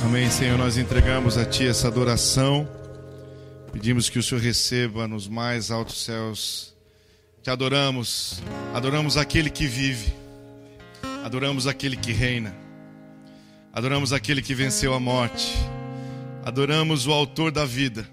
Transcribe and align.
Amém, 0.00 0.30
Senhor. 0.30 0.56
Nós 0.56 0.76
entregamos 0.78 1.36
a 1.36 1.44
Ti 1.44 1.66
essa 1.66 1.88
adoração. 1.88 2.68
Pedimos 3.72 4.08
que 4.08 4.18
o 4.18 4.22
Senhor 4.22 4.40
receba 4.40 5.08
nos 5.08 5.26
mais 5.26 5.70
altos 5.70 6.04
céus. 6.04 6.74
Te 7.42 7.50
adoramos. 7.50 8.40
Adoramos 8.72 9.16
aquele 9.16 9.50
que 9.50 9.66
vive. 9.66 10.12
Adoramos 11.24 11.66
aquele 11.66 11.96
que 11.96 12.12
reina. 12.12 12.54
Adoramos 13.72 14.12
aquele 14.12 14.40
que 14.40 14.54
venceu 14.54 14.94
a 14.94 15.00
morte. 15.00 15.54
Adoramos 16.44 17.06
o 17.06 17.12
Autor 17.12 17.50
da 17.50 17.66
vida, 17.66 18.08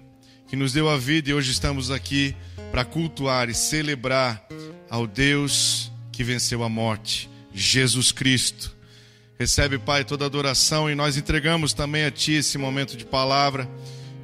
que 0.48 0.56
nos 0.56 0.72
deu 0.72 0.90
a 0.90 0.98
vida 0.98 1.30
e 1.30 1.34
hoje 1.34 1.52
estamos 1.52 1.90
aqui 1.90 2.36
para 2.70 2.84
cultuar 2.84 3.48
e 3.48 3.54
celebrar 3.54 4.46
ao 4.90 5.06
Deus 5.06 5.90
que 6.12 6.22
venceu 6.22 6.62
a 6.62 6.68
morte, 6.68 7.30
Jesus 7.54 8.12
Cristo. 8.12 8.75
Recebe, 9.38 9.78
Pai, 9.78 10.02
toda 10.02 10.24
adoração 10.24 10.90
e 10.90 10.94
nós 10.94 11.18
entregamos 11.18 11.74
também 11.74 12.04
a 12.04 12.10
Ti 12.10 12.32
esse 12.32 12.56
momento 12.56 12.96
de 12.96 13.04
palavra. 13.04 13.68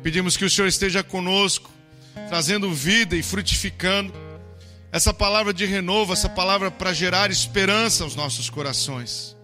Pedimos 0.03 0.39
que 0.39 0.45
o 0.45 0.49
Senhor 0.49 0.67
esteja 0.67 1.03
conosco, 1.03 1.71
trazendo 2.29 2.73
vida 2.73 3.15
e 3.15 3.23
frutificando 3.23 4.11
essa 4.91 5.13
palavra 5.13 5.53
de 5.53 5.67
renovo, 5.67 6.15
essa 6.15 6.31
palavra 6.31 6.71
para 6.71 6.95
gerar 6.95 7.31
esperança 7.31 8.05
aos 8.05 8.17
nossos 8.17 8.49
corações. 8.49 9.37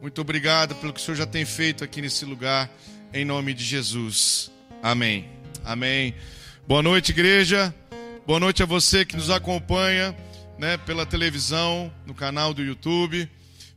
Muito 0.00 0.20
obrigado 0.20 0.76
pelo 0.76 0.92
que 0.92 1.00
o 1.00 1.02
Senhor 1.02 1.16
já 1.16 1.26
tem 1.26 1.44
feito 1.44 1.82
aqui 1.82 2.00
nesse 2.00 2.24
lugar, 2.24 2.70
em 3.12 3.24
nome 3.24 3.52
de 3.52 3.64
Jesus. 3.64 4.50
Amém. 4.80 5.28
Amém. 5.64 6.14
Boa 6.68 6.84
noite, 6.84 7.10
igreja. 7.10 7.74
Boa 8.24 8.38
noite 8.38 8.62
a 8.62 8.66
você 8.66 9.04
que 9.04 9.16
nos 9.16 9.30
acompanha 9.30 10.16
né, 10.56 10.76
pela 10.76 11.04
televisão, 11.04 11.92
no 12.06 12.14
canal 12.14 12.54
do 12.54 12.62
YouTube. 12.62 13.28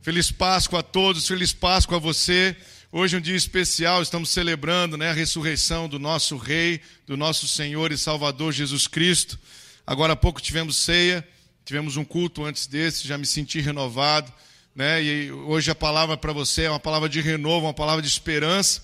Feliz 0.02 0.32
Páscoa 0.32 0.80
a 0.80 0.82
todos, 0.82 1.28
feliz 1.28 1.52
Páscoa 1.52 1.98
a 1.98 2.00
você. 2.00 2.56
Hoje 2.90 3.16
é 3.16 3.18
um 3.18 3.20
dia 3.20 3.36
especial, 3.36 4.00
estamos 4.00 4.30
celebrando 4.30 4.96
né, 4.96 5.10
a 5.10 5.12
ressurreição 5.12 5.90
do 5.90 5.98
nosso 5.98 6.38
Rei, 6.38 6.80
do 7.06 7.18
nosso 7.18 7.46
Senhor 7.46 7.92
e 7.92 7.98
Salvador 7.98 8.50
Jesus 8.50 8.86
Cristo. 8.86 9.38
Agora 9.86 10.14
há 10.14 10.16
pouco 10.16 10.40
tivemos 10.40 10.76
ceia, 10.76 11.26
tivemos 11.66 11.98
um 11.98 12.04
culto 12.04 12.46
antes 12.46 12.66
desse, 12.66 13.06
já 13.06 13.18
me 13.18 13.26
senti 13.26 13.60
renovado. 13.60 14.32
Né, 14.74 15.02
e 15.02 15.30
hoje 15.30 15.70
a 15.70 15.74
palavra 15.74 16.16
para 16.16 16.32
você 16.32 16.62
é 16.62 16.70
uma 16.70 16.80
palavra 16.80 17.06
de 17.06 17.20
renovo, 17.20 17.66
uma 17.66 17.74
palavra 17.74 18.00
de 18.00 18.08
esperança. 18.08 18.82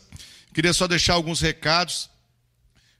Queria 0.52 0.74
só 0.74 0.86
deixar 0.86 1.14
alguns 1.14 1.40
recados. 1.40 2.10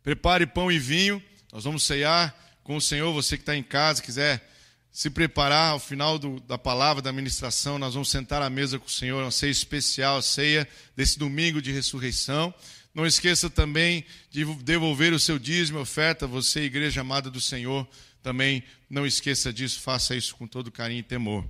Prepare 0.02 0.46
pão 0.46 0.72
e 0.72 0.78
vinho, 0.78 1.22
nós 1.52 1.64
vamos 1.64 1.82
ceiar 1.82 2.34
com 2.64 2.76
o 2.76 2.80
Senhor. 2.80 3.12
Você 3.12 3.36
que 3.36 3.42
está 3.42 3.54
em 3.54 3.62
casa, 3.62 4.00
quiser 4.00 4.55
se 4.96 5.10
preparar 5.10 5.72
ao 5.72 5.78
final 5.78 6.18
do, 6.18 6.40
da 6.40 6.56
palavra, 6.56 7.02
da 7.02 7.12
ministração, 7.12 7.78
nós 7.78 7.92
vamos 7.92 8.08
sentar 8.08 8.40
à 8.40 8.48
mesa 8.48 8.78
com 8.78 8.86
o 8.86 8.90
Senhor, 8.90 9.22
uma 9.22 9.30
ceia 9.30 9.50
especial, 9.50 10.16
a 10.16 10.22
ceia 10.22 10.66
desse 10.96 11.18
domingo 11.18 11.60
de 11.60 11.70
ressurreição. 11.70 12.54
Não 12.94 13.04
esqueça 13.04 13.50
também 13.50 14.06
de 14.30 14.42
devolver 14.62 15.12
o 15.12 15.20
seu 15.20 15.38
dízimo, 15.38 15.80
oferta, 15.80 16.26
você, 16.26 16.60
igreja 16.62 17.02
amada 17.02 17.30
do 17.30 17.42
Senhor, 17.42 17.86
também 18.22 18.64
não 18.88 19.06
esqueça 19.06 19.52
disso, 19.52 19.80
faça 19.80 20.16
isso 20.16 20.34
com 20.34 20.46
todo 20.46 20.72
carinho 20.72 21.00
e 21.00 21.02
temor. 21.02 21.46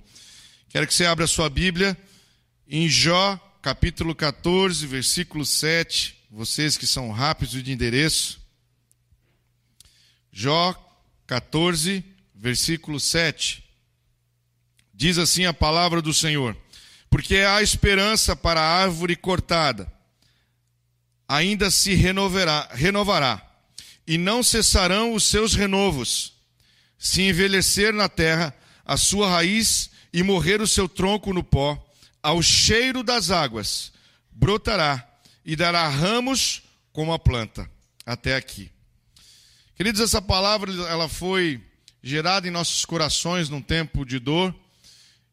Quero 0.67 0.85
que 0.85 0.93
você 0.93 1.05
abra 1.05 1.23
a 1.23 1.27
sua 1.27 1.49
Bíblia 1.49 1.97
em 2.67 2.89
Jó, 2.89 3.37
capítulo 3.61 4.13
14, 4.13 4.85
versículo 4.85 5.45
7. 5.45 6.17
Vocês 6.29 6.75
que 6.75 6.85
são 6.85 7.11
rápidos 7.11 7.63
de 7.63 7.71
endereço. 7.71 8.41
Jó 10.33 10.75
14, 11.25 12.16
versículo 12.37 12.99
7. 12.99 13.63
Diz 14.93 15.17
assim 15.17 15.45
a 15.45 15.53
palavra 15.53 16.01
do 16.01 16.13
Senhor: 16.13 16.55
Porque 17.09 17.37
há 17.37 17.61
esperança 17.61 18.35
para 18.35 18.61
a 18.61 18.81
árvore 18.83 19.15
cortada, 19.15 19.91
ainda 21.27 21.69
se 21.71 21.93
renovará, 21.93 22.69
renovará, 22.71 23.45
e 24.05 24.17
não 24.17 24.41
cessarão 24.41 25.13
os 25.13 25.23
seus 25.23 25.53
renovos. 25.53 26.33
Se 26.97 27.21
envelhecer 27.21 27.93
na 27.93 28.09
terra 28.09 28.55
a 28.85 28.97
sua 28.97 29.29
raiz 29.29 29.91
e 30.11 30.23
morrer 30.23 30.61
o 30.61 30.67
seu 30.67 30.87
tronco 30.87 31.33
no 31.33 31.43
pó, 31.43 31.83
ao 32.23 32.41
cheiro 32.41 33.03
das 33.03 33.29
águas, 33.29 33.91
brotará 34.31 35.07
e 35.45 35.55
dará 35.55 35.87
ramos 35.87 36.63
como 36.91 37.13
a 37.13 37.19
planta. 37.19 37.69
Até 38.05 38.35
aqui. 38.35 38.71
Queridos, 39.75 40.01
essa 40.01 40.21
palavra 40.21 40.71
ela 40.87 41.07
foi 41.07 41.61
gerada 42.07 42.47
em 42.47 42.51
nossos 42.51 42.85
corações 42.85 43.49
num 43.49 43.61
tempo 43.61 44.05
de 44.05 44.17
dor, 44.17 44.55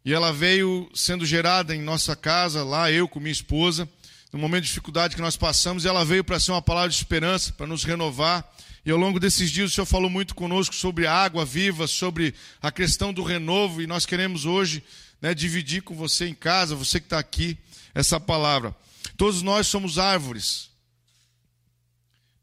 e 0.04 0.12
ela 0.12 0.32
veio 0.32 0.90
sendo 0.92 1.24
gerada 1.24 1.74
em 1.74 1.80
nossa 1.80 2.16
casa, 2.16 2.64
lá 2.64 2.90
eu 2.90 3.06
com 3.06 3.20
minha 3.20 3.32
esposa, 3.32 3.88
no 4.32 4.40
momento 4.40 4.62
de 4.62 4.68
dificuldade 4.68 5.14
que 5.14 5.22
nós 5.22 5.36
passamos, 5.36 5.84
e 5.84 5.88
ela 5.88 6.04
veio 6.04 6.24
para 6.24 6.40
ser 6.40 6.50
uma 6.50 6.60
palavra 6.60 6.90
de 6.90 6.96
esperança, 6.96 7.52
para 7.52 7.68
nos 7.68 7.84
renovar. 7.84 8.44
E 8.84 8.90
ao 8.90 8.98
longo 8.98 9.20
desses 9.20 9.52
dias 9.52 9.70
o 9.70 9.74
Senhor 9.74 9.86
falou 9.86 10.10
muito 10.10 10.34
conosco 10.34 10.74
sobre 10.74 11.06
a 11.06 11.14
água 11.14 11.44
viva, 11.44 11.86
sobre 11.86 12.34
a 12.60 12.72
questão 12.72 13.12
do 13.12 13.22
renovo, 13.22 13.80
e 13.80 13.86
nós 13.86 14.04
queremos 14.04 14.44
hoje 14.44 14.82
né, 15.22 15.32
dividir 15.32 15.82
com 15.82 15.94
você 15.94 16.26
em 16.26 16.34
casa, 16.34 16.74
você 16.74 16.98
que 16.98 17.06
está 17.06 17.20
aqui, 17.20 17.56
essa 17.94 18.18
palavra. 18.18 18.74
Todos 19.16 19.42
nós 19.42 19.68
somos 19.68 19.96
árvores. 19.96 20.70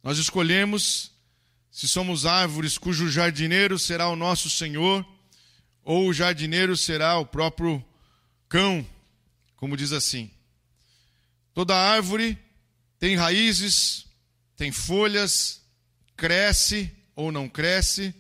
Nós 0.02 0.18
escolhemos 0.18 1.11
se 1.72 1.88
somos 1.88 2.26
árvores 2.26 2.78
cujo 2.78 3.10
jardineiro 3.10 3.80
será 3.80 4.10
o 4.10 4.16
nosso 4.16 4.50
Senhor, 4.50 5.06
ou 5.84 6.10
o 6.10 6.14
jardineiro 6.14 6.76
será 6.76 7.18
o 7.18 7.26
próprio 7.26 7.84
cão, 8.50 8.86
como 9.56 9.78
diz 9.78 9.94
assim. 9.94 10.30
Toda 11.54 11.76
árvore 11.76 12.38
tem 13.00 13.16
raízes, 13.16 14.06
tem 14.58 14.72
folhas, 14.72 15.62
cresce 16.18 16.92
ou 17.16 17.32
não 17.32 17.48
cresce, 17.48 18.14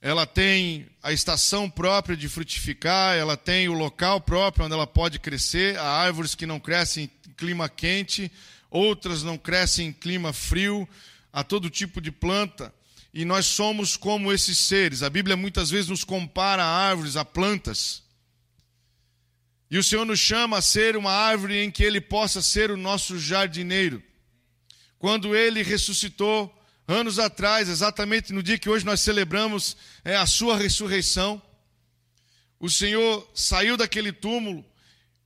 ela 0.00 0.24
tem 0.24 0.86
a 1.02 1.12
estação 1.12 1.68
própria 1.68 2.16
de 2.16 2.28
frutificar, 2.28 3.16
ela 3.16 3.36
tem 3.36 3.68
o 3.68 3.72
local 3.72 4.20
próprio 4.20 4.64
onde 4.64 4.74
ela 4.74 4.86
pode 4.86 5.18
crescer. 5.18 5.78
Há 5.78 5.84
árvores 5.84 6.34
que 6.34 6.46
não 6.46 6.58
crescem 6.58 7.04
em 7.04 7.32
clima 7.32 7.68
quente, 7.68 8.30
outras 8.70 9.22
não 9.22 9.36
crescem 9.36 9.88
em 9.88 9.92
clima 9.92 10.32
frio 10.32 10.88
a 11.32 11.42
todo 11.42 11.70
tipo 11.70 12.00
de 12.00 12.12
planta, 12.12 12.74
e 13.14 13.24
nós 13.24 13.46
somos 13.46 13.96
como 13.96 14.32
esses 14.32 14.58
seres. 14.58 15.02
A 15.02 15.10
Bíblia 15.10 15.36
muitas 15.36 15.70
vezes 15.70 15.88
nos 15.88 16.04
compara 16.04 16.64
a 16.64 16.88
árvores, 16.88 17.16
a 17.16 17.24
plantas. 17.24 18.02
E 19.70 19.78
o 19.78 19.82
Senhor 19.82 20.04
nos 20.04 20.20
chama 20.20 20.58
a 20.58 20.62
ser 20.62 20.96
uma 20.96 21.12
árvore 21.12 21.62
em 21.62 21.70
que 21.70 21.82
Ele 21.82 22.00
possa 22.00 22.42
ser 22.42 22.70
o 22.70 22.76
nosso 22.76 23.18
jardineiro. 23.18 24.02
Quando 24.98 25.34
Ele 25.34 25.62
ressuscitou 25.62 26.54
anos 26.86 27.18
atrás, 27.18 27.68
exatamente 27.68 28.32
no 28.32 28.42
dia 28.42 28.58
que 28.58 28.68
hoje 28.68 28.84
nós 28.84 29.00
celebramos 29.00 29.76
é, 30.04 30.16
a 30.16 30.26
Sua 30.26 30.56
ressurreição, 30.56 31.40
o 32.60 32.70
Senhor 32.70 33.28
saiu 33.34 33.76
daquele 33.76 34.12
túmulo 34.12 34.64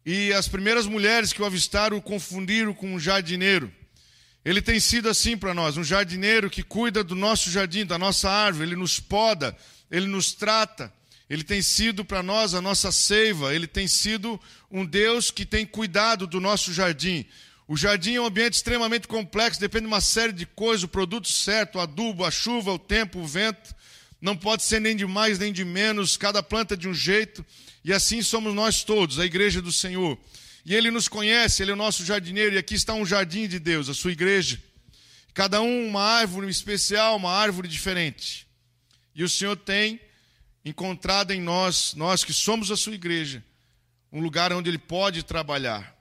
e 0.05 0.33
as 0.33 0.49
primeiras 0.49 0.87
mulheres 0.87 1.33
que 1.33 1.43
o 1.43 1.45
avistaram 1.45 1.97
o 1.97 2.03
confundiram 2.03 2.73
com 2.73 2.95
um 2.95 2.99
jardineiro. 2.99 3.73
Ele 4.47 4.63
tem 4.63 4.79
sido 4.79 5.09
assim 5.09 5.37
para 5.37 5.53
nós, 5.53 5.77
um 5.77 5.83
jardineiro 5.83 6.49
que 6.49 6.63
cuida 6.63 7.03
do 7.03 7.17
nosso 7.17 7.51
jardim, 7.51 7.85
da 7.85 7.99
nossa 7.99 8.31
árvore, 8.31 8.69
ele 8.69 8.77
nos 8.77 9.01
poda, 9.01 9.57
ele 9.91 10.07
nos 10.07 10.35
trata. 10.35 10.93
Ele 11.29 11.43
tem 11.43 11.61
sido 11.61 12.05
para 12.05 12.23
nós 12.23 12.55
a 12.55 12.61
nossa 12.61 12.93
seiva, 12.93 13.53
ele 13.53 13.67
tem 13.67 13.89
sido 13.89 14.41
um 14.71 14.87
Deus 14.87 15.33
que 15.33 15.45
tem 15.45 15.67
cuidado 15.67 16.29
do 16.29 16.41
nosso 16.41 16.73
jardim. 16.73 17.27
O 17.67 17.77
jardim 17.77 18.15
é 18.15 18.21
um 18.21 18.27
ambiente 18.27 18.55
extremamente 18.55 19.09
complexo, 19.09 19.59
depende 19.59 19.83
de 19.83 19.89
uma 19.89 20.01
série 20.01 20.33
de 20.33 20.47
coisas, 20.47 20.85
o 20.85 20.89
produto 20.89 21.27
certo, 21.27 21.79
o 21.79 21.81
adubo, 21.81 22.25
a 22.25 22.31
chuva, 22.31 22.71
o 22.71 22.79
tempo, 22.79 23.19
o 23.19 23.27
vento. 23.27 23.75
Não 24.21 24.37
pode 24.37 24.63
ser 24.63 24.81
nem 24.81 24.95
de 24.95 25.07
mais 25.07 25.41
nem 25.41 25.53
de 25.53 25.65
menos, 25.65 26.17
cada 26.17 26.41
planta 26.41 26.77
de 26.77 26.89
um 26.89 26.95
jeito. 26.95 27.45
E 27.85 27.93
assim 27.93 28.23
somos 28.23 28.55
nós 28.55 28.85
todos, 28.85 29.19
a 29.19 29.27
igreja 29.27 29.61
do 29.61 29.73
Senhor. 29.73 30.17
E 30.67 30.75
Ele 30.75 30.91
nos 30.91 31.07
conhece, 31.07 31.63
Ele 31.63 31.71
é 31.71 31.75
o 31.75 31.77
nosso 31.77 32.05
jardineiro, 32.05 32.57
e 32.57 32.59
aqui 32.59 32.75
está 32.75 32.93
um 32.93 33.07
jardim 33.07 33.47
de 33.47 33.61
Deus, 33.61 33.89
a 33.89 33.95
sua 33.95 34.11
igreja. 34.11 34.61
Cada 35.33 35.63
um 35.63 35.87
uma 35.87 36.03
árvore 36.03 36.51
especial, 36.51 37.15
uma 37.15 37.31
árvore 37.31 37.69
diferente. 37.69 38.49
E 39.15 39.23
o 39.23 39.29
Senhor 39.29 39.57
tem 39.57 40.01
encontrado 40.65 41.31
em 41.31 41.41
nós, 41.41 41.95
nós 41.95 42.25
que 42.25 42.33
somos 42.33 42.73
a 42.73 42.77
sua 42.77 42.97
igreja, 42.97 43.45
um 44.11 44.21
lugar 44.21 44.53
onde 44.53 44.69
Ele 44.69 44.77
pode 44.77 45.23
trabalhar. 45.23 45.97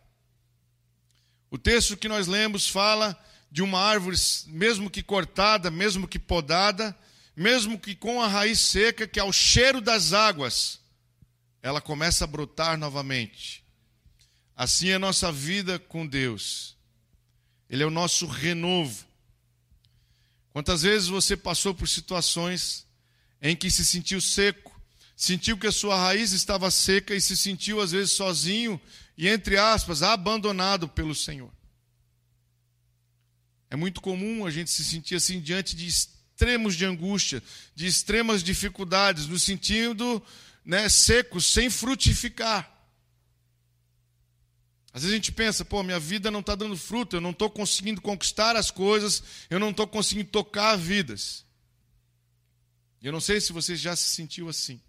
O 1.52 1.60
texto 1.60 1.96
que 1.96 2.08
nós 2.08 2.26
lemos 2.26 2.68
fala 2.68 3.16
de 3.52 3.62
uma 3.62 3.80
árvore, 3.80 4.18
mesmo 4.48 4.90
que 4.90 5.04
cortada, 5.04 5.70
mesmo 5.70 6.08
que 6.08 6.18
podada, 6.18 6.98
mesmo 7.36 7.78
que 7.78 7.94
com 7.94 8.20
a 8.20 8.28
raiz 8.28 8.62
seca, 8.62 9.08
que 9.08 9.20
ao 9.20 9.32
cheiro 9.32 9.80
das 9.80 10.12
águas, 10.12 10.80
ela 11.62 11.80
começa 11.80 12.24
a 12.24 12.28
brotar 12.28 12.80
novamente. 12.80 13.65
Assim 14.56 14.90
é 14.90 14.96
a 14.96 15.00
nossa 15.00 15.32
vida 15.32 15.78
com 15.78 16.08
Deus. 16.08 16.78
Ele 17.70 17.84
é 17.84 17.86
o 17.86 17.92
nosso 17.92 18.26
renovo. 18.26 19.06
Quantas 20.54 20.84
vezes 20.84 21.10
você 21.10 21.36
passou 21.36 21.74
por 21.74 21.88
situações 21.88 22.88
em 23.42 23.56
que 23.56 23.70
se 23.70 23.86
sentiu 23.86 24.22
seco, 24.22 24.80
sentiu 25.16 25.58
que 25.58 25.68
a 25.68 25.72
sua 25.72 25.98
raiz 25.98 26.32
estava 26.32 26.72
seca 26.72 27.14
e 27.14 27.20
se 27.20 27.36
sentiu 27.36 27.82
às 27.82 27.92
vezes 27.92 28.14
sozinho 28.14 28.80
e, 29.18 29.28
entre 29.28 29.58
aspas, 29.58 30.02
abandonado 30.02 30.88
pelo 30.88 31.14
Senhor. 31.14 31.52
É 33.70 33.76
muito 33.76 34.00
comum 34.00 34.46
a 34.46 34.52
gente 34.52 34.72
se 34.72 34.86
sentir 34.86 35.16
assim 35.16 35.42
diante 35.42 35.76
de 35.76 35.86
extremos 35.86 36.76
de 36.76 36.86
angústia, 36.86 37.44
de 37.74 37.88
extremas 37.88 38.42
dificuldades, 38.42 39.28
no 39.28 39.38
sentido 39.38 40.24
né, 40.64 40.88
seco, 40.88 41.42
sem 41.42 41.70
frutificar. 41.70 42.75
Às 44.96 45.02
vezes 45.02 45.14
a 45.14 45.18
gente 45.18 45.34
pensa, 45.34 45.66
pô, 45.66 45.84
minha 45.84 46.00
vida 46.00 46.32
não 46.32 46.40
está 46.40 46.56
dando 46.56 46.78
fruto, 46.78 47.18
eu 47.18 47.22
não 47.22 47.32
estou 47.32 47.50
conseguindo 47.50 48.00
conquistar 48.00 48.56
as 48.56 48.72
coisas, 48.72 49.22
eu 49.50 49.60
não 49.60 49.72
estou 49.72 49.86
conseguindo 49.86 50.30
tocar 50.30 50.78
vidas. 50.78 51.44
Eu 53.04 53.12
não 53.12 53.20
sei 53.20 53.42
se 53.42 53.52
você 53.52 53.76
já 53.76 53.94
se 53.94 54.08
sentiu 54.08 54.48
assim. 54.48 54.80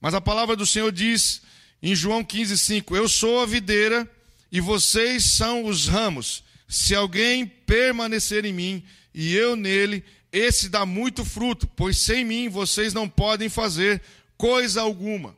Mas 0.00 0.14
a 0.14 0.20
palavra 0.20 0.56
do 0.56 0.64
Senhor 0.64 0.90
diz 0.90 1.42
em 1.82 1.94
João 1.94 2.24
15,5: 2.24 2.96
Eu 2.96 3.06
sou 3.06 3.42
a 3.42 3.46
videira 3.46 4.10
e 4.50 4.62
vocês 4.62 5.22
são 5.22 5.66
os 5.66 5.86
ramos. 5.86 6.42
Se 6.66 6.94
alguém 6.94 7.44
permanecer 7.46 8.46
em 8.46 8.52
mim 8.54 8.82
e 9.12 9.34
eu 9.34 9.56
nele, 9.56 10.02
esse 10.32 10.70
dá 10.70 10.86
muito 10.86 11.22
fruto, 11.22 11.66
pois 11.76 11.98
sem 11.98 12.24
mim 12.24 12.48
vocês 12.48 12.94
não 12.94 13.06
podem 13.06 13.50
fazer 13.50 14.00
coisa 14.38 14.80
alguma. 14.80 15.36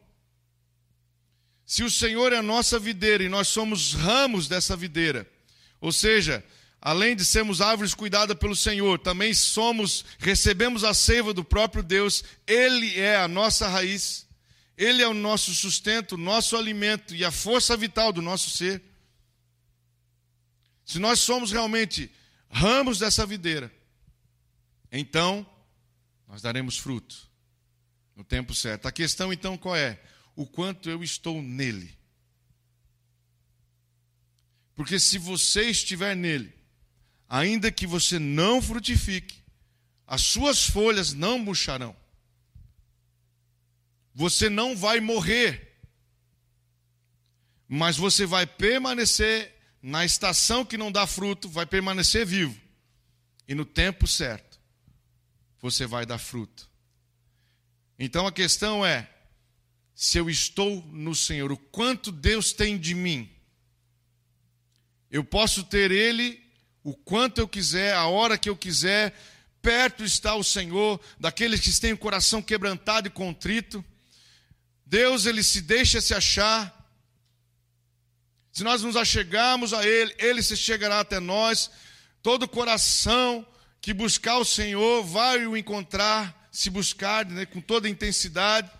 Se 1.66 1.82
o 1.82 1.90
Senhor 1.90 2.32
é 2.32 2.36
a 2.36 2.42
nossa 2.42 2.78
videira 2.78 3.24
e 3.24 3.28
nós 3.28 3.48
somos 3.48 3.92
ramos 3.92 4.46
dessa 4.46 4.76
videira, 4.76 5.28
ou 5.80 5.90
seja, 5.90 6.44
além 6.80 7.16
de 7.16 7.24
sermos 7.24 7.60
árvores 7.60 7.92
cuidadas 7.92 8.38
pelo 8.38 8.54
Senhor, 8.54 9.00
também 9.00 9.34
somos, 9.34 10.04
recebemos 10.20 10.84
a 10.84 10.94
seiva 10.94 11.34
do 11.34 11.42
próprio 11.42 11.82
Deus, 11.82 12.22
Ele 12.46 12.96
é 13.00 13.16
a 13.16 13.26
nossa 13.26 13.66
raiz, 13.66 14.28
Ele 14.78 15.02
é 15.02 15.08
o 15.08 15.12
nosso 15.12 15.52
sustento, 15.52 16.16
nosso 16.16 16.56
alimento 16.56 17.12
e 17.12 17.24
a 17.24 17.32
força 17.32 17.76
vital 17.76 18.12
do 18.12 18.22
nosso 18.22 18.48
ser. 18.48 18.80
Se 20.84 21.00
nós 21.00 21.18
somos 21.18 21.50
realmente 21.50 22.08
ramos 22.48 23.00
dessa 23.00 23.26
videira, 23.26 23.72
então 24.92 25.44
nós 26.28 26.40
daremos 26.40 26.78
fruto 26.78 27.28
no 28.14 28.22
tempo 28.22 28.54
certo. 28.54 28.86
A 28.86 28.92
questão 28.92 29.32
então 29.32 29.58
qual 29.58 29.74
é? 29.74 30.00
O 30.36 30.46
quanto 30.46 30.88
eu 30.90 31.02
estou 31.02 31.42
nele. 31.42 31.96
Porque 34.76 35.00
se 35.00 35.16
você 35.16 35.70
estiver 35.70 36.14
nele, 36.14 36.52
ainda 37.26 37.72
que 37.72 37.86
você 37.86 38.18
não 38.18 38.60
frutifique, 38.60 39.42
as 40.06 40.20
suas 40.20 40.66
folhas 40.66 41.14
não 41.14 41.38
murcharão. 41.38 41.96
Você 44.14 44.48
não 44.48 44.76
vai 44.76 45.00
morrer, 45.00 45.78
mas 47.66 47.96
você 47.96 48.24
vai 48.24 48.46
permanecer 48.46 49.54
na 49.82 50.04
estação 50.04 50.64
que 50.64 50.76
não 50.76 50.92
dá 50.92 51.06
fruto, 51.06 51.48
vai 51.48 51.66
permanecer 51.66 52.26
vivo. 52.26 52.58
E 53.48 53.54
no 53.54 53.64
tempo 53.64 54.06
certo, 54.06 54.60
você 55.60 55.86
vai 55.86 56.04
dar 56.04 56.18
fruto. 56.18 56.68
Então 57.98 58.26
a 58.26 58.32
questão 58.32 58.84
é: 58.84 59.08
se 59.96 60.18
eu 60.18 60.28
estou 60.28 60.84
no 60.92 61.14
Senhor, 61.14 61.50
o 61.50 61.56
quanto 61.56 62.12
Deus 62.12 62.52
tem 62.52 62.76
de 62.76 62.94
mim. 62.94 63.30
Eu 65.10 65.24
posso 65.24 65.64
ter 65.64 65.90
Ele 65.90 66.38
o 66.84 66.94
quanto 66.94 67.40
eu 67.40 67.48
quiser, 67.48 67.94
a 67.94 68.06
hora 68.06 68.36
que 68.36 68.50
eu 68.50 68.56
quiser, 68.56 69.18
perto 69.62 70.04
está 70.04 70.34
o 70.34 70.44
Senhor, 70.44 71.00
daqueles 71.18 71.60
que 71.60 71.80
têm 71.80 71.94
o 71.94 71.98
coração 71.98 72.42
quebrantado 72.42 73.08
e 73.08 73.10
contrito. 73.10 73.82
Deus, 74.84 75.24
Ele 75.24 75.42
se 75.42 75.62
deixa 75.62 75.98
se 76.02 76.12
achar. 76.12 76.72
Se 78.52 78.62
nós 78.62 78.82
nos 78.82 78.96
achegarmos 78.96 79.72
a 79.72 79.84
Ele, 79.84 80.14
Ele 80.18 80.42
se 80.42 80.58
chegará 80.58 81.00
até 81.00 81.18
nós. 81.18 81.70
Todo 82.22 82.46
coração 82.46 83.46
que 83.80 83.94
buscar 83.94 84.36
o 84.36 84.44
Senhor 84.44 85.02
vai 85.04 85.46
o 85.46 85.56
encontrar, 85.56 86.48
se 86.52 86.68
buscar 86.68 87.24
né, 87.24 87.46
com 87.46 87.62
toda 87.62 87.88
intensidade. 87.88 88.70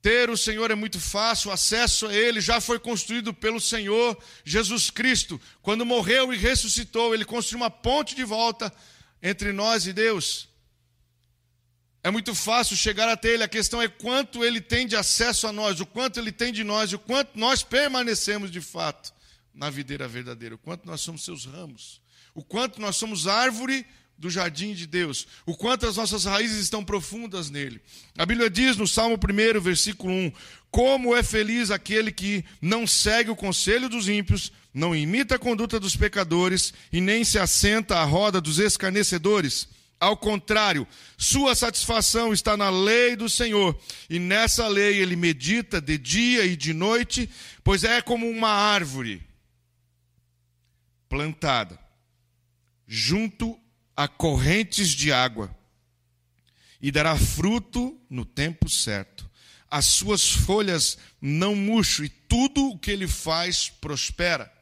Ter 0.00 0.30
o 0.30 0.36
Senhor 0.36 0.70
é 0.70 0.74
muito 0.74 1.00
fácil, 1.00 1.50
o 1.50 1.52
acesso 1.52 2.06
a 2.06 2.14
Ele 2.14 2.40
já 2.40 2.60
foi 2.60 2.78
construído 2.78 3.34
pelo 3.34 3.60
Senhor 3.60 4.16
Jesus 4.44 4.90
Cristo. 4.90 5.40
Quando 5.60 5.84
morreu 5.84 6.32
e 6.32 6.36
ressuscitou, 6.36 7.12
Ele 7.12 7.24
construiu 7.24 7.62
uma 7.62 7.70
ponte 7.70 8.14
de 8.14 8.24
volta 8.24 8.72
entre 9.20 9.52
nós 9.52 9.86
e 9.86 9.92
Deus. 9.92 10.48
É 12.02 12.10
muito 12.10 12.32
fácil 12.34 12.76
chegar 12.76 13.08
até 13.08 13.30
Ele, 13.30 13.42
a 13.42 13.48
questão 13.48 13.82
é 13.82 13.88
quanto 13.88 14.44
Ele 14.44 14.60
tem 14.60 14.86
de 14.86 14.94
acesso 14.94 15.48
a 15.48 15.52
nós, 15.52 15.80
o 15.80 15.86
quanto 15.86 16.20
Ele 16.20 16.30
tem 16.30 16.52
de 16.52 16.62
nós, 16.62 16.92
o 16.92 16.98
quanto 16.98 17.36
nós 17.36 17.64
permanecemos 17.64 18.52
de 18.52 18.60
fato 18.60 19.12
na 19.52 19.68
videira 19.68 20.06
verdadeira, 20.06 20.54
o 20.54 20.58
quanto 20.58 20.86
nós 20.86 21.00
somos 21.00 21.24
seus 21.24 21.44
ramos, 21.44 22.00
o 22.34 22.44
quanto 22.44 22.80
nós 22.80 22.94
somos 22.94 23.26
árvore 23.26 23.84
do 24.18 24.28
jardim 24.28 24.74
de 24.74 24.86
Deus, 24.86 25.28
o 25.46 25.56
quanto 25.56 25.86
as 25.86 25.96
nossas 25.96 26.24
raízes 26.24 26.58
estão 26.58 26.84
profundas 26.84 27.48
nele. 27.48 27.80
A 28.16 28.26
Bíblia 28.26 28.50
diz 28.50 28.76
no 28.76 28.86
Salmo 28.86 29.16
1, 29.16 29.60
versículo 29.60 30.12
1: 30.12 30.32
Como 30.70 31.14
é 31.14 31.22
feliz 31.22 31.70
aquele 31.70 32.10
que 32.10 32.44
não 32.60 32.86
segue 32.86 33.30
o 33.30 33.36
conselho 33.36 33.88
dos 33.88 34.08
ímpios, 34.08 34.52
não 34.74 34.94
imita 34.94 35.36
a 35.36 35.38
conduta 35.38 35.78
dos 35.78 35.94
pecadores 35.94 36.74
e 36.92 37.00
nem 37.00 37.22
se 37.22 37.38
assenta 37.38 37.98
à 37.98 38.04
roda 38.04 38.40
dos 38.40 38.58
escarnecedores. 38.58 39.68
Ao 40.00 40.16
contrário, 40.16 40.86
sua 41.16 41.54
satisfação 41.54 42.32
está 42.32 42.56
na 42.56 42.70
lei 42.70 43.16
do 43.16 43.28
Senhor, 43.28 43.76
e 44.08 44.18
nessa 44.18 44.68
lei 44.68 44.98
ele 44.98 45.16
medita 45.16 45.80
de 45.80 45.98
dia 45.98 46.44
e 46.44 46.56
de 46.56 46.72
noite, 46.72 47.28
pois 47.64 47.82
é 47.82 48.00
como 48.00 48.28
uma 48.28 48.50
árvore 48.50 49.22
plantada 51.08 51.78
junto 52.86 53.58
a 53.98 54.06
correntes 54.06 54.90
de 54.90 55.12
água, 55.12 55.52
e 56.80 56.92
dará 56.92 57.18
fruto 57.18 58.00
no 58.08 58.24
tempo 58.24 58.70
certo. 58.70 59.28
As 59.68 59.86
suas 59.86 60.30
folhas 60.30 60.96
não 61.20 61.56
murcham, 61.56 62.04
e 62.04 62.08
tudo 62.08 62.68
o 62.68 62.78
que 62.78 62.92
ele 62.92 63.08
faz 63.08 63.68
prospera. 63.68 64.52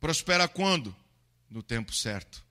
Prospera 0.00 0.48
quando? 0.48 0.94
No 1.48 1.62
tempo 1.62 1.94
certo. 1.94 2.44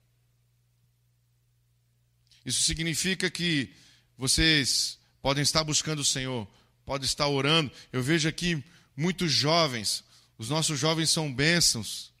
Isso 2.42 2.62
significa 2.62 3.30
que 3.30 3.70
vocês 4.16 4.98
podem 5.20 5.42
estar 5.42 5.64
buscando 5.64 5.98
o 5.98 6.04
Senhor, 6.04 6.48
podem 6.86 7.04
estar 7.04 7.28
orando. 7.28 7.70
Eu 7.92 8.02
vejo 8.02 8.26
aqui 8.26 8.64
muitos 8.96 9.30
jovens, 9.30 10.02
os 10.38 10.48
nossos 10.48 10.80
jovens 10.80 11.10
são 11.10 11.30
bênçãos. 11.30 12.15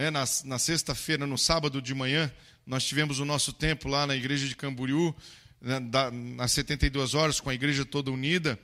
É, 0.00 0.12
na, 0.12 0.22
na 0.44 0.60
sexta-feira, 0.60 1.26
no 1.26 1.36
sábado 1.36 1.82
de 1.82 1.92
manhã, 1.92 2.32
nós 2.64 2.84
tivemos 2.84 3.18
o 3.18 3.24
nosso 3.24 3.52
tempo 3.52 3.88
lá 3.88 4.06
na 4.06 4.14
igreja 4.14 4.46
de 4.46 4.54
Camboriú, 4.54 5.12
né, 5.60 5.80
da, 5.80 6.08
nas 6.12 6.52
72 6.52 7.16
horas, 7.16 7.40
com 7.40 7.50
a 7.50 7.54
igreja 7.54 7.84
toda 7.84 8.12
unida. 8.12 8.56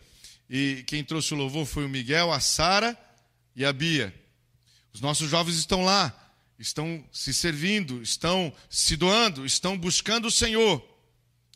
E 0.49 0.85
quem 0.87 1.03
trouxe 1.03 1.35
o 1.35 1.37
louvor 1.37 1.67
foi 1.67 1.85
o 1.85 1.89
Miguel, 1.89 2.33
a 2.33 2.39
Sara 2.39 2.97
e 3.57 3.65
a 3.65 3.73
Bia. 3.73 4.15
Os 4.93 5.01
nossos 5.01 5.29
jovens 5.29 5.57
estão 5.57 5.85
lá, 5.85 6.17
estão 6.57 7.05
se 7.11 7.35
servindo, 7.35 8.01
estão 8.01 8.53
se 8.71 8.95
doando, 8.95 9.45
estão 9.45 9.77
buscando 9.77 10.29
o 10.29 10.31
Senhor, 10.31 10.87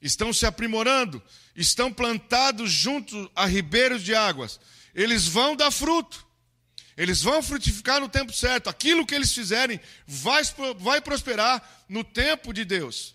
estão 0.02 0.32
se 0.32 0.44
aprimorando, 0.44 1.22
estão 1.54 1.92
plantados 1.92 2.72
junto 2.72 3.30
a 3.32 3.46
ribeiros 3.46 4.02
de 4.02 4.12
águas. 4.12 4.58
Eles 4.92 5.28
vão 5.28 5.54
dar 5.54 5.70
fruto. 5.70 6.26
Eles 6.98 7.22
vão 7.22 7.40
frutificar 7.40 8.00
no 8.00 8.08
tempo 8.08 8.32
certo. 8.32 8.68
Aquilo 8.68 9.06
que 9.06 9.14
eles 9.14 9.32
fizerem 9.32 9.80
vai, 10.04 10.42
vai 10.80 11.00
prosperar 11.00 11.86
no 11.88 12.02
tempo 12.02 12.52
de 12.52 12.64
Deus. 12.64 13.14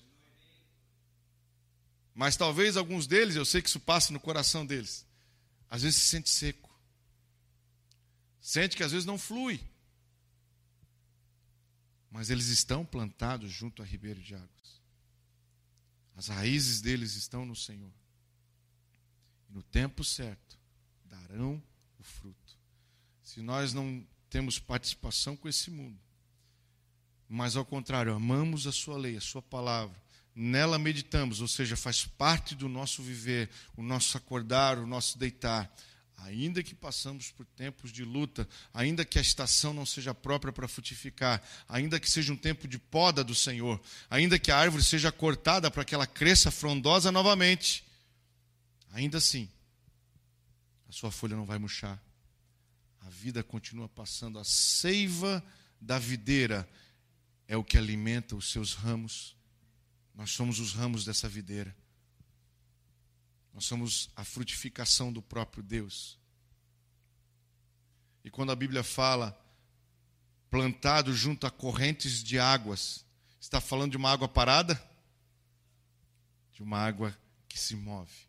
Mas 2.15 2.37
talvez 2.37 2.77
alguns 2.77 3.05
deles, 3.07 3.35
eu 3.35 3.43
sei 3.43 3.61
que 3.61 3.67
isso 3.67 3.81
passa 3.81 4.13
no 4.13 4.21
coração 4.21 4.65
deles, 4.65 5.05
às 5.69 5.81
vezes 5.81 6.01
se 6.01 6.09
sente 6.11 6.29
seco. 6.29 6.73
Sente 8.39 8.77
que 8.77 8.83
às 8.83 8.93
vezes 8.93 9.05
não 9.05 9.17
flui. 9.17 9.59
Mas 12.09 12.29
eles 12.29 12.47
estão 12.47 12.85
plantados 12.85 13.51
junto 13.51 13.81
a 13.81 13.85
ribeiro 13.85 14.21
de 14.21 14.33
águas. 14.33 14.81
As 16.15 16.29
raízes 16.29 16.79
deles 16.79 17.15
estão 17.15 17.45
no 17.45 17.55
Senhor. 17.55 17.93
E 19.49 19.53
no 19.53 19.61
tempo 19.61 20.05
certo 20.05 20.57
darão 21.03 21.61
o 21.99 22.03
fruto 22.03 22.42
se 23.33 23.41
nós 23.41 23.73
não 23.73 24.05
temos 24.29 24.59
participação 24.59 25.35
com 25.35 25.49
esse 25.49 25.71
mundo, 25.71 25.97
mas 27.27 27.55
ao 27.55 27.65
contrário, 27.65 28.13
amamos 28.13 28.67
a 28.67 28.71
Sua 28.71 28.95
lei, 28.95 29.17
a 29.17 29.21
Sua 29.21 29.41
palavra, 29.41 29.99
nela 30.35 30.77
meditamos, 30.77 31.41
ou 31.41 31.47
seja, 31.47 31.75
faz 31.75 32.05
parte 32.05 32.53
do 32.53 32.69
nosso 32.69 33.01
viver, 33.01 33.49
o 33.75 33.81
nosso 33.81 34.15
acordar, 34.17 34.77
o 34.77 34.85
nosso 34.85 35.17
deitar. 35.17 35.73
Ainda 36.17 36.61
que 36.61 36.75
passamos 36.75 37.31
por 37.31 37.43
tempos 37.43 37.91
de 37.91 38.05
luta, 38.05 38.47
ainda 38.71 39.03
que 39.03 39.17
a 39.17 39.21
estação 39.21 39.73
não 39.73 39.85
seja 39.85 40.13
própria 40.13 40.53
para 40.53 40.67
frutificar, 40.67 41.41
ainda 41.67 41.99
que 41.99 42.09
seja 42.09 42.31
um 42.31 42.37
tempo 42.37 42.67
de 42.67 42.77
poda 42.77 43.23
do 43.23 43.33
Senhor, 43.33 43.81
ainda 44.11 44.37
que 44.37 44.51
a 44.51 44.57
árvore 44.57 44.83
seja 44.83 45.11
cortada 45.11 45.71
para 45.71 45.83
que 45.83 45.95
ela 45.95 46.05
cresça 46.05 46.51
frondosa 46.51 47.11
novamente, 47.11 47.83
ainda 48.91 49.17
assim, 49.17 49.49
a 50.87 50.91
sua 50.91 51.11
folha 51.11 51.35
não 51.35 51.45
vai 51.45 51.57
murchar, 51.57 51.99
vida 53.23 53.41
continua 53.41 53.87
passando. 53.87 54.37
A 54.37 54.43
seiva 54.43 55.41
da 55.79 55.97
videira 55.97 56.69
é 57.47 57.55
o 57.55 57.63
que 57.63 57.77
alimenta 57.77 58.35
os 58.35 58.51
seus 58.51 58.73
ramos. 58.73 59.37
Nós 60.13 60.31
somos 60.31 60.59
os 60.59 60.73
ramos 60.73 61.05
dessa 61.05 61.29
videira. 61.29 61.73
Nós 63.53 63.63
somos 63.63 64.09
a 64.13 64.25
frutificação 64.25 65.13
do 65.13 65.21
próprio 65.21 65.63
Deus. 65.63 66.19
E 68.25 68.29
quando 68.29 68.51
a 68.51 68.55
Bíblia 68.57 68.83
fala 68.83 69.39
plantado 70.49 71.13
junto 71.15 71.47
a 71.47 71.51
correntes 71.51 72.21
de 72.21 72.37
águas, 72.37 73.05
está 73.39 73.61
falando 73.61 73.91
de 73.91 73.97
uma 73.97 74.11
água 74.11 74.27
parada? 74.27 74.75
De 76.51 76.61
uma 76.61 76.77
água 76.77 77.17
que 77.47 77.57
se 77.57 77.73
move. 77.73 78.27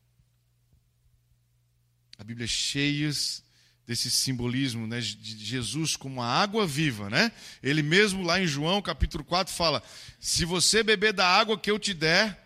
A 2.17 2.23
Bíblia 2.23 2.45
é 2.45 2.49
cheia 2.49 3.11
desse 3.87 4.11
simbolismo 4.11 4.87
né, 4.87 5.01
de 5.01 5.45
Jesus 5.45 5.97
como 5.97 6.23
a 6.23 6.27
água 6.27 6.67
viva. 6.67 7.11
Né? 7.11 7.31
Ele 7.63 7.83
mesmo, 7.83 8.23
lá 8.23 8.41
em 8.41 8.47
João 8.47 8.81
capítulo 8.81 9.25
4, 9.25 9.53
fala: 9.53 9.83
Se 10.19 10.45
você 10.45 10.83
beber 10.83 11.13
da 11.13 11.27
água 11.27 11.59
que 11.59 11.71
eu 11.71 11.79
te 11.79 11.93
der, 11.93 12.43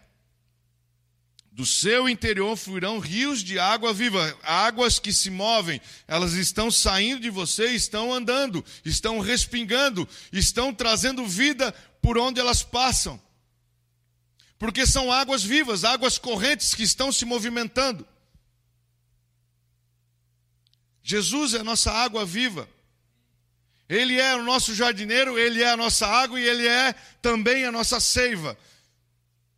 do 1.59 1.67
seu 1.67 2.09
interior 2.09 2.57
fluirão 2.57 3.01
rios 3.01 3.43
de 3.43 3.59
água 3.59 3.93
viva, 3.93 4.39
águas 4.45 5.01
que 5.01 5.13
se 5.13 5.29
movem, 5.29 5.81
elas 6.07 6.35
estão 6.35 6.71
saindo 6.71 7.23
de 7.23 7.31
você, 7.31 7.73
estão 7.73 8.15
andando, 8.15 8.65
estão 8.85 9.19
respingando, 9.19 10.09
estão 10.33 10.73
trazendo 10.73 11.27
vida 11.27 11.73
por 12.01 12.17
onde 12.17 12.39
elas 12.39 12.63
passam. 12.63 13.21
Porque 14.57 14.87
são 14.87 15.13
águas 15.13 15.43
vivas, 15.43 15.85
águas 15.85 16.17
correntes 16.17 16.75
que 16.75 16.83
estão 16.83 17.11
se 17.11 17.25
movimentando. 17.25 18.07
Jesus 21.09 21.55
é 21.55 21.61
a 21.61 21.65
nossa 21.65 21.91
água 21.91 22.27
viva. 22.27 22.69
Ele 23.89 24.21
é 24.21 24.37
o 24.37 24.45
nosso 24.45 24.75
jardineiro, 24.75 25.39
ele 25.39 25.63
é 25.63 25.71
a 25.71 25.77
nossa 25.77 26.07
água 26.07 26.39
e 26.39 26.47
ele 26.47 26.69
é 26.69 26.95
também 27.23 27.65
a 27.65 27.73
nossa 27.73 27.99
seiva. 27.99 28.59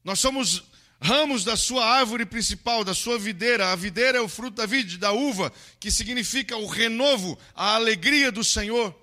Nós 0.04 0.21
somos 0.21 0.62
ramos 1.00 1.42
da 1.42 1.57
sua 1.57 1.85
árvore 1.85 2.25
principal, 2.25 2.85
da 2.85 2.95
sua 2.95 3.19
videira. 3.19 3.73
A 3.73 3.75
videira 3.75 4.19
é 4.19 4.21
o 4.21 4.28
fruto 4.28 4.59
da 4.59 4.66
vide, 4.66 4.97
da 4.97 5.11
uva, 5.11 5.52
que 5.80 5.90
significa 5.90 6.57
o 6.57 6.69
renovo, 6.69 7.37
a 7.52 7.75
alegria 7.75 8.30
do 8.30 8.45
Senhor. 8.45 8.95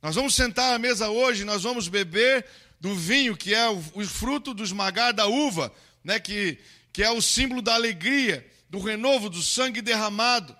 Nós 0.00 0.14
vamos 0.14 0.36
sentar 0.36 0.72
à 0.72 0.78
mesa 0.78 1.08
hoje, 1.08 1.44
nós 1.44 1.64
vamos 1.64 1.88
beber 1.88 2.46
do 2.80 2.94
vinho, 2.94 3.36
que 3.36 3.52
é 3.52 3.68
o, 3.68 4.06
fruto 4.06 4.54
do 4.54 4.62
esmagar 4.62 5.12
da 5.12 5.26
uva, 5.26 5.74
né, 6.04 6.20
que, 6.20 6.60
que 6.92 7.02
é 7.02 7.10
o 7.10 7.20
símbolo 7.20 7.60
da 7.60 7.74
alegria, 7.74 8.48
do 8.68 8.78
renovo, 8.78 9.28
do 9.28 9.42
sangue 9.42 9.82
derramado. 9.82 10.59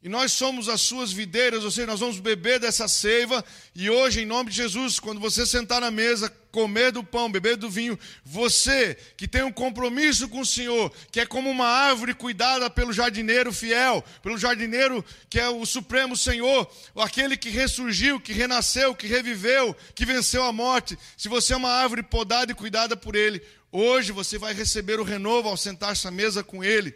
E 0.00 0.08
nós 0.08 0.30
somos 0.32 0.68
as 0.68 0.80
suas 0.80 1.12
videiras, 1.12 1.64
ou 1.64 1.72
seja, 1.72 1.88
nós 1.88 1.98
vamos 1.98 2.20
beber 2.20 2.60
dessa 2.60 2.86
seiva. 2.86 3.44
E 3.74 3.90
hoje, 3.90 4.20
em 4.20 4.26
nome 4.26 4.48
de 4.48 4.56
Jesus, 4.56 5.00
quando 5.00 5.20
você 5.20 5.44
sentar 5.44 5.80
na 5.80 5.90
mesa, 5.90 6.32
comer 6.52 6.92
do 6.92 7.02
pão, 7.02 7.30
beber 7.30 7.56
do 7.56 7.68
vinho, 7.68 7.98
você 8.24 8.96
que 9.16 9.26
tem 9.26 9.42
um 9.42 9.50
compromisso 9.50 10.28
com 10.28 10.40
o 10.40 10.46
Senhor, 10.46 10.92
que 11.10 11.18
é 11.18 11.26
como 11.26 11.50
uma 11.50 11.66
árvore 11.66 12.14
cuidada 12.14 12.70
pelo 12.70 12.92
jardineiro 12.92 13.52
fiel, 13.52 14.04
pelo 14.22 14.38
jardineiro 14.38 15.04
que 15.28 15.40
é 15.40 15.48
o 15.48 15.66
Supremo 15.66 16.16
Senhor, 16.16 16.70
aquele 16.94 17.36
que 17.36 17.50
ressurgiu, 17.50 18.20
que 18.20 18.32
renasceu, 18.32 18.94
que 18.94 19.08
reviveu, 19.08 19.74
que 19.96 20.06
venceu 20.06 20.44
a 20.44 20.52
morte. 20.52 20.96
Se 21.16 21.28
você 21.28 21.54
é 21.54 21.56
uma 21.56 21.70
árvore 21.70 22.04
podada 22.04 22.52
e 22.52 22.54
cuidada 22.54 22.96
por 22.96 23.16
Ele, 23.16 23.42
hoje 23.72 24.12
você 24.12 24.38
vai 24.38 24.54
receber 24.54 25.00
o 25.00 25.04
renovo 25.04 25.48
ao 25.48 25.56
sentar-se 25.56 26.06
à 26.06 26.10
mesa 26.12 26.44
com 26.44 26.62
Ele, 26.62 26.94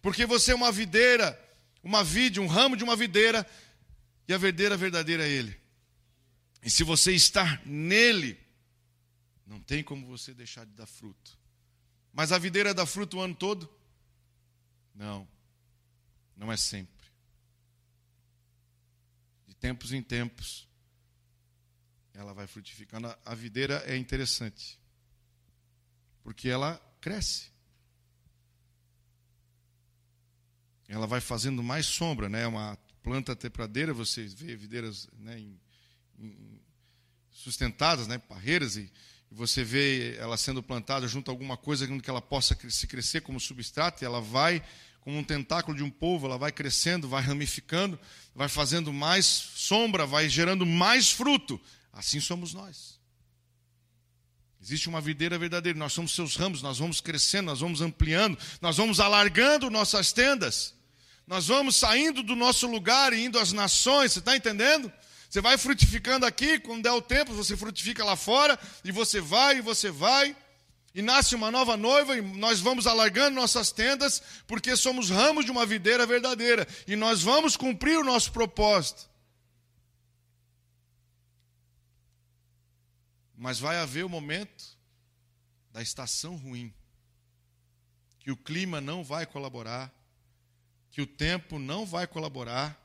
porque 0.00 0.24
você 0.24 0.52
é 0.52 0.54
uma 0.54 0.72
videira 0.72 1.38
uma 1.88 2.04
vide, 2.04 2.38
um 2.38 2.46
ramo 2.46 2.76
de 2.76 2.84
uma 2.84 2.94
videira, 2.94 3.48
e 4.28 4.34
a 4.34 4.36
verdadeira 4.36 4.76
verdadeira 4.76 5.26
é 5.26 5.30
Ele. 5.30 5.58
E 6.62 6.68
se 6.68 6.84
você 6.84 7.12
está 7.14 7.62
nele, 7.64 8.38
não 9.46 9.58
tem 9.58 9.82
como 9.82 10.06
você 10.06 10.34
deixar 10.34 10.66
de 10.66 10.72
dar 10.72 10.84
fruto. 10.84 11.38
Mas 12.12 12.30
a 12.30 12.36
videira 12.36 12.74
dá 12.74 12.84
fruto 12.84 13.16
o 13.16 13.20
ano 13.22 13.34
todo? 13.34 13.72
Não, 14.94 15.26
não 16.36 16.52
é 16.52 16.58
sempre. 16.58 17.06
De 19.46 19.54
tempos 19.54 19.90
em 19.90 20.02
tempos, 20.02 20.68
ela 22.12 22.34
vai 22.34 22.46
frutificando. 22.46 23.16
A 23.24 23.34
videira 23.34 23.82
é 23.86 23.96
interessante, 23.96 24.78
porque 26.22 26.50
ela 26.50 26.76
cresce. 27.00 27.50
Ela 30.88 31.06
vai 31.06 31.20
fazendo 31.20 31.62
mais 31.62 31.86
sombra, 31.86 32.28
né? 32.28 32.46
Uma 32.46 32.78
planta 33.02 33.34
trepadeira, 33.34 33.94
você 33.94 34.24
vê 34.26 34.54
videiras 34.56 35.08
né, 35.18 35.38
em, 35.38 35.58
em, 36.18 36.60
sustentadas, 37.30 38.06
né, 38.06 38.18
parreiras, 38.18 38.76
e, 38.76 38.92
e, 39.30 39.34
você 39.34 39.64
vê 39.64 40.16
ela 40.16 40.36
sendo 40.36 40.62
plantada 40.62 41.08
junto 41.08 41.30
a 41.30 41.32
alguma 41.32 41.56
coisa 41.56 41.86
que 41.86 42.10
ela 42.10 42.20
possa 42.20 42.56
se 42.68 42.86
crescer 42.86 43.22
como 43.22 43.40
substrato, 43.40 44.02
e 44.02 44.06
ela 44.06 44.20
vai, 44.20 44.62
como 45.00 45.16
um 45.16 45.24
tentáculo 45.24 45.76
de 45.76 45.82
um 45.82 45.90
povo, 45.90 46.26
ela 46.26 46.36
vai 46.36 46.52
crescendo, 46.52 47.08
vai 47.08 47.22
ramificando, 47.22 47.98
vai 48.34 48.48
fazendo 48.48 48.92
mais 48.92 49.24
sombra, 49.24 50.04
vai 50.04 50.28
gerando 50.28 50.66
mais 50.66 51.10
fruto. 51.10 51.60
Assim 51.92 52.20
somos 52.20 52.52
nós. 52.52 52.98
Existe 54.60 54.88
uma 54.88 55.00
videira 55.00 55.38
verdadeira, 55.38 55.78
nós 55.78 55.92
somos 55.92 56.14
seus 56.14 56.36
ramos, 56.36 56.60
nós 56.60 56.78
vamos 56.78 57.00
crescendo, 57.00 57.46
nós 57.46 57.60
vamos 57.60 57.80
ampliando, 57.80 58.36
nós 58.60 58.76
vamos 58.76 59.00
alargando 59.00 59.70
nossas 59.70 60.12
tendas. 60.12 60.77
Nós 61.28 61.46
vamos 61.46 61.76
saindo 61.76 62.22
do 62.22 62.34
nosso 62.34 62.66
lugar 62.66 63.12
e 63.12 63.26
indo 63.26 63.38
às 63.38 63.52
nações, 63.52 64.12
você 64.12 64.18
está 64.18 64.34
entendendo? 64.34 64.90
Você 65.28 65.42
vai 65.42 65.58
frutificando 65.58 66.24
aqui, 66.24 66.58
quando 66.58 66.84
der 66.84 66.92
o 66.92 67.02
tempo, 67.02 67.34
você 67.34 67.54
frutifica 67.54 68.02
lá 68.02 68.16
fora, 68.16 68.58
e 68.82 68.90
você 68.90 69.20
vai, 69.20 69.58
e 69.58 69.60
você 69.60 69.90
vai, 69.90 70.34
e 70.94 71.02
nasce 71.02 71.34
uma 71.34 71.50
nova 71.50 71.76
noiva, 71.76 72.16
e 72.16 72.22
nós 72.22 72.60
vamos 72.60 72.86
alargando 72.86 73.36
nossas 73.36 73.70
tendas, 73.70 74.22
porque 74.46 74.74
somos 74.74 75.10
ramos 75.10 75.44
de 75.44 75.50
uma 75.50 75.66
videira 75.66 76.06
verdadeira, 76.06 76.66
e 76.86 76.96
nós 76.96 77.22
vamos 77.22 77.58
cumprir 77.58 77.98
o 77.98 78.04
nosso 78.04 78.32
propósito. 78.32 79.06
Mas 83.36 83.60
vai 83.60 83.76
haver 83.76 84.02
o 84.02 84.08
momento 84.08 84.64
da 85.72 85.82
estação 85.82 86.36
ruim, 86.36 86.72
que 88.18 88.30
o 88.30 88.36
clima 88.36 88.80
não 88.80 89.04
vai 89.04 89.26
colaborar, 89.26 89.92
que 90.90 91.00
o 91.02 91.06
tempo 91.06 91.58
não 91.58 91.84
vai 91.86 92.06
colaborar, 92.06 92.76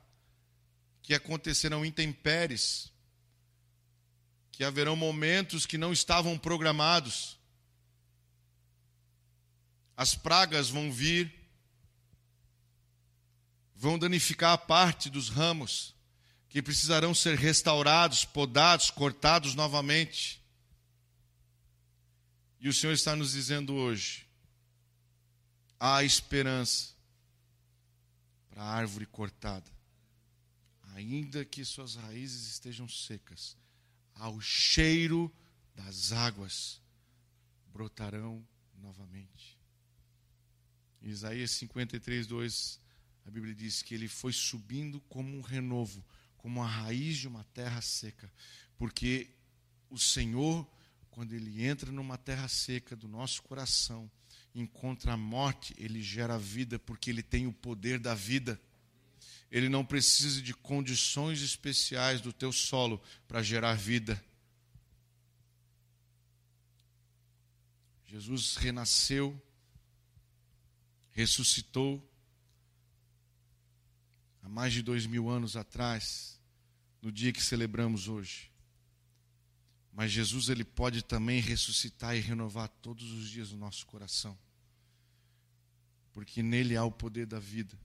que 1.02 1.14
acontecerão 1.14 1.86
intempéries, 1.86 2.92
que 4.52 4.64
haverão 4.64 4.96
momentos 4.96 5.66
que 5.66 5.78
não 5.78 5.92
estavam 5.92 6.38
programados. 6.38 7.38
As 9.98 10.16
pragas 10.16 10.70
vão 10.70 10.92
vir, 10.92 11.34
vão 13.76 13.98
danificar 13.98 14.54
a 14.54 14.58
parte 14.58 15.10
dos 15.10 15.30
ramos, 15.30 15.96
que 16.50 16.62
precisarão 16.62 17.16
ser 17.16 17.36
restaurados, 17.36 18.26
podados, 18.26 18.92
cortados 18.92 19.56
novamente. 19.56 20.42
E 22.60 22.70
o 22.70 22.74
Senhor 22.74 22.94
está 22.94 23.16
nos 23.16 23.32
dizendo 23.32 23.74
hoje: 23.74 24.28
há 25.80 26.04
esperança 26.04 26.93
para 28.54 28.62
a 28.62 28.72
árvore 28.72 29.08
cortada. 29.08 29.70
Ainda 30.94 31.44
que 31.44 31.66
suas 31.66 31.96
raízes 31.96 32.48
estejam 32.48 32.88
secas, 32.88 33.58
ao 34.14 34.40
cheiro 34.40 35.34
das 35.74 36.12
águas 36.12 36.80
brotarão 37.74 38.48
novamente. 38.76 39.58
Isaías 41.02 41.50
53, 41.52 42.28
2, 42.28 42.80
a 43.26 43.32
Bíblia 43.32 43.56
diz 43.56 43.82
que 43.82 43.96
ele 43.96 44.08
foi 44.08 44.32
subindo 44.32 45.02
como 45.02 45.36
um 45.36 45.42
renovo, 45.42 46.06
como 46.38 46.62
a 46.62 46.68
raiz 46.68 47.18
de 47.18 47.28
uma 47.28 47.44
terra 47.46 47.82
seca, 47.82 48.32
porque 48.78 49.32
o 49.90 49.98
Senhor, 49.98 50.70
quando 51.10 51.34
ele 51.34 51.66
entra 51.66 51.92
numa 51.92 52.20
terra 52.20 52.48
seca 52.48 52.96
do 52.96 53.08
nosso 53.08 53.42
coração, 53.42 54.10
encontra 54.54 55.14
a 55.14 55.18
morte, 55.18 55.74
ele 55.78 56.02
gera 56.02 56.38
vida 56.38 56.78
porque 56.78 57.10
ele 57.10 57.24
tem 57.24 57.48
o 57.48 57.54
poder 57.54 58.00
da 58.00 58.14
vida. 58.14 58.60
Ele 59.50 59.70
não 59.70 59.86
precisa 59.86 60.42
de 60.42 60.54
condições 60.54 61.42
especiais 61.42 62.22
do 62.22 62.34
teu 62.34 62.52
solo 62.52 63.02
para 63.28 63.44
gerar 63.44 63.76
vida. 63.76 64.24
Jesus 68.06 68.56
renasceu, 68.58 69.42
ressuscitou 71.12 72.08
há 74.44 74.50
mais 74.50 74.74
de 74.74 74.84
dois 74.84 75.06
mil 75.06 75.30
anos 75.30 75.56
atrás, 75.56 76.40
no 77.02 77.12
dia 77.12 77.34
que 77.34 77.42
celebramos 77.42 78.08
hoje. 78.08 78.52
Mas 79.92 80.12
Jesus 80.12 80.50
ele 80.50 80.64
pode 80.64 81.04
também 81.04 81.40
ressuscitar 81.40 82.16
e 82.16 82.20
renovar 82.20 82.68
todos 82.68 83.12
os 83.12 83.30
dias 83.30 83.52
o 83.52 83.58
nosso 83.58 83.86
coração. 83.86 84.38
Porque 86.14 86.42
nele 86.42 86.78
há 86.78 86.86
o 86.86 86.92
poder 86.92 87.26
da 87.26 87.40
vida. 87.40 87.78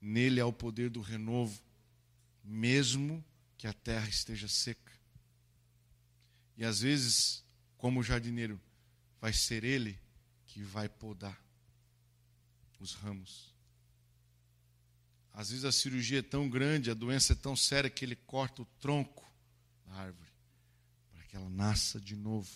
Nele 0.00 0.40
há 0.40 0.46
o 0.46 0.52
poder 0.52 0.90
do 0.90 1.00
renovo, 1.00 1.60
mesmo 2.44 3.24
que 3.56 3.66
a 3.66 3.72
terra 3.72 4.08
esteja 4.08 4.46
seca. 4.46 4.92
E 6.56 6.64
às 6.64 6.80
vezes, 6.80 7.44
como 7.76 8.02
jardineiro, 8.02 8.60
vai 9.20 9.32
ser 9.32 9.64
ele 9.64 9.98
que 10.46 10.62
vai 10.62 10.88
podar 10.88 11.40
os 12.80 12.94
ramos. 12.94 13.54
Às 15.32 15.50
vezes 15.50 15.64
a 15.64 15.72
cirurgia 15.72 16.18
é 16.18 16.22
tão 16.22 16.48
grande, 16.48 16.90
a 16.90 16.94
doença 16.94 17.32
é 17.32 17.36
tão 17.36 17.54
séria 17.54 17.90
que 17.90 18.04
ele 18.04 18.16
corta 18.16 18.62
o 18.62 18.66
tronco 18.80 19.24
da 19.86 19.92
árvore 19.94 20.30
para 21.12 21.22
que 21.22 21.36
ela 21.36 21.48
nasça 21.48 22.00
de 22.00 22.16
novo. 22.16 22.50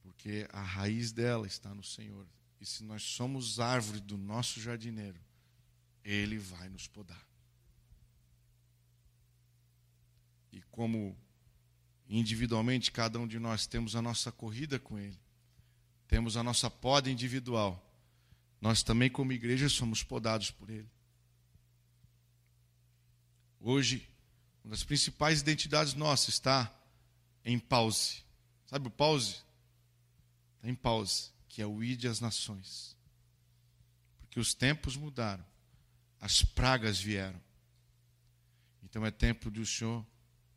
Porque 0.00 0.46
a 0.52 0.62
raiz 0.62 1.10
dela 1.10 1.46
está 1.46 1.74
no 1.74 1.82
Senhor. 1.82 2.26
E 2.60 2.66
se 2.66 2.82
nós 2.82 3.02
somos 3.02 3.60
árvore 3.60 4.00
do 4.00 4.16
nosso 4.16 4.60
jardineiro, 4.60 5.18
ele 6.04 6.38
vai 6.38 6.68
nos 6.68 6.86
podar. 6.86 7.26
E 10.52 10.60
como 10.70 11.16
individualmente 12.08 12.90
cada 12.90 13.18
um 13.18 13.26
de 13.26 13.38
nós 13.38 13.66
temos 13.66 13.94
a 13.94 14.02
nossa 14.02 14.32
corrida 14.32 14.78
com 14.78 14.98
ele, 14.98 15.18
temos 16.06 16.36
a 16.36 16.42
nossa 16.42 16.70
poda 16.70 17.10
individual, 17.10 17.84
nós 18.60 18.82
também, 18.82 19.08
como 19.08 19.32
igreja, 19.32 19.68
somos 19.68 20.02
podados 20.02 20.50
por 20.50 20.68
ele. 20.68 20.90
Hoje, 23.60 24.08
uma 24.64 24.70
das 24.70 24.82
principais 24.82 25.40
identidades 25.40 25.94
nossas 25.94 26.34
está 26.34 26.74
em 27.44 27.58
pause. 27.58 28.22
Sabe 28.66 28.88
o 28.88 28.90
pause? 28.90 29.36
Está 30.56 30.68
em 30.68 30.74
pause, 30.74 31.30
que 31.58 31.62
é 31.62 31.66
o 31.66 31.82
ide 31.82 32.06
às 32.06 32.20
nações. 32.20 32.96
Porque 34.20 34.38
os 34.38 34.54
tempos 34.54 34.94
mudaram, 34.94 35.44
as 36.20 36.40
pragas 36.40 37.00
vieram. 37.00 37.42
Então 38.80 39.04
é 39.04 39.10
tempo 39.10 39.50
do 39.50 39.66
Senhor 39.66 40.06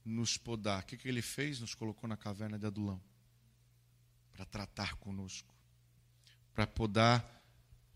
nos 0.05 0.37
podar. 0.37 0.83
O 0.83 0.85
que, 0.85 0.95
que 0.95 1.07
ele 1.07 1.23
fez? 1.23 1.59
Nos 1.59 1.73
colocou 1.73 2.07
na 2.07 2.15
caverna 2.15 2.59
de 2.59 2.67
Adulão 2.67 3.01
para 4.31 4.45
tratar 4.45 4.93
conosco, 4.97 5.51
para 6.53 6.67
podar 6.67 7.43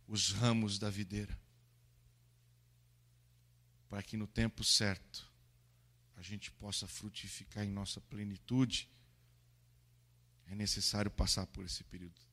os 0.07 0.31
ramos 0.31 0.79
da 0.79 0.89
videira 0.89 1.39
para 3.87 4.01
que 4.01 4.17
no 4.17 4.25
tempo 4.25 4.63
certo 4.63 5.31
a 6.15 6.23
gente 6.23 6.49
possa 6.49 6.87
frutificar 6.87 7.63
em 7.63 7.69
nossa 7.69 8.01
plenitude, 8.01 8.89
é 10.47 10.55
necessário 10.55 11.11
passar 11.11 11.45
por 11.45 11.63
esse 11.63 11.83
período. 11.83 12.24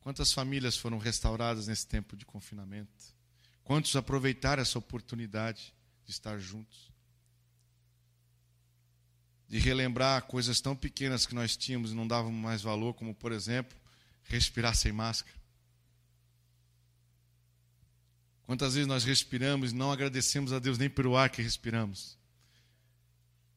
Quantas 0.00 0.32
famílias 0.32 0.76
foram 0.76 0.98
restauradas 0.98 1.66
nesse 1.66 1.86
tempo 1.86 2.16
de 2.16 2.24
confinamento? 2.24 2.90
Quantos 3.62 3.94
aproveitaram 3.94 4.62
essa 4.62 4.78
oportunidade 4.78 5.74
de 6.04 6.10
estar 6.10 6.38
juntos? 6.38 6.90
De 9.46 9.58
relembrar 9.58 10.22
coisas 10.22 10.60
tão 10.60 10.74
pequenas 10.74 11.26
que 11.26 11.34
nós 11.34 11.56
tínhamos 11.56 11.92
e 11.92 11.94
não 11.94 12.06
dávamos 12.06 12.40
mais 12.40 12.62
valor, 12.62 12.94
como, 12.94 13.14
por 13.14 13.30
exemplo, 13.30 13.78
respirar 14.24 14.74
sem 14.74 14.90
máscara. 14.90 15.38
Quantas 18.42 18.74
vezes 18.74 18.88
nós 18.88 19.04
respiramos 19.04 19.70
e 19.70 19.74
não 19.74 19.92
agradecemos 19.92 20.52
a 20.52 20.58
Deus 20.58 20.78
nem 20.78 20.90
pelo 20.90 21.16
ar 21.16 21.30
que 21.30 21.42
respiramos? 21.42 22.18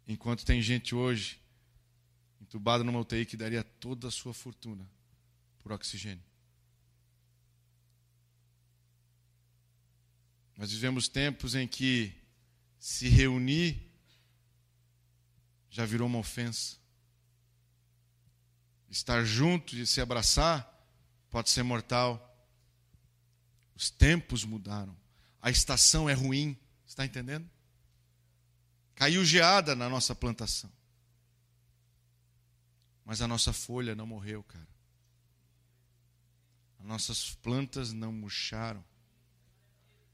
Enquanto 0.08 0.46
tem 0.46 0.62
gente 0.62 0.94
hoje 0.94 1.40
entubada 2.42 2.84
numa 2.84 3.00
UTI 3.00 3.26
que 3.26 3.38
daria 3.38 3.64
toda 3.64 4.10
a 4.10 4.12
sua 4.12 4.34
fortuna 4.34 4.88
por 5.60 5.72
oxigênio. 5.72 6.33
Nós 10.64 10.72
vivemos 10.72 11.10
tempos 11.10 11.56
em 11.56 11.68
que 11.68 12.16
se 12.80 13.10
reunir 13.10 13.86
já 15.70 15.86
virou 15.86 16.08
uma 16.08 16.20
ofensa. 16.20 16.78
Estar 18.90 19.26
junto 19.26 19.76
e 19.76 19.86
se 19.86 20.00
abraçar 20.00 20.66
pode 21.30 21.50
ser 21.50 21.64
mortal. 21.64 22.18
Os 23.76 23.90
tempos 23.90 24.46
mudaram. 24.46 24.96
A 25.42 25.52
estação 25.52 26.10
é 26.10 26.14
ruim. 26.14 26.58
Está 26.88 27.04
entendendo? 27.04 27.50
Caiu 28.96 29.26
geada 29.26 29.76
na 29.76 29.90
nossa 29.90 30.16
plantação. 30.16 30.72
Mas 33.04 33.22
a 33.22 33.28
nossa 33.28 33.52
folha 33.52 33.94
não 33.96 34.08
morreu, 34.08 34.42
cara. 34.44 34.70
As 36.80 36.86
nossas 36.86 37.36
plantas 37.36 37.92
não 37.92 38.14
murcharam. 38.14 38.82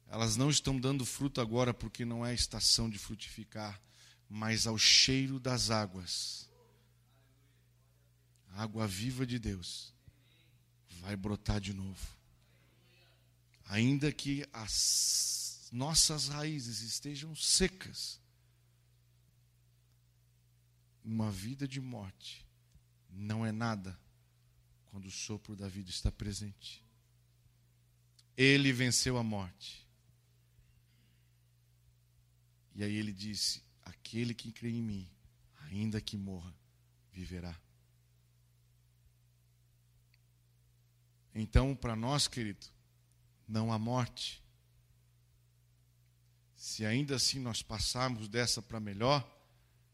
Elas 0.09 0.35
não 0.35 0.49
estão 0.49 0.79
dando 0.79 1.05
fruto 1.05 1.39
agora 1.39 1.73
porque 1.73 2.03
não 2.03 2.25
é 2.25 2.33
estação 2.33 2.89
de 2.89 2.97
frutificar, 2.97 3.79
mas 4.27 4.65
ao 4.67 4.77
cheiro 4.77 5.39
das 5.39 5.69
águas. 5.69 6.49
A 8.49 8.63
água 8.63 8.87
viva 8.87 9.25
de 9.25 9.37
Deus 9.37 9.93
vai 11.01 11.15
brotar 11.15 11.61
de 11.61 11.73
novo 11.73 12.19
ainda 13.69 14.11
que 14.11 14.45
as 14.51 15.69
nossas 15.71 16.27
raízes 16.27 16.81
estejam 16.81 17.35
secas, 17.35 18.19
uma 21.05 21.31
vida 21.31 21.67
de 21.67 21.79
morte 21.79 22.45
não 23.11 23.45
é 23.45 23.51
nada 23.51 23.97
quando 24.87 25.05
o 25.05 25.11
sopro 25.11 25.55
da 25.55 25.67
vida 25.67 25.89
está 25.89 26.11
presente. 26.11 26.83
Ele 28.35 28.73
venceu 28.73 29.17
a 29.17 29.23
morte. 29.23 29.87
E 32.79 32.83
aí 32.83 32.95
ele 32.95 33.11
disse: 33.11 33.61
Aquele 33.83 34.33
que 34.33 34.53
crê 34.53 34.69
em 34.69 34.81
mim, 34.81 35.11
ainda 35.69 35.99
que 35.99 36.15
morra, 36.15 36.55
viverá. 37.11 37.53
Então, 41.35 41.75
para 41.75 41.93
nós, 41.93 42.25
querido, 42.25 42.65
não 43.45 43.73
há 43.73 43.77
morte. 43.77 44.41
Se 46.55 46.85
ainda 46.85 47.17
assim 47.17 47.37
nós 47.37 47.61
passarmos 47.61 48.29
dessa 48.29 48.61
para 48.61 48.79
melhor, 48.79 49.29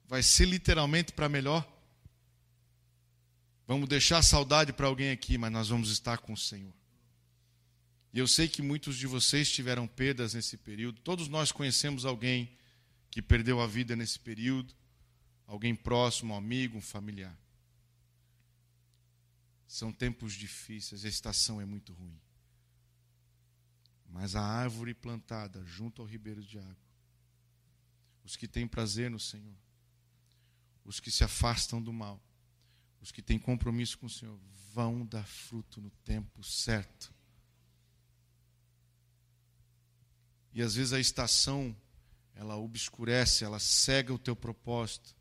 vai 0.08 0.22
ser 0.22 0.46
literalmente 0.46 1.12
para 1.12 1.28
melhor. 1.28 1.68
Vamos 3.66 3.90
deixar 3.90 4.22
saudade 4.22 4.72
para 4.72 4.86
alguém 4.86 5.10
aqui, 5.10 5.40
mas 5.40 5.52
nós 5.52 5.70
vamos 5.70 5.90
estar 5.90 6.20
com 6.20 6.34
o 6.34 6.38
Senhor. 6.38 6.74
E 8.14 8.20
eu 8.20 8.28
sei 8.28 8.48
que 8.48 8.62
muitos 8.62 8.96
de 8.96 9.08
vocês 9.08 9.52
tiveram 9.52 9.88
perdas 9.88 10.36
nesse 10.36 10.56
período. 10.56 11.02
Todos 11.02 11.28
nós 11.28 11.52
conhecemos 11.52 12.06
alguém 12.06 12.56
que 13.16 13.22
perdeu 13.22 13.62
a 13.62 13.66
vida 13.66 13.96
nesse 13.96 14.20
período, 14.20 14.76
alguém 15.48 15.74
próximo, 15.74 16.34
um 16.34 16.38
amigo, 16.38 16.78
um 16.78 16.82
familiar. 16.82 17.40
São 19.66 19.90
tempos 19.94 20.34
difíceis, 20.34 21.06
a 21.06 21.08
estação 21.08 21.62
é 21.62 21.66
muito 21.66 21.94
ruim. 21.94 22.20
Mas 24.10 24.36
a 24.36 24.42
árvore 24.42 24.94
plantada 24.94 25.64
junto 25.64 26.02
ao 26.02 26.06
ribeiro 26.06 26.44
de 26.44 26.60
água, 26.60 26.76
os 28.26 28.36
que 28.36 28.50
têm 28.50 28.68
prazer 28.68 29.10
no 29.10 29.20
Senhor, 29.20 29.56
os 30.84 31.00
que 31.00 31.10
se 31.10 31.24
afastam 31.24 31.82
do 31.82 31.94
mal, 31.94 32.22
os 33.00 33.14
que 33.14 33.22
têm 33.22 33.40
compromisso 33.40 33.98
com 33.98 34.08
o 34.08 34.10
Senhor, 34.10 34.38
vão 34.74 35.06
dar 35.06 35.26
fruto 35.26 35.80
no 35.80 35.90
tempo 36.04 36.44
certo. 36.44 37.16
E 40.52 40.62
às 40.62 40.76
vezes 40.76 40.92
a 40.92 41.00
estação, 41.00 41.74
ela 42.36 42.58
obscurece, 42.58 43.44
ela 43.44 43.60
cega 43.60 44.14
o 44.14 44.20
teu 44.20 44.36
propósito, 44.36 45.16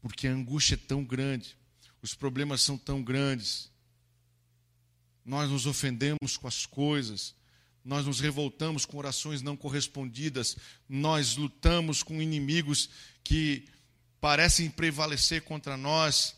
porque 0.00 0.28
a 0.28 0.32
angústia 0.32 0.74
é 0.74 0.78
tão 0.78 1.04
grande, 1.04 1.56
os 2.02 2.14
problemas 2.14 2.62
são 2.62 2.76
tão 2.76 3.02
grandes, 3.02 3.70
nós 5.24 5.50
nos 5.50 5.66
ofendemos 5.66 6.36
com 6.36 6.46
as 6.46 6.64
coisas, 6.66 7.34
nós 7.84 8.04
nos 8.04 8.20
revoltamos 8.20 8.84
com 8.84 8.98
orações 8.98 9.40
não 9.40 9.56
correspondidas, 9.56 10.56
nós 10.88 11.36
lutamos 11.36 12.02
com 12.02 12.20
inimigos 12.20 12.90
que 13.24 13.66
parecem 14.20 14.70
prevalecer 14.70 15.42
contra 15.42 15.76
nós, 15.76 16.36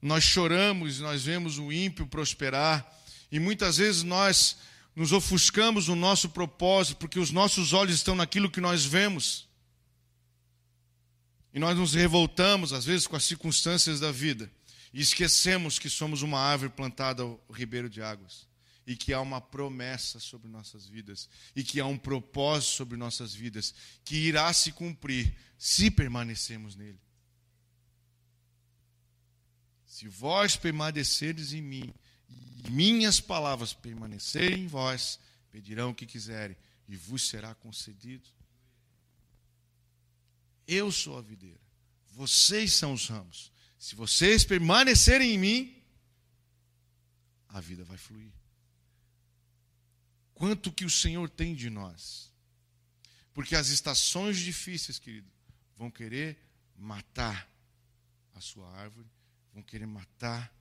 nós 0.00 0.24
choramos, 0.24 1.00
nós 1.00 1.24
vemos 1.24 1.58
o 1.58 1.70
ímpio 1.70 2.06
prosperar, 2.06 2.86
e 3.30 3.38
muitas 3.38 3.76
vezes 3.76 4.02
nós 4.02 4.56
nos 4.96 5.12
ofuscamos 5.12 5.88
no 5.88 5.94
nosso 5.94 6.30
propósito, 6.30 6.96
porque 6.96 7.18
os 7.18 7.30
nossos 7.30 7.74
olhos 7.74 7.96
estão 7.96 8.14
naquilo 8.14 8.50
que 8.50 8.62
nós 8.62 8.82
vemos. 8.84 9.46
E 11.52 11.58
nós 11.58 11.76
nos 11.76 11.92
revoltamos, 11.92 12.72
às 12.72 12.86
vezes, 12.86 13.06
com 13.06 13.14
as 13.14 13.24
circunstâncias 13.24 14.00
da 14.00 14.10
vida, 14.10 14.50
e 14.94 15.00
esquecemos 15.02 15.78
que 15.78 15.90
somos 15.90 16.22
uma 16.22 16.40
árvore 16.40 16.72
plantada 16.72 17.22
ao 17.22 17.38
ribeiro 17.52 17.90
de 17.90 18.00
águas 18.00 18.48
e 18.86 18.96
que 18.96 19.12
há 19.12 19.20
uma 19.20 19.40
promessa 19.40 20.18
sobre 20.18 20.48
nossas 20.48 20.86
vidas 20.86 21.28
e 21.54 21.62
que 21.64 21.80
há 21.80 21.86
um 21.86 21.98
propósito 21.98 22.70
sobre 22.72 22.96
nossas 22.96 23.34
vidas 23.34 23.74
que 24.04 24.16
irá 24.16 24.50
se 24.52 24.72
cumprir 24.72 25.36
se 25.58 25.90
permanecermos 25.90 26.76
nele. 26.76 27.00
Se 29.84 30.08
vós 30.08 30.56
permaneceres 30.56 31.52
em 31.52 31.60
mim 31.60 31.92
e 32.28 32.70
minhas 32.70 33.20
palavras 33.20 33.72
permanecerem 33.72 34.64
em 34.64 34.66
vós, 34.66 35.18
pedirão 35.50 35.90
o 35.90 35.94
que 35.94 36.06
quiserem, 36.06 36.56
e 36.88 36.96
vos 36.96 37.28
será 37.28 37.54
concedido. 37.54 38.28
Eu 40.66 40.90
sou 40.90 41.18
a 41.18 41.22
videira, 41.22 41.60
vocês 42.10 42.72
são 42.72 42.92
os 42.92 43.06
ramos. 43.08 43.52
Se 43.78 43.94
vocês 43.94 44.44
permanecerem 44.44 45.34
em 45.34 45.38
mim, 45.38 45.82
a 47.48 47.60
vida 47.60 47.84
vai 47.84 47.96
fluir. 47.96 48.32
Quanto 50.34 50.72
que 50.72 50.84
o 50.84 50.90
Senhor 50.90 51.30
tem 51.30 51.54
de 51.54 51.70
nós? 51.70 52.32
Porque 53.32 53.54
as 53.54 53.68
estações 53.68 54.38
difíceis, 54.38 54.98
querido, 54.98 55.30
vão 55.76 55.90
querer 55.90 56.38
matar 56.76 57.48
a 58.34 58.40
sua 58.40 58.70
árvore, 58.72 59.06
vão 59.52 59.62
querer 59.62 59.86
matar 59.86 60.52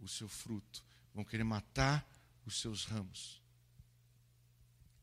o 0.00 0.08
seu 0.08 0.28
fruto, 0.28 0.84
vão 1.14 1.24
querer 1.24 1.44
matar 1.44 2.06
os 2.44 2.60
seus 2.60 2.84
ramos. 2.84 3.42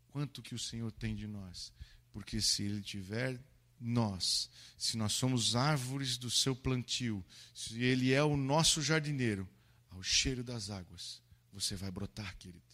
Quanto 0.09 0.41
que 0.41 0.55
o 0.55 0.59
Senhor 0.59 0.91
tem 0.91 1.15
de 1.15 1.27
nós? 1.27 1.71
Porque 2.11 2.41
se 2.41 2.63
Ele 2.63 2.81
tiver 2.81 3.39
nós, 3.79 4.49
se 4.77 4.97
nós 4.97 5.13
somos 5.13 5.55
árvores 5.55 6.17
do 6.17 6.29
seu 6.29 6.55
plantio, 6.55 7.23
se 7.53 7.81
Ele 7.81 8.11
é 8.11 8.23
o 8.23 8.35
nosso 8.35 8.81
jardineiro, 8.81 9.47
ao 9.89 10.03
cheiro 10.03 10.43
das 10.43 10.69
águas, 10.69 11.21
você 11.51 11.75
vai 11.75 11.91
brotar, 11.91 12.37
querido. 12.37 12.65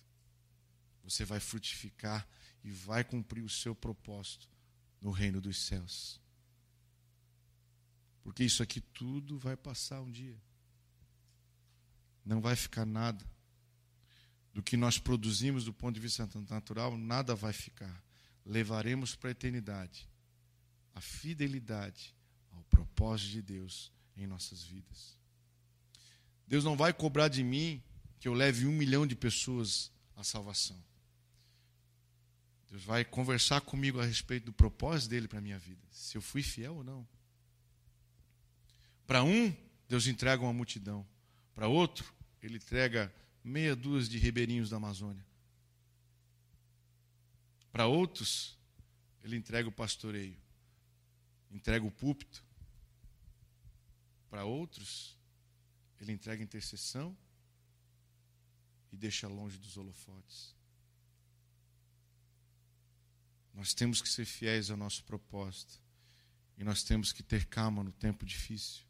Você 1.04 1.24
vai 1.24 1.40
frutificar 1.40 2.28
e 2.64 2.72
vai 2.72 3.04
cumprir 3.04 3.44
o 3.44 3.50
seu 3.50 3.76
propósito 3.76 4.50
no 5.02 5.12
reino 5.12 5.40
dos 5.40 5.58
céus. 5.58 6.20
Porque 8.24 8.44
isso 8.44 8.64
aqui 8.64 8.82
tudo 8.82 9.38
vai 9.38 9.56
passar 9.56 10.02
um 10.02 10.10
dia. 10.10 10.42
Não 12.26 12.42
vai 12.42 12.56
ficar 12.56 12.86
nada. 12.86 13.24
Do 14.54 14.64
que 14.64 14.76
nós 14.76 14.98
produzimos 14.98 15.66
do 15.66 15.74
ponto 15.74 15.96
de 15.96 16.02
vista 16.02 16.28
natural, 16.50 16.98
nada 16.98 17.36
vai 17.36 17.54
ficar. 17.54 18.04
Levaremos 18.46 19.16
para 19.16 19.30
a 19.30 19.32
eternidade 19.32 20.08
a 20.96 21.02
fidelidade 21.02 22.16
ao 22.52 22.64
propósito 22.64 23.32
de 23.32 23.42
Deus 23.42 23.92
em 24.16 24.26
nossas 24.26 24.64
vidas. 24.64 25.20
Deus 26.48 26.64
não 26.64 26.78
vai 26.78 26.94
cobrar 26.94 27.28
de 27.28 27.44
mim 27.44 27.84
que 28.18 28.28
eu 28.28 28.34
leve 28.34 28.66
um 28.66 28.72
milhão 28.72 29.06
de 29.06 29.16
pessoas 29.16 29.92
à 30.16 30.24
salvação. 30.24 30.82
Deus 32.72 32.84
vai 32.84 33.04
conversar 33.04 33.62
comigo 33.62 34.00
a 34.00 34.06
respeito 34.06 34.46
do 34.46 34.54
propósito 34.54 35.10
dele 35.10 35.28
para 35.28 35.40
a 35.40 35.42
minha 35.42 35.60
vida, 35.60 35.86
se 35.92 36.18
eu 36.18 36.22
fui 36.22 36.42
fiel 36.42 36.76
ou 36.76 36.84
não. 36.84 37.08
Para 39.06 39.24
um, 39.24 39.56
Deus 39.88 40.08
entrega 40.08 40.42
uma 40.42 40.54
multidão. 40.54 41.06
Para 41.56 41.68
outro, 41.68 42.14
ele 42.44 42.58
entrega 42.58 43.12
meia 43.44 43.76
dúzia 43.76 44.12
de 44.12 44.20
ribeirinhos 44.20 44.70
da 44.70 44.78
Amazônia. 44.78 45.26
Para 47.72 47.88
outros, 47.88 48.58
ele 49.24 49.36
entrega 49.36 49.68
o 49.68 49.72
pastoreio, 49.72 50.38
entrega 51.50 51.86
o 51.86 51.92
púlpito. 51.92 52.44
Para 54.30 54.46
outros, 54.46 55.18
ele 56.00 56.12
entrega 56.12 56.44
intercessão 56.44 57.18
e 58.92 58.98
deixa 58.98 59.28
longe 59.28 59.58
dos 59.58 59.78
holofotes. 59.78 60.54
Nós 63.54 63.74
temos 63.74 64.02
que 64.02 64.10
ser 64.10 64.26
fiéis 64.26 64.70
ao 64.70 64.76
nosso 64.76 65.04
propósito. 65.06 65.82
E 66.58 66.64
nós 66.64 66.84
temos 66.84 67.12
que 67.12 67.24
ter 67.24 67.46
calma 67.46 67.84
no 67.84 67.92
tempo 67.92 68.26
difícil. 68.26 68.85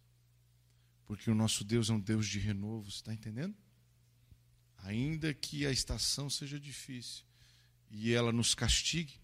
Porque 1.06 1.30
o 1.30 1.36
nosso 1.36 1.64
Deus 1.64 1.90
é 1.90 1.94
um 1.94 2.00
Deus 2.00 2.28
de 2.28 2.40
renovo, 2.40 2.90
está 2.90 3.14
entendendo? 3.14 3.56
Ainda 4.78 5.34
que 5.34 5.66
a 5.66 5.72
estação 5.72 6.30
seja 6.30 6.60
difícil 6.60 7.24
e 7.90 8.12
ela 8.14 8.32
nos 8.32 8.54
castigue, 8.54 9.20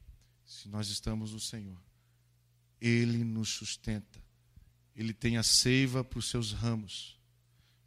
se 0.46 0.68
nós 0.68 0.90
estamos 0.90 1.34
no 1.34 1.40
Senhor, 1.40 1.82
Ele 2.80 3.24
nos 3.24 3.50
sustenta. 3.50 4.22
Ele 4.96 5.14
tem 5.14 5.38
a 5.38 5.44
seiva 5.44 6.04
para 6.04 6.20
os 6.20 6.30
seus 6.30 6.52
ramos. 6.52 7.20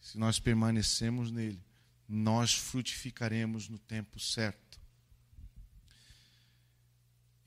Se 0.01 0.19
nós 0.19 0.39
permanecemos 0.39 1.31
nele, 1.31 1.63
nós 2.09 2.55
frutificaremos 2.55 3.69
no 3.69 3.79
tempo 3.79 4.19
certo. 4.19 4.81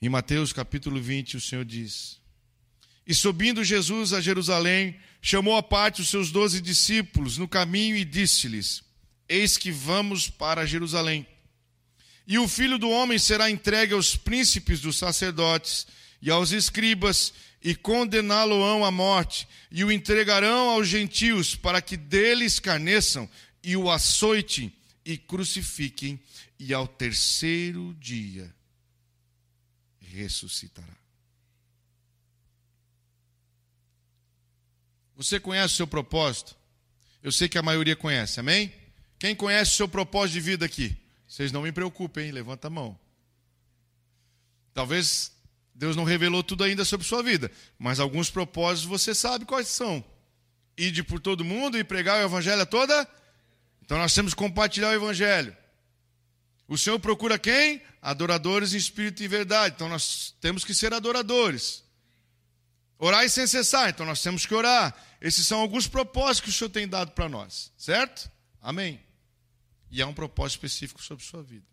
Em 0.00 0.08
Mateus 0.08 0.52
capítulo 0.52 1.00
20, 1.00 1.36
o 1.36 1.40
Senhor 1.40 1.64
diz: 1.64 2.20
E 3.08 3.14
subindo 3.14 3.64
Jesus 3.64 4.12
a 4.12 4.20
Jerusalém, 4.20 4.94
chamou 5.22 5.56
à 5.56 5.62
parte 5.62 6.02
os 6.02 6.10
seus 6.10 6.30
doze 6.30 6.60
discípulos 6.60 7.38
no 7.38 7.48
caminho 7.48 7.96
e 7.96 8.04
disse-lhes: 8.04 8.84
Eis 9.26 9.56
que 9.56 9.72
vamos 9.72 10.28
para 10.28 10.66
Jerusalém. 10.66 11.26
E 12.26 12.38
o 12.38 12.46
filho 12.46 12.76
do 12.76 12.90
homem 12.90 13.18
será 13.18 13.50
entregue 13.50 13.94
aos 13.94 14.14
príncipes 14.14 14.80
dos 14.80 14.98
sacerdotes 14.98 15.86
e 16.20 16.30
aos 16.30 16.52
escribas, 16.52 17.32
e 17.64 17.74
condená-lo-ão 17.74 18.84
à 18.84 18.90
morte, 18.90 19.48
e 19.70 19.82
o 19.82 19.90
entregarão 19.90 20.68
aos 20.68 20.86
gentios, 20.86 21.54
para 21.54 21.80
que 21.80 21.96
dele 21.96 22.44
escarneçam, 22.44 23.28
e 23.64 23.74
o 23.74 23.90
açoitem, 23.90 24.70
e 25.02 25.16
crucifiquem, 25.16 26.20
e 26.58 26.74
ao 26.74 26.86
terceiro 26.86 27.96
dia 27.98 28.54
ressuscitará. 30.00 31.07
Você 35.18 35.40
conhece 35.40 35.74
o 35.74 35.76
seu 35.76 35.86
propósito? 35.86 36.56
Eu 37.20 37.32
sei 37.32 37.48
que 37.48 37.58
a 37.58 37.62
maioria 37.62 37.96
conhece, 37.96 38.38
amém? 38.38 38.72
Quem 39.18 39.34
conhece 39.34 39.72
o 39.72 39.74
seu 39.74 39.88
propósito 39.88 40.34
de 40.34 40.40
vida 40.40 40.64
aqui? 40.64 40.96
Vocês 41.26 41.50
não 41.50 41.62
me 41.62 41.72
preocupem, 41.72 42.26
hein? 42.26 42.30
levanta 42.30 42.68
a 42.68 42.70
mão. 42.70 42.96
Talvez 44.72 45.32
Deus 45.74 45.96
não 45.96 46.04
revelou 46.04 46.44
tudo 46.44 46.62
ainda 46.62 46.84
sobre 46.84 47.04
sua 47.04 47.20
vida, 47.20 47.50
mas 47.76 47.98
alguns 47.98 48.30
propósitos 48.30 48.88
você 48.88 49.12
sabe 49.12 49.44
quais 49.44 49.66
são. 49.66 50.04
Ide 50.76 51.02
por 51.02 51.18
todo 51.18 51.44
mundo 51.44 51.76
e 51.76 51.82
pregar 51.82 52.22
o 52.22 52.24
evangelho 52.24 52.62
a 52.62 52.66
toda. 52.66 53.08
Então 53.82 53.98
nós 53.98 54.14
temos 54.14 54.34
que 54.34 54.38
compartilhar 54.38 54.90
o 54.90 54.94
evangelho. 54.94 55.54
O 56.68 56.78
Senhor 56.78 57.00
procura 57.00 57.40
quem? 57.40 57.82
Adoradores 58.00 58.72
em 58.72 58.76
espírito 58.76 59.20
e 59.20 59.26
verdade. 59.26 59.74
Então 59.74 59.88
nós 59.88 60.36
temos 60.40 60.64
que 60.64 60.72
ser 60.72 60.94
adoradores. 60.94 61.82
Orar 62.98 63.28
sem 63.28 63.46
cessar, 63.46 63.90
então 63.90 64.04
nós 64.04 64.22
temos 64.22 64.44
que 64.44 64.54
orar. 64.54 64.94
Esses 65.20 65.46
são 65.46 65.60
alguns 65.60 65.86
propósitos 65.86 66.40
que 66.40 66.48
o 66.50 66.52
Senhor 66.52 66.70
tem 66.70 66.88
dado 66.88 67.12
para 67.12 67.28
nós, 67.28 67.72
certo? 67.76 68.30
Amém. 68.60 69.00
E 69.90 70.02
há 70.02 70.06
um 70.06 70.12
propósito 70.12 70.56
específico 70.56 71.02
sobre 71.02 71.24
sua 71.24 71.42
vida. 71.42 71.66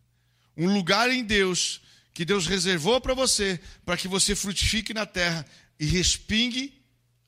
Um 0.56 0.72
lugar 0.74 1.10
em 1.10 1.24
Deus 1.24 1.82
que 2.14 2.24
Deus 2.24 2.48
reservou 2.48 3.02
para 3.02 3.14
você, 3.14 3.60
para 3.84 3.98
que 3.98 4.08
você 4.08 4.36
frutifique 4.36 4.94
na 4.94 5.06
terra 5.06 5.46
e 5.80 5.86
respingue 5.86 6.82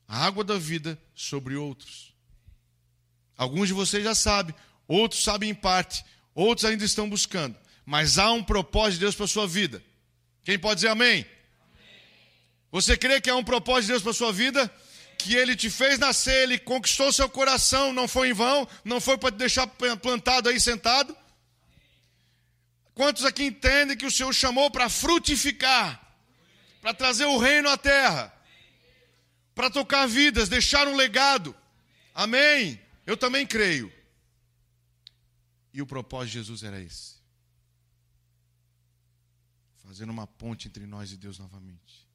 a 0.06 0.24
água 0.24 0.42
da 0.42 0.56
vida 0.56 0.98
sobre 1.14 1.56
outros. 1.56 2.14
Alguns 3.36 3.68
de 3.68 3.74
vocês 3.74 4.02
já 4.02 4.14
sabem, 4.14 4.54
outros 4.86 5.22
sabem 5.22 5.50
em 5.50 5.54
parte, 5.54 6.04
outros 6.34 6.64
ainda 6.64 6.84
estão 6.84 7.08
buscando, 7.08 7.54
mas 7.84 8.16
há 8.16 8.32
um 8.32 8.42
propósito 8.42 8.94
de 8.94 9.00
Deus 9.00 9.14
para 9.14 9.26
a 9.26 9.28
sua 9.28 9.46
vida. 9.46 9.82
Quem 10.42 10.58
pode 10.58 10.76
dizer 10.76 10.88
amém? 10.88 11.26
Você 12.70 12.96
crê 12.96 13.20
que 13.20 13.30
há 13.30 13.36
um 13.36 13.44
propósito 13.44 13.86
de 13.86 13.92
Deus 13.92 14.02
para 14.02 14.10
a 14.10 14.14
sua 14.14 14.32
vida? 14.32 14.70
Que 15.16 15.34
Ele 15.34 15.56
te 15.56 15.70
fez 15.70 15.98
nascer, 15.98 16.42
Ele 16.42 16.58
conquistou 16.58 17.12
seu 17.12 17.28
coração, 17.28 17.92
não 17.92 18.06
foi 18.06 18.30
em 18.30 18.32
vão, 18.32 18.68
não 18.84 19.00
foi 19.00 19.16
para 19.16 19.32
te 19.32 19.38
deixar 19.38 19.66
plantado 19.66 20.48
aí 20.48 20.60
sentado? 20.60 21.16
Quantos 22.94 23.24
aqui 23.24 23.44
entendem 23.44 23.96
que 23.96 24.06
o 24.06 24.10
Senhor 24.10 24.32
chamou 24.32 24.70
para 24.70 24.88
frutificar, 24.88 26.04
para 26.80 26.92
trazer 26.92 27.26
o 27.26 27.38
reino 27.38 27.68
à 27.68 27.76
terra, 27.76 28.34
para 29.54 29.70
tocar 29.70 30.06
vidas, 30.06 30.48
deixar 30.48 30.86
um 30.88 30.96
legado? 30.96 31.54
Amém? 32.14 32.80
Eu 33.06 33.16
também 33.16 33.46
creio. 33.46 33.92
E 35.72 35.80
o 35.80 35.86
propósito 35.86 36.32
de 36.32 36.38
Jesus 36.38 36.62
era 36.64 36.80
esse: 36.80 37.14
fazendo 39.84 40.10
uma 40.10 40.26
ponte 40.26 40.66
entre 40.66 40.84
nós 40.84 41.12
e 41.12 41.16
Deus 41.16 41.38
novamente. 41.38 42.07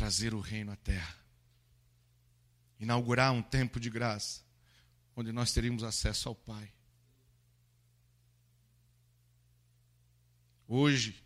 Trazer 0.00 0.32
o 0.32 0.40
reino 0.40 0.72
à 0.72 0.76
terra. 0.76 1.14
Inaugurar 2.78 3.34
um 3.34 3.42
tempo 3.42 3.78
de 3.78 3.90
graça, 3.90 4.40
onde 5.14 5.30
nós 5.30 5.52
teríamos 5.52 5.84
acesso 5.84 6.26
ao 6.26 6.34
Pai. 6.34 6.72
Hoje, 10.66 11.22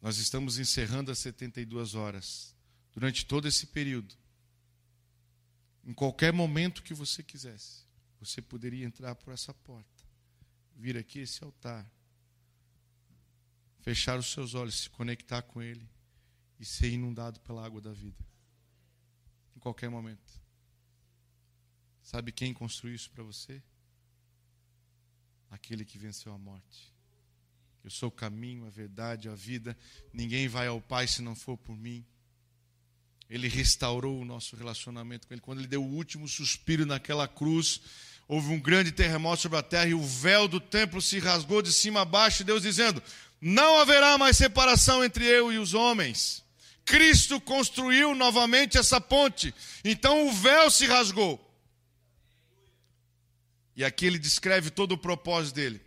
nós 0.00 0.16
estamos 0.16 0.58
encerrando 0.58 1.10
as 1.10 1.18
72 1.18 1.94
horas. 1.94 2.56
Durante 2.94 3.26
todo 3.26 3.46
esse 3.46 3.66
período, 3.66 4.14
em 5.84 5.92
qualquer 5.92 6.32
momento 6.32 6.82
que 6.82 6.94
você 6.94 7.22
quisesse, 7.22 7.84
você 8.18 8.40
poderia 8.40 8.86
entrar 8.86 9.14
por 9.16 9.34
essa 9.34 9.52
porta, 9.52 10.02
vir 10.74 10.96
aqui 10.96 11.18
esse 11.18 11.44
altar 11.44 11.86
fechar 13.80 14.18
os 14.18 14.26
seus 14.26 14.54
olhos, 14.54 14.82
se 14.82 14.90
conectar 14.90 15.42
com 15.42 15.60
Ele 15.60 15.88
e 16.58 16.64
ser 16.64 16.90
inundado 16.90 17.40
pela 17.40 17.64
água 17.64 17.80
da 17.80 17.92
vida. 17.92 18.24
Em 19.56 19.58
qualquer 19.58 19.90
momento. 19.90 20.40
Sabe 22.02 22.32
quem 22.32 22.52
construiu 22.52 22.94
isso 22.94 23.10
para 23.10 23.22
você? 23.22 23.62
aquele 25.50 25.84
que 25.84 25.98
venceu 25.98 26.32
a 26.32 26.38
morte. 26.38 26.94
Eu 27.82 27.90
sou 27.90 28.08
o 28.08 28.12
caminho, 28.12 28.66
a 28.66 28.70
verdade, 28.70 29.28
a 29.28 29.34
vida. 29.34 29.76
Ninguém 30.12 30.48
vai 30.48 30.66
ao 30.66 30.80
Pai 30.80 31.06
se 31.06 31.22
não 31.22 31.34
for 31.34 31.56
por 31.56 31.76
mim. 31.76 32.04
Ele 33.28 33.48
restaurou 33.48 34.20
o 34.20 34.24
nosso 34.24 34.54
relacionamento 34.56 35.26
com 35.26 35.34
Ele. 35.34 35.40
Quando 35.40 35.58
Ele 35.58 35.68
deu 35.68 35.82
o 35.82 35.94
último 35.94 36.28
suspiro 36.28 36.84
naquela 36.84 37.26
cruz, 37.26 37.80
houve 38.28 38.48
um 38.48 38.60
grande 38.60 38.92
terremoto 38.92 39.42
sobre 39.42 39.58
a 39.58 39.62
terra 39.62 39.86
e 39.86 39.94
o 39.94 40.02
véu 40.02 40.46
do 40.46 40.60
templo 40.60 41.00
se 41.00 41.18
rasgou 41.18 41.62
de 41.62 41.72
cima 41.72 42.02
a 42.02 42.04
baixo. 42.04 42.44
Deus 42.44 42.62
dizendo: 42.62 43.02
Não 43.40 43.78
haverá 43.78 44.18
mais 44.18 44.36
separação 44.36 45.02
entre 45.02 45.24
eu 45.24 45.52
e 45.52 45.58
os 45.58 45.72
homens. 45.72 46.44
Cristo 46.84 47.40
construiu 47.40 48.14
novamente 48.14 48.76
essa 48.76 49.00
ponte. 49.00 49.54
Então 49.84 50.26
o 50.26 50.32
véu 50.32 50.70
se 50.70 50.86
rasgou. 50.86 51.46
E 53.74 53.84
aqui 53.84 54.04
ele 54.04 54.18
descreve 54.18 54.70
todo 54.70 54.92
o 54.92 54.98
propósito 54.98 55.54
dele. 55.54 55.80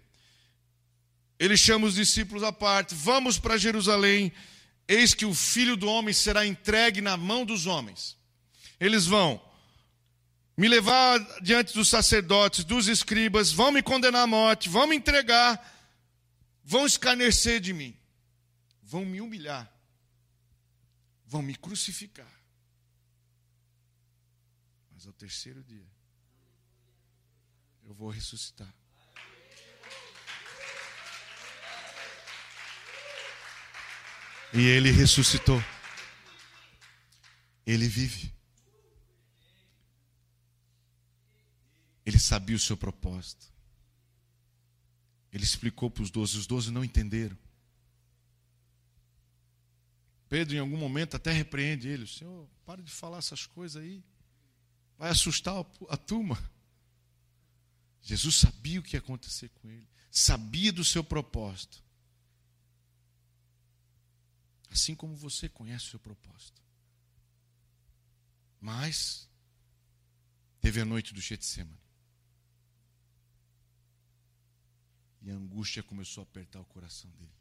Ele 1.37 1.57
chama 1.57 1.85
os 1.85 1.95
discípulos 1.95 2.41
à 2.41 2.51
parte: 2.51 2.95
Vamos 2.95 3.37
para 3.37 3.57
Jerusalém, 3.57 4.31
eis 4.87 5.13
que 5.13 5.25
o 5.25 5.33
filho 5.33 5.75
do 5.75 5.87
homem 5.87 6.13
será 6.13 6.45
entregue 6.45 7.01
na 7.01 7.17
mão 7.17 7.45
dos 7.45 7.67
homens. 7.67 8.17
Eles 8.79 9.05
vão 9.05 9.41
me 10.55 10.67
levar 10.67 11.19
diante 11.41 11.73
dos 11.73 11.89
sacerdotes, 11.89 12.63
dos 12.63 12.87
escribas, 12.87 13.51
vão 13.51 13.71
me 13.71 13.81
condenar 13.81 14.23
à 14.23 14.27
morte, 14.27 14.69
vão 14.69 14.87
me 14.87 14.95
entregar, 14.95 15.72
vão 16.63 16.85
escarnecer 16.85 17.59
de 17.59 17.73
mim, 17.73 17.97
vão 18.81 19.05
me 19.05 19.19
humilhar, 19.19 19.71
vão 21.25 21.41
me 21.41 21.55
crucificar. 21.55 22.31
Mas 24.91 25.05
ao 25.05 25.13
terceiro 25.13 25.63
dia, 25.63 25.85
eu 27.83 27.93
vou 27.93 28.09
ressuscitar. 28.09 28.73
E 34.53 34.61
ele 34.61 34.91
ressuscitou. 34.91 35.61
Ele 37.65 37.87
vive. 37.87 38.31
Ele 42.05 42.19
sabia 42.19 42.55
o 42.55 42.59
seu 42.59 42.77
propósito. 42.77 43.52
Ele 45.33 45.43
explicou 45.43 45.89
para 45.89 46.03
os 46.03 46.11
doze, 46.11 46.37
os 46.37 46.45
doze 46.45 46.71
não 46.71 46.83
entenderam. 46.83 47.35
Pedro, 50.29 50.55
em 50.55 50.59
algum 50.59 50.77
momento, 50.77 51.15
até 51.15 51.31
repreende 51.31 51.87
ele: 51.87 52.05
Senhor, 52.05 52.47
para 52.63 52.83
de 52.83 52.91
falar 52.91 53.17
essas 53.17 53.47
coisas 53.47 53.81
aí, 53.81 54.03
vai 54.95 55.09
assustar 55.09 55.55
a 55.89 55.97
turma. 55.97 56.37
Jesus 58.03 58.35
sabia 58.35 58.79
o 58.79 58.83
que 58.83 58.95
ia 58.95 58.99
acontecer 58.99 59.49
com 59.49 59.69
ele, 59.69 59.89
sabia 60.11 60.71
do 60.71 60.85
seu 60.85 61.03
propósito. 61.03 61.83
Assim 64.69 64.93
como 64.93 65.15
você 65.15 65.49
conhece 65.49 65.87
o 65.87 65.89
seu 65.91 65.99
propósito. 65.99 66.61
Mas 68.59 69.27
teve 70.61 70.81
a 70.81 70.85
noite 70.85 71.13
do 71.13 71.21
Getsemane. 71.21 71.79
E 75.23 75.31
a 75.31 75.35
angústia 75.35 75.81
começou 75.81 76.21
a 76.21 76.25
apertar 76.25 76.59
o 76.59 76.65
coração 76.65 77.09
dele. 77.11 77.31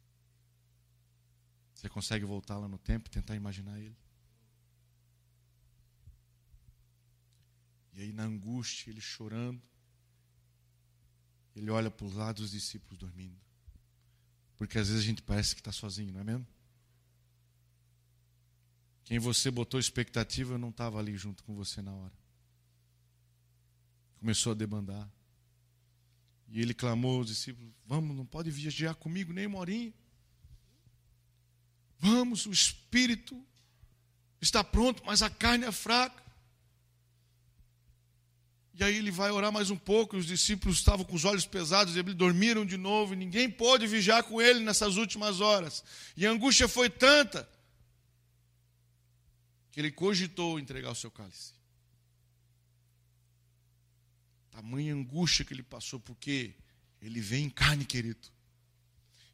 Você 1.74 1.88
consegue 1.88 2.24
voltar 2.24 2.58
lá 2.58 2.68
no 2.68 2.78
tempo 2.78 3.08
e 3.08 3.10
tentar 3.10 3.34
imaginar 3.34 3.78
ele? 3.80 3.96
E 7.92 8.02
aí, 8.02 8.12
na 8.12 8.22
angústia, 8.22 8.88
ele 8.88 9.00
chorando, 9.00 9.60
ele 11.56 11.70
olha 11.70 11.90
para 11.90 12.06
os 12.06 12.14
lados 12.14 12.42
dos 12.42 12.50
discípulos 12.52 12.98
dormindo. 12.98 13.36
Porque 14.56 14.78
às 14.78 14.88
vezes 14.88 15.02
a 15.02 15.06
gente 15.06 15.22
parece 15.22 15.54
que 15.54 15.60
está 15.60 15.72
sozinho, 15.72 16.12
não 16.12 16.20
é 16.20 16.24
mesmo? 16.24 16.46
Quem 19.04 19.18
você 19.18 19.50
botou 19.50 19.80
expectativa 19.80 20.56
não 20.56 20.70
estava 20.70 20.98
ali 20.98 21.16
junto 21.16 21.42
com 21.42 21.54
você 21.54 21.82
na 21.82 21.92
hora. 21.92 22.14
Começou 24.20 24.52
a 24.52 24.54
debandar. 24.54 25.10
E 26.52 26.60
ele 26.60 26.74
clamou 26.74 27.18
aos 27.18 27.28
discípulos: 27.28 27.72
Vamos, 27.86 28.14
não 28.14 28.26
pode 28.26 28.50
viajar 28.50 28.94
comigo 28.94 29.32
nem 29.32 29.48
morinho. 29.48 29.92
Vamos, 31.98 32.44
o 32.44 32.52
espírito 32.52 33.42
está 34.38 34.62
pronto, 34.62 35.02
mas 35.06 35.22
a 35.22 35.30
carne 35.30 35.64
é 35.64 35.72
fraca. 35.72 36.22
E 38.74 38.84
aí 38.84 38.96
ele 38.96 39.10
vai 39.10 39.30
orar 39.30 39.52
mais 39.52 39.70
um 39.70 39.76
pouco, 39.76 40.16
os 40.16 40.26
discípulos 40.26 40.78
estavam 40.78 41.04
com 41.04 41.14
os 41.14 41.24
olhos 41.24 41.46
pesados, 41.46 41.96
eles 41.96 42.14
dormiram 42.14 42.66
de 42.66 42.76
novo, 42.76 43.14
e 43.14 43.16
ninguém 43.16 43.50
pôde 43.50 43.86
vigiar 43.86 44.24
com 44.24 44.40
ele 44.40 44.60
nessas 44.60 44.96
últimas 44.96 45.40
horas. 45.40 45.82
E 46.16 46.26
a 46.26 46.30
angústia 46.30 46.68
foi 46.68 46.90
tanta 46.90 47.48
que 49.70 49.80
ele 49.80 49.90
cogitou 49.90 50.58
entregar 50.58 50.90
o 50.90 50.94
seu 50.94 51.10
cálice. 51.10 51.52
Tamanha 54.52 54.94
angústia 54.94 55.44
que 55.44 55.54
ele 55.54 55.62
passou, 55.62 55.98
porque 55.98 56.54
ele 57.00 57.20
vem 57.20 57.46
em 57.46 57.50
carne, 57.50 57.86
querido. 57.86 58.28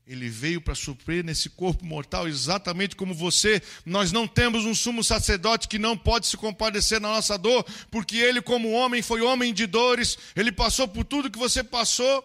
Ele 0.07 0.31
veio 0.31 0.61
para 0.63 0.75
suprir 0.75 1.23
nesse 1.23 1.51
corpo 1.51 1.85
mortal, 1.85 2.27
exatamente 2.27 2.97
como 2.97 3.13
você. 3.13 3.61
Nós 3.85 4.11
não 4.11 4.27
temos 4.27 4.65
um 4.65 4.75
sumo 4.75 5.05
sacerdote 5.05 5.69
que 5.69 5.79
não 5.79 5.99
pode 5.99 6.29
se 6.29 6.37
compadecer 6.37 6.99
na 7.01 7.09
nossa 7.09 7.37
dor, 7.37 7.63
porque 7.91 8.17
ele, 8.17 8.41
como 8.41 8.71
homem, 8.71 9.03
foi 9.03 9.21
homem 9.21 9.53
de 9.53 9.67
dores, 9.67 10.17
ele 10.35 10.51
passou 10.51 10.89
por 10.89 11.05
tudo 11.05 11.31
que 11.31 11.39
você 11.39 11.63
passou. 11.63 12.25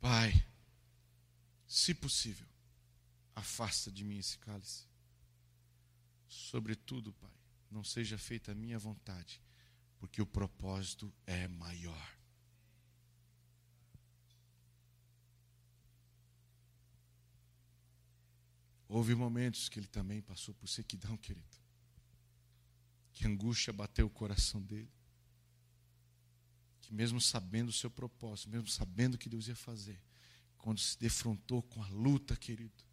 Pai, 0.00 0.44
se 1.66 1.94
possível, 1.94 2.46
afasta 3.34 3.90
de 3.90 4.04
mim 4.04 4.18
esse 4.18 4.36
cálice. 4.38 4.84
Sobretudo, 6.28 7.12
Pai, 7.14 7.35
não 7.70 7.84
seja 7.84 8.16
feita 8.16 8.52
a 8.52 8.54
minha 8.54 8.78
vontade, 8.78 9.40
porque 9.98 10.20
o 10.20 10.26
propósito 10.26 11.12
é 11.26 11.48
maior. 11.48 12.16
Houve 18.88 19.14
momentos 19.14 19.68
que 19.68 19.78
ele 19.80 19.88
também 19.88 20.22
passou 20.22 20.54
por 20.54 20.68
sequidão, 20.68 21.16
querido. 21.16 21.56
Que 23.12 23.26
angústia 23.26 23.72
bateu 23.72 24.06
o 24.06 24.10
coração 24.10 24.62
dele. 24.62 24.90
Que 26.80 26.94
mesmo 26.94 27.20
sabendo 27.20 27.70
o 27.70 27.72
seu 27.72 27.90
propósito, 27.90 28.48
mesmo 28.48 28.68
sabendo 28.68 29.14
o 29.14 29.18
que 29.18 29.28
Deus 29.28 29.48
ia 29.48 29.56
fazer, 29.56 30.00
quando 30.58 30.78
se 30.78 30.98
defrontou 30.98 31.62
com 31.62 31.82
a 31.82 31.88
luta, 31.88 32.36
querido, 32.36 32.84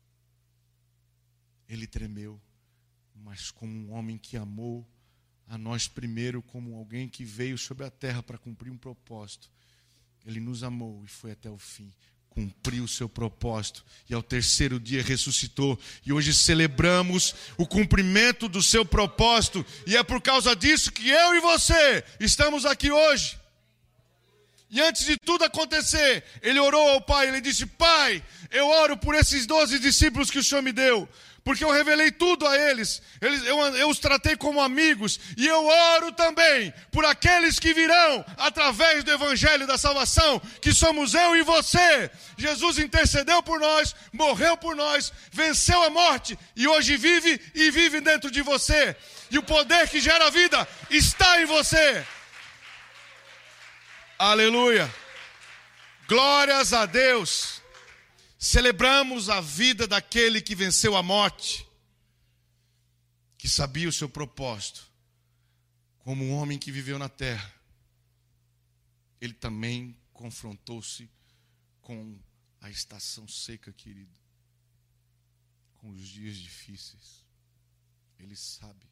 ele 1.67 1.85
tremeu, 1.85 2.41
mas 3.15 3.51
como 3.51 3.71
um 3.71 3.93
homem 3.93 4.17
que 4.17 4.37
amou 4.37 4.87
a 5.47 5.57
nós 5.57 5.87
primeiro, 5.87 6.41
como 6.41 6.75
alguém 6.75 7.07
que 7.07 7.23
veio 7.23 7.57
sobre 7.57 7.85
a 7.85 7.91
terra 7.91 8.23
para 8.23 8.37
cumprir 8.37 8.71
um 8.71 8.77
propósito. 8.77 9.49
Ele 10.25 10.39
nos 10.39 10.63
amou 10.63 11.03
e 11.03 11.07
foi 11.07 11.31
até 11.31 11.49
o 11.49 11.57
fim 11.57 11.91
cumpriu 12.33 12.83
o 12.83 12.87
seu 12.87 13.07
propósito 13.07 13.85
e 14.09 14.13
ao 14.13 14.23
terceiro 14.23 14.79
dia 14.79 15.03
ressuscitou. 15.03 15.79
E 16.05 16.11
hoje 16.11 16.33
celebramos 16.33 17.35
o 17.57 17.65
cumprimento 17.67 18.49
do 18.49 18.61
seu 18.61 18.83
propósito, 18.83 19.65
e 19.85 19.95
é 19.95 20.03
por 20.03 20.19
causa 20.21 20.55
disso 20.55 20.91
que 20.91 21.07
eu 21.07 21.35
e 21.35 21.39
você 21.39 22.03
estamos 22.19 22.65
aqui 22.65 22.91
hoje. 22.91 23.37
E 24.69 24.81
antes 24.81 25.05
de 25.05 25.15
tudo 25.17 25.43
acontecer, 25.43 26.23
ele 26.41 26.59
orou 26.59 26.89
ao 26.89 27.01
Pai, 27.01 27.27
ele 27.27 27.39
disse: 27.39 27.67
Pai, 27.67 28.23
eu 28.49 28.67
oro 28.67 28.97
por 28.97 29.13
esses 29.13 29.45
doze 29.45 29.77
discípulos 29.77 30.31
que 30.31 30.39
o 30.39 30.43
Senhor 30.43 30.63
me 30.63 30.71
deu 30.71 31.07
porque 31.43 31.63
eu 31.63 31.71
revelei 31.71 32.09
tudo 32.11 32.47
a 32.47 32.57
eles, 32.57 33.01
eles 33.21 33.43
eu, 33.43 33.59
eu 33.75 33.89
os 33.89 33.99
tratei 33.99 34.35
como 34.37 34.61
amigos, 34.61 35.19
e 35.35 35.45
eu 35.45 35.65
oro 35.65 36.11
também 36.11 36.73
por 36.91 37.05
aqueles 37.05 37.59
que 37.59 37.73
virão 37.73 38.23
através 38.37 39.03
do 39.03 39.11
Evangelho 39.11 39.67
da 39.67 39.77
Salvação, 39.77 40.41
que 40.61 40.73
somos 40.73 41.13
eu 41.13 41.35
e 41.35 41.41
você. 41.41 42.09
Jesus 42.37 42.79
intercedeu 42.79 43.43
por 43.43 43.59
nós, 43.59 43.95
morreu 44.11 44.55
por 44.55 44.75
nós, 44.75 45.11
venceu 45.31 45.81
a 45.83 45.89
morte 45.89 46.37
e 46.55 46.67
hoje 46.67 46.95
vive 46.95 47.39
e 47.53 47.69
vive 47.71 47.99
dentro 47.99 48.31
de 48.31 48.41
você. 48.41 48.95
E 49.29 49.37
o 49.37 49.43
poder 49.43 49.89
que 49.89 49.99
gera 49.99 50.29
vida 50.29 50.67
está 50.89 51.41
em 51.41 51.45
você. 51.45 52.05
Aleluia. 54.17 54.89
Glórias 56.07 56.71
a 56.71 56.85
Deus. 56.85 57.62
Celebramos 58.43 59.29
a 59.29 59.39
vida 59.39 59.87
daquele 59.87 60.41
que 60.41 60.53
venceu 60.53 60.97
a 60.97 61.01
morte, 61.01 61.65
que 63.37 63.47
sabia 63.47 63.87
o 63.87 63.93
seu 63.93 64.09
propósito, 64.09 64.85
como 65.99 66.25
um 66.25 66.33
homem 66.33 66.59
que 66.59 66.69
viveu 66.69 66.99
na 66.99 67.07
terra. 67.07 67.53
Ele 69.21 69.31
também 69.31 69.97
confrontou-se 70.11 71.09
com 71.81 72.19
a 72.59 72.69
estação 72.69 73.25
seca, 73.29 73.71
querido, 73.71 74.19
com 75.75 75.91
os 75.91 76.05
dias 76.05 76.35
difíceis. 76.35 77.25
Ele 78.19 78.35
sabe. 78.35 78.85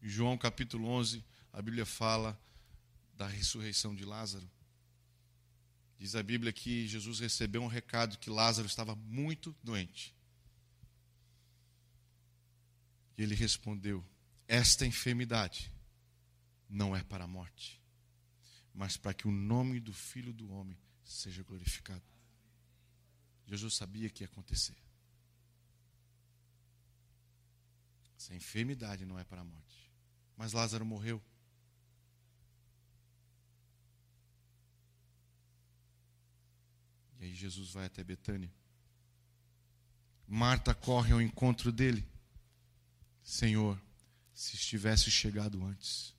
Em 0.00 0.08
João 0.08 0.38
capítulo 0.38 0.88
11, 0.88 1.22
a 1.52 1.60
Bíblia 1.60 1.84
fala 1.84 2.40
da 3.12 3.26
ressurreição 3.26 3.94
de 3.94 4.06
Lázaro. 4.06 4.50
Diz 5.98 6.14
a 6.14 6.22
Bíblia 6.22 6.52
que 6.52 6.86
Jesus 6.86 7.18
recebeu 7.18 7.62
um 7.62 7.66
recado 7.66 8.18
que 8.18 8.30
Lázaro 8.30 8.68
estava 8.68 8.94
muito 8.94 9.54
doente. 9.62 10.14
E 13.16 13.22
ele 13.22 13.34
respondeu: 13.34 14.04
Esta 14.46 14.86
enfermidade 14.86 15.72
não 16.68 16.94
é 16.94 17.02
para 17.02 17.24
a 17.24 17.26
morte, 17.26 17.82
mas 18.72 18.96
para 18.96 19.12
que 19.12 19.26
o 19.26 19.32
nome 19.32 19.80
do 19.80 19.92
Filho 19.92 20.32
do 20.32 20.48
Homem 20.52 20.78
seja 21.02 21.42
glorificado. 21.42 22.04
Jesus 23.46 23.74
sabia 23.74 24.08
que 24.08 24.22
ia 24.22 24.26
acontecer. 24.26 24.76
Essa 28.16 28.34
enfermidade 28.34 29.04
não 29.06 29.18
é 29.18 29.24
para 29.24 29.40
a 29.40 29.44
morte. 29.44 29.90
Mas 30.36 30.52
Lázaro 30.52 30.84
morreu. 30.84 31.22
E 37.18 37.24
aí 37.24 37.34
Jesus 37.34 37.72
vai 37.72 37.86
até 37.86 38.04
Betânia. 38.04 38.52
Marta 40.26 40.74
corre 40.74 41.12
ao 41.12 41.22
encontro 41.22 41.72
dele. 41.72 42.06
Senhor, 43.22 43.80
se 44.32 44.56
estivesse 44.56 45.10
chegado 45.10 45.64
antes, 45.64 46.14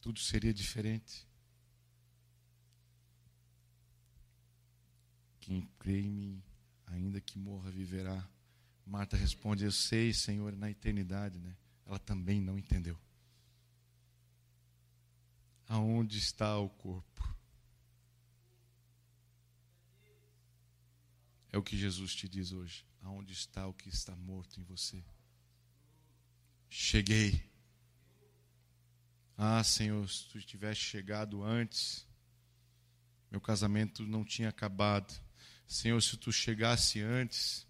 tudo 0.00 0.18
seria 0.18 0.52
diferente. 0.52 1.26
Quem 5.40 5.62
crê 5.78 6.00
em 6.00 6.10
mim, 6.10 6.42
ainda 6.86 7.20
que 7.20 7.38
morra, 7.38 7.70
viverá. 7.70 8.26
Marta 8.86 9.16
responde: 9.16 9.64
Eu 9.64 9.72
sei, 9.72 10.12
Senhor, 10.12 10.56
na 10.56 10.70
eternidade, 10.70 11.38
né? 11.38 11.56
Ela 11.86 11.98
também 11.98 12.40
não 12.40 12.58
entendeu. 12.58 12.98
Aonde 15.68 16.18
está 16.18 16.58
o 16.58 16.68
corpo? 16.68 17.36
É 21.52 21.58
o 21.58 21.62
que 21.62 21.76
Jesus 21.76 22.14
te 22.14 22.28
diz 22.28 22.52
hoje. 22.52 22.84
Aonde 23.02 23.32
está 23.32 23.66
o 23.66 23.74
que 23.74 23.88
está 23.88 24.14
morto 24.14 24.60
em 24.60 24.64
você? 24.64 25.02
Cheguei. 26.68 27.42
Ah, 29.36 29.64
Senhor, 29.64 30.08
se 30.08 30.28
tu 30.28 30.40
tivesse 30.40 30.80
chegado 30.80 31.42
antes, 31.42 32.06
meu 33.30 33.40
casamento 33.40 34.06
não 34.06 34.24
tinha 34.24 34.50
acabado. 34.50 35.12
Senhor, 35.66 36.00
se 36.02 36.16
tu 36.16 36.30
chegasse 36.30 37.00
antes, 37.00 37.66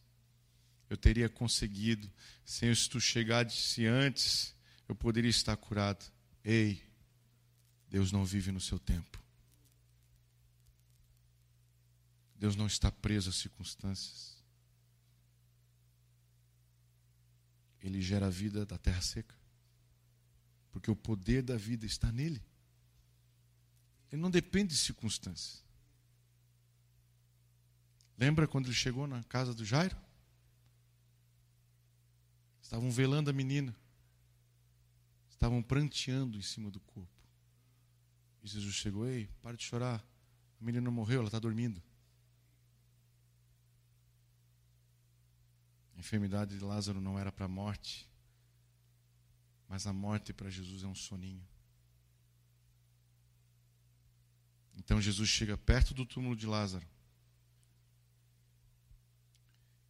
eu 0.89 0.97
teria 0.97 1.29
conseguido. 1.29 2.11
Senhor, 2.45 2.75
se 2.75 2.89
tu 2.89 3.01
chegasse 3.01 3.87
antes, 3.87 4.55
eu 4.89 4.95
poderia 4.95 5.31
estar 5.31 5.57
curado. 5.57 6.05
Ei, 6.45 6.83
Deus 7.89 8.11
não 8.11 8.25
vive 8.25 8.51
no 8.51 8.61
seu 8.61 8.79
tempo. 8.79 9.20
Deus 12.41 12.57
não 12.57 12.67
está 12.67 12.91
preso 12.91 13.29
às 13.29 13.37
circunstâncias. 13.37 14.43
Ele 17.83 18.01
gera 18.01 18.29
a 18.29 18.31
vida 18.31 18.65
da 18.65 18.79
terra 18.79 19.03
seca. 19.03 19.37
Porque 20.73 20.91
o 20.91 20.97
poder 20.97 21.43
da 21.43 21.59
vida 21.59 21.85
está 21.85 22.11
nele. 22.11 22.43
Ele 24.11 24.23
não 24.23 24.31
depende 24.31 24.73
de 24.73 24.79
circunstâncias. 24.79 25.63
Lembra 28.17 28.49
quando 28.49 28.67
ele 28.69 28.75
chegou 28.75 29.07
na 29.07 29.23
casa 29.25 29.53
do 29.53 29.63
Jairo? 29.63 29.97
Estavam 32.63 32.91
velando 32.91 33.29
a 33.29 33.35
menina. 33.35 33.77
Estavam 35.29 35.63
pranteando 35.63 36.39
em 36.39 36.43
cima 36.43 36.71
do 36.71 36.81
corpo. 36.81 37.13
E 38.43 38.49
Jesus 38.49 38.75
chegou, 38.75 39.07
ei, 39.07 39.29
para 39.43 39.59
de 39.59 39.63
chorar. 39.63 40.03
A 40.59 40.65
menina 40.65 40.91
morreu, 40.91 41.19
ela 41.19 41.29
está 41.29 41.39
dormindo. 41.39 41.83
A 46.01 46.03
enfermidade 46.03 46.57
de 46.57 46.65
Lázaro 46.65 46.99
não 46.99 47.19
era 47.19 47.31
para 47.31 47.45
a 47.45 47.49
morte, 47.49 48.09
mas 49.69 49.87
a 49.87 49.93
morte 49.93 50.33
para 50.33 50.49
Jesus 50.49 50.83
é 50.83 50.87
um 50.87 50.95
soninho. 50.95 51.47
Então 54.79 54.99
Jesus 54.99 55.29
chega 55.29 55.59
perto 55.59 55.93
do 55.93 56.07
túmulo 56.07 56.35
de 56.35 56.47
Lázaro. 56.47 56.89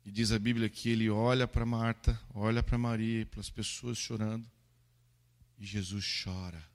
E 0.04 0.10
diz 0.10 0.32
a 0.32 0.38
Bíblia 0.40 0.68
que 0.68 0.88
ele 0.88 1.08
olha 1.08 1.46
para 1.46 1.64
Marta, 1.64 2.20
olha 2.34 2.60
para 2.60 2.76
Maria, 2.76 3.24
para 3.24 3.38
as 3.38 3.48
pessoas 3.48 3.96
chorando, 3.96 4.50
e 5.60 5.64
Jesus 5.64 6.04
chora. 6.24 6.68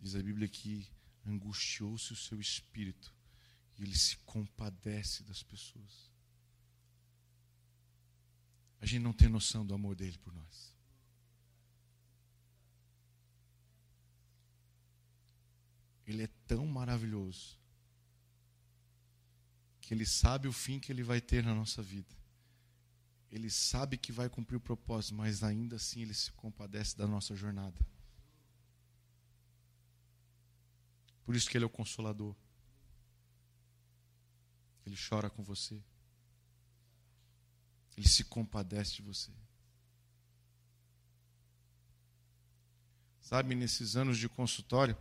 Diz 0.00 0.16
a 0.16 0.20
Bíblia 0.20 0.48
que 0.48 0.90
angustiou-se 1.24 2.12
o 2.12 2.16
seu 2.16 2.40
espírito 2.40 3.14
e 3.78 3.84
ele 3.84 3.96
se 3.96 4.16
compadece 4.26 5.22
das 5.22 5.40
pessoas. 5.40 6.11
A 8.82 8.86
gente 8.86 9.00
não 9.00 9.12
tem 9.12 9.28
noção 9.28 9.64
do 9.64 9.72
amor 9.72 9.94
dele 9.94 10.18
por 10.18 10.34
nós. 10.34 10.74
Ele 16.04 16.24
é 16.24 16.26
tão 16.48 16.66
maravilhoso 16.66 17.56
que 19.80 19.94
Ele 19.94 20.04
sabe 20.04 20.48
o 20.48 20.52
fim 20.52 20.80
que 20.80 20.90
Ele 20.90 21.04
vai 21.04 21.20
ter 21.20 21.44
na 21.44 21.54
nossa 21.54 21.80
vida. 21.80 22.12
Ele 23.30 23.48
sabe 23.48 23.96
que 23.96 24.10
vai 24.10 24.28
cumprir 24.28 24.56
o 24.56 24.60
propósito, 24.60 25.14
mas 25.14 25.44
ainda 25.44 25.76
assim 25.76 26.02
Ele 26.02 26.12
se 26.12 26.32
compadece 26.32 26.98
da 26.98 27.06
nossa 27.06 27.36
jornada. 27.36 27.78
Por 31.24 31.36
isso 31.36 31.48
que 31.48 31.56
Ele 31.56 31.64
é 31.64 31.66
o 31.66 31.70
consolador. 31.70 32.34
Ele 34.84 34.96
chora 35.08 35.30
com 35.30 35.44
você. 35.44 35.80
Ele 37.96 38.08
se 38.08 38.24
compadece 38.24 38.94
de 38.94 39.02
você. 39.02 39.30
Sabe, 43.20 43.54
nesses 43.54 43.96
anos 43.96 44.18
de 44.18 44.28
consultório, 44.28 44.96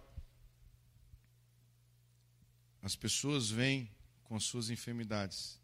as 2.82 2.96
pessoas 2.96 3.50
vêm 3.50 3.90
com 4.24 4.36
as 4.36 4.44
suas 4.44 4.70
enfermidades. 4.70 5.60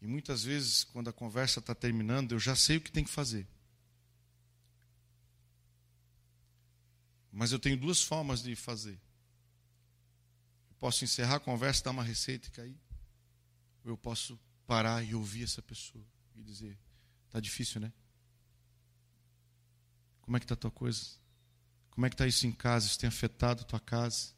E 0.00 0.06
muitas 0.06 0.44
vezes, 0.44 0.84
quando 0.84 1.08
a 1.08 1.12
conversa 1.12 1.60
está 1.60 1.74
terminando, 1.74 2.32
eu 2.32 2.38
já 2.38 2.54
sei 2.54 2.76
o 2.76 2.80
que 2.80 2.92
tem 2.92 3.04
que 3.04 3.10
fazer. 3.10 3.46
Mas 7.32 7.52
eu 7.52 7.58
tenho 7.58 7.76
duas 7.76 8.02
formas 8.02 8.42
de 8.42 8.54
fazer. 8.56 9.00
Eu 10.70 10.76
posso 10.78 11.04
encerrar 11.04 11.36
a 11.36 11.40
conversa, 11.40 11.84
dar 11.84 11.90
uma 11.90 12.02
receita 12.02 12.48
e 12.48 12.50
cair. 12.50 12.80
Ou 13.84 13.90
eu 13.90 13.96
posso 13.96 14.38
parar 14.66 15.02
e 15.04 15.14
ouvir 15.14 15.44
essa 15.44 15.62
pessoa 15.62 16.04
e 16.38 16.42
dizer: 16.42 16.78
está 17.26 17.40
difícil, 17.40 17.80
né? 17.80 17.92
Como 20.22 20.36
é 20.36 20.40
que 20.40 20.44
está 20.44 20.54
a 20.54 20.58
tua 20.58 20.70
coisa? 20.70 21.18
Como 21.90 22.06
é 22.06 22.08
que 22.08 22.14
está 22.14 22.26
isso 22.26 22.46
em 22.46 22.52
casa? 22.52 22.86
Isso 22.86 22.98
tem 22.98 23.08
afetado 23.08 23.62
a 23.62 23.64
tua 23.64 23.80
casa? 23.80 24.32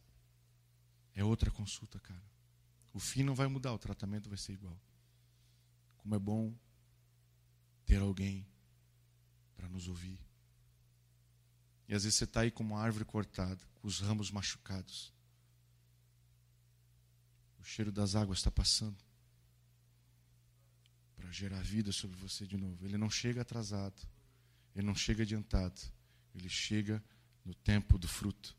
É 1.15 1.23
outra 1.23 1.51
consulta, 1.51 2.01
cara. 2.01 2.23
O 2.95 2.99
fim 2.99 3.23
não 3.23 3.35
vai 3.35 3.47
mudar, 3.47 3.73
o 3.73 3.79
tratamento 3.79 4.29
vai 4.29 4.39
ser 4.39 4.53
igual. 4.53 4.81
Como 5.99 6.15
é 6.15 6.19
bom 6.19 6.55
ter 7.85 8.01
alguém 8.01 8.47
para 9.57 9.69
nos 9.69 9.89
ouvir. 9.89 10.19
E 11.87 11.95
às 11.95 12.05
vezes 12.05 12.19
você 12.19 12.25
está 12.25 12.41
aí 12.41 12.51
como 12.51 12.75
uma 12.75 12.81
árvore 12.81 13.05
cortada, 13.05 13.61
com 13.75 13.89
os 13.89 14.01
ramos 14.01 14.31
machucados. 14.31 15.13
O 17.59 17.65
cheiro 17.65 17.93
das 17.93 18.15
águas 18.15 18.39
está 18.39 18.51
passando 18.51 19.10
gerar 21.33 21.63
vida 21.63 21.93
sobre 21.93 22.17
você 22.17 22.47
de 22.47 22.57
novo. 22.57 22.85
Ele 22.85 22.99
não 22.99 23.11
chega 23.11 23.43
atrasado, 23.43 24.01
ele 24.75 24.87
não 24.87 24.95
chega 24.95 25.23
adiantado, 25.23 25.81
ele 26.35 26.49
chega 26.49 27.03
no 27.45 27.55
tempo 27.55 27.99
do 27.99 28.09
fruto. 28.09 28.57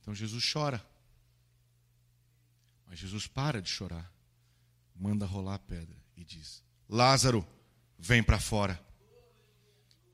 Então 0.00 0.14
Jesus 0.14 0.44
chora. 0.52 0.84
Mas 2.86 2.98
Jesus 2.98 3.26
para 3.26 3.60
de 3.60 3.68
chorar, 3.68 4.12
manda 4.94 5.26
rolar 5.26 5.54
a 5.54 5.58
pedra 5.58 5.96
e 6.16 6.24
diz: 6.24 6.62
Lázaro, 6.88 7.46
vem 7.98 8.22
para 8.22 8.38
fora. 8.38 8.80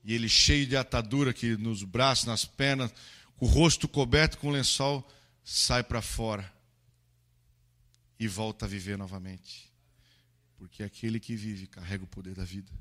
E 0.03 0.13
ele, 0.13 0.27
cheio 0.27 0.67
de 0.67 0.75
atadura 0.75 1.31
aqui 1.31 1.55
nos 1.55 1.83
braços, 1.83 2.25
nas 2.25 2.43
pernas, 2.43 2.93
com 3.37 3.45
o 3.45 3.49
rosto 3.49 3.87
coberto 3.87 4.37
com 4.37 4.49
lençol, 4.49 5.07
sai 5.43 5.81
para 5.83 6.01
fora 6.01 6.52
e 8.23 8.27
volta 8.27 8.65
a 8.65 8.69
viver 8.69 8.97
novamente. 8.97 9.69
Porque 10.55 10.81
aquele 10.81 11.19
que 11.19 11.35
vive 11.35 11.67
carrega 11.67 12.05
o 12.05 12.07
poder 12.07 12.33
da 12.33 12.45
vida. 12.45 12.71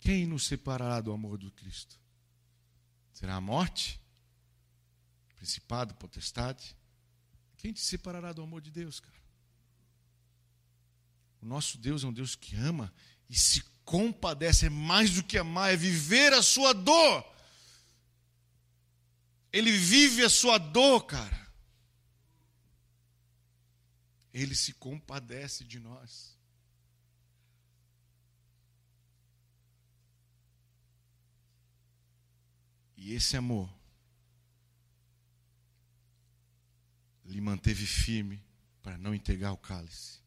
Quem 0.00 0.26
nos 0.26 0.44
separará 0.46 1.00
do 1.00 1.12
amor 1.12 1.38
do 1.38 1.52
Cristo? 1.52 1.96
Será 3.12 3.36
a 3.36 3.40
morte? 3.40 4.00
Principado, 5.36 5.94
potestade? 5.94 6.76
Quem 7.58 7.72
te 7.72 7.80
separará 7.80 8.32
do 8.32 8.42
amor 8.42 8.60
de 8.60 8.72
Deus, 8.72 8.98
cara? 8.98 9.18
O 11.40 11.46
nosso 11.46 11.78
Deus 11.78 12.02
é 12.02 12.06
um 12.08 12.12
Deus 12.12 12.34
que 12.34 12.56
ama 12.56 12.92
e 13.30 13.38
se 13.38 13.62
compadece, 13.84 14.66
é 14.66 14.70
mais 14.70 15.14
do 15.14 15.22
que 15.22 15.38
amar, 15.38 15.72
é 15.72 15.76
viver 15.76 16.32
a 16.32 16.42
sua 16.42 16.72
dor. 16.72 17.24
Ele 19.52 19.70
vive 19.70 20.24
a 20.24 20.28
sua 20.28 20.58
dor, 20.58 21.02
cara. 21.02 21.47
Ele 24.38 24.54
se 24.54 24.72
compadece 24.74 25.64
de 25.64 25.80
nós. 25.80 26.38
E 32.96 33.12
esse 33.14 33.36
amor 33.36 33.68
lhe 37.24 37.40
manteve 37.40 37.84
firme 37.84 38.40
para 38.80 38.96
não 38.96 39.12
entregar 39.12 39.50
o 39.50 39.56
cálice 39.58 40.20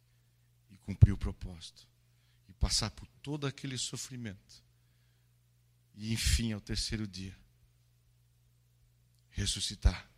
e 0.70 0.78
cumprir 0.78 1.14
o 1.14 1.18
propósito 1.18 1.88
e 2.50 2.54
passar 2.54 2.92
por 2.92 3.08
todo 3.24 3.48
aquele 3.48 3.78
sofrimento. 3.78 4.62
E 5.96 6.12
enfim, 6.12 6.52
ao 6.52 6.60
terceiro 6.60 7.08
dia, 7.08 7.38
ressuscitar. 9.30 10.10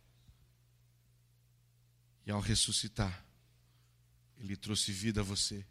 E 2.26 2.30
ao 2.32 2.40
ressuscitar, 2.40 3.24
ele 4.44 4.56
trouxe 4.56 4.92
vida 4.92 5.20
a 5.20 5.24
você 5.24 5.64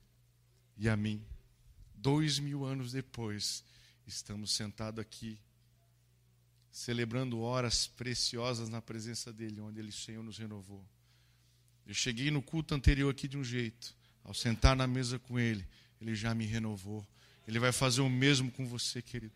e 0.77 0.89
a 0.89 0.97
mim. 0.97 1.23
Dois 1.95 2.39
mil 2.39 2.65
anos 2.65 2.91
depois, 2.91 3.63
estamos 4.05 4.51
sentados 4.51 4.99
aqui 4.99 5.39
celebrando 6.73 7.39
horas 7.39 7.85
preciosas 7.85 8.67
na 8.67 8.81
presença 8.81 9.31
dele, 9.31 9.61
onde 9.61 9.79
ele, 9.79 9.91
Senhor, 9.91 10.23
nos 10.23 10.39
renovou. 10.39 10.83
Eu 11.85 11.93
cheguei 11.93 12.31
no 12.31 12.41
culto 12.41 12.73
anterior 12.73 13.11
aqui 13.11 13.27
de 13.27 13.37
um 13.37 13.43
jeito, 13.43 13.95
ao 14.23 14.33
sentar 14.33 14.75
na 14.75 14.87
mesa 14.87 15.19
com 15.19 15.37
ele, 15.37 15.67
ele 16.01 16.15
já 16.15 16.33
me 16.33 16.45
renovou. 16.45 17.05
Ele 17.47 17.59
vai 17.59 17.71
fazer 17.71 18.01
o 18.01 18.09
mesmo 18.09 18.51
com 18.51 18.65
você, 18.65 19.03
querido. 19.03 19.33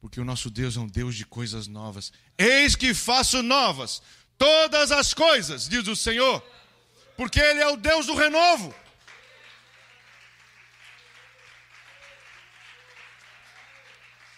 Porque 0.00 0.18
o 0.18 0.24
nosso 0.24 0.48
Deus 0.48 0.76
é 0.76 0.80
um 0.80 0.86
Deus 0.86 1.14
de 1.14 1.26
coisas 1.26 1.66
novas. 1.66 2.12
Eis 2.38 2.74
que 2.74 2.94
faço 2.94 3.42
novas 3.42 4.00
todas 4.38 4.90
as 4.90 5.12
coisas, 5.12 5.68
diz 5.68 5.86
o 5.86 5.96
Senhor, 5.96 6.42
porque 7.18 7.40
Ele 7.40 7.58
é 7.58 7.66
o 7.66 7.76
Deus 7.76 8.06
do 8.06 8.14
renovo. 8.14 8.72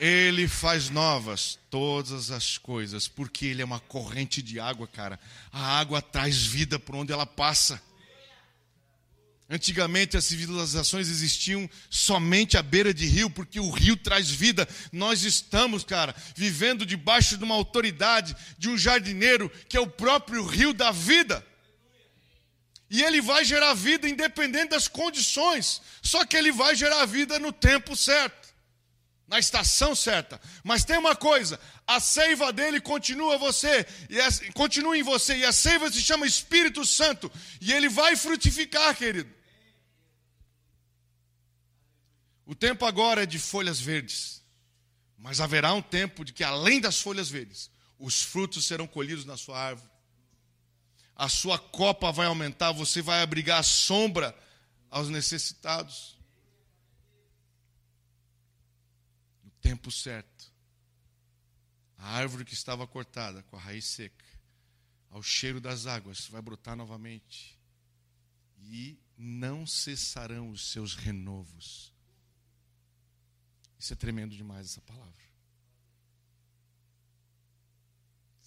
Ele 0.00 0.48
faz 0.48 0.88
novas 0.88 1.58
todas 1.68 2.30
as 2.30 2.56
coisas, 2.56 3.06
porque 3.06 3.44
Ele 3.44 3.60
é 3.60 3.64
uma 3.66 3.80
corrente 3.80 4.40
de 4.40 4.58
água, 4.58 4.88
cara. 4.88 5.20
A 5.52 5.78
água 5.78 6.00
traz 6.00 6.42
vida 6.42 6.78
por 6.78 6.96
onde 6.96 7.12
ela 7.12 7.26
passa. 7.26 7.82
Antigamente 9.50 10.16
as 10.16 10.24
civilizações 10.24 11.10
existiam 11.10 11.68
somente 11.90 12.56
à 12.56 12.62
beira 12.62 12.94
de 12.94 13.04
rio, 13.04 13.28
porque 13.28 13.60
o 13.60 13.68
rio 13.68 13.94
traz 13.94 14.30
vida. 14.30 14.66
Nós 14.90 15.22
estamos, 15.22 15.84
cara, 15.84 16.14
vivendo 16.34 16.86
debaixo 16.86 17.36
de 17.36 17.44
uma 17.44 17.56
autoridade, 17.56 18.34
de 18.56 18.70
um 18.70 18.78
jardineiro, 18.78 19.50
que 19.68 19.76
é 19.76 19.80
o 19.80 19.86
próprio 19.86 20.46
rio 20.46 20.72
da 20.72 20.90
vida. 20.90 21.44
E 22.90 23.02
ele 23.02 23.20
vai 23.20 23.44
gerar 23.44 23.72
vida 23.72 24.08
independente 24.08 24.70
das 24.70 24.88
condições, 24.88 25.80
só 26.02 26.24
que 26.24 26.36
ele 26.36 26.50
vai 26.50 26.74
gerar 26.74 27.06
vida 27.06 27.38
no 27.38 27.52
tempo 27.52 27.96
certo 27.96 28.40
na 29.30 29.38
estação 29.38 29.94
certa. 29.94 30.40
Mas 30.64 30.84
tem 30.84 30.98
uma 30.98 31.14
coisa, 31.14 31.58
a 31.86 32.00
seiva 32.00 32.52
dele 32.52 32.80
continua 32.80 33.38
você, 33.38 33.86
e 34.10 34.20
é, 34.20 34.28
continua 34.52 34.98
em 34.98 35.04
você, 35.04 35.36
e 35.38 35.44
a 35.44 35.52
seiva 35.52 35.90
se 35.90 36.02
chama 36.02 36.26
Espírito 36.26 36.84
Santo, 36.84 37.30
e 37.60 37.72
ele 37.72 37.88
vai 37.88 38.16
frutificar, 38.16 38.94
querido. 38.96 39.32
O 42.44 42.56
tempo 42.56 42.84
agora 42.84 43.22
é 43.22 43.26
de 43.26 43.38
folhas 43.38 43.80
verdes, 43.80 44.42
mas 45.16 45.40
haverá 45.40 45.72
um 45.72 45.82
tempo 45.82 46.24
de 46.24 46.32
que 46.32 46.42
além 46.42 46.80
das 46.80 47.00
folhas 47.00 47.30
verdes, 47.30 47.70
os 48.00 48.22
frutos 48.24 48.64
serão 48.64 48.88
colhidos 48.88 49.24
na 49.24 49.36
sua 49.36 49.56
árvore. 49.56 49.89
A 51.20 51.28
sua 51.28 51.58
copa 51.58 52.10
vai 52.10 52.26
aumentar, 52.26 52.72
você 52.72 53.02
vai 53.02 53.20
abrigar 53.20 53.60
a 53.60 53.62
sombra 53.62 54.34
aos 54.90 55.10
necessitados. 55.10 56.18
tempo 59.60 59.90
certo. 59.90 60.50
A 61.98 62.16
árvore 62.16 62.46
que 62.46 62.54
estava 62.54 62.86
cortada, 62.86 63.42
com 63.42 63.56
a 63.56 63.60
raiz 63.60 63.84
seca, 63.84 64.24
ao 65.10 65.22
cheiro 65.22 65.60
das 65.60 65.84
águas, 65.84 66.26
vai 66.28 66.40
brotar 66.40 66.74
novamente. 66.74 67.60
E 68.62 68.98
não 69.18 69.66
cessarão 69.66 70.50
os 70.50 70.72
seus 70.72 70.94
renovos. 70.94 71.92
Isso 73.78 73.92
é 73.92 73.96
tremendo 73.96 74.34
demais, 74.34 74.70
essa 74.70 74.80
palavra. 74.80 75.29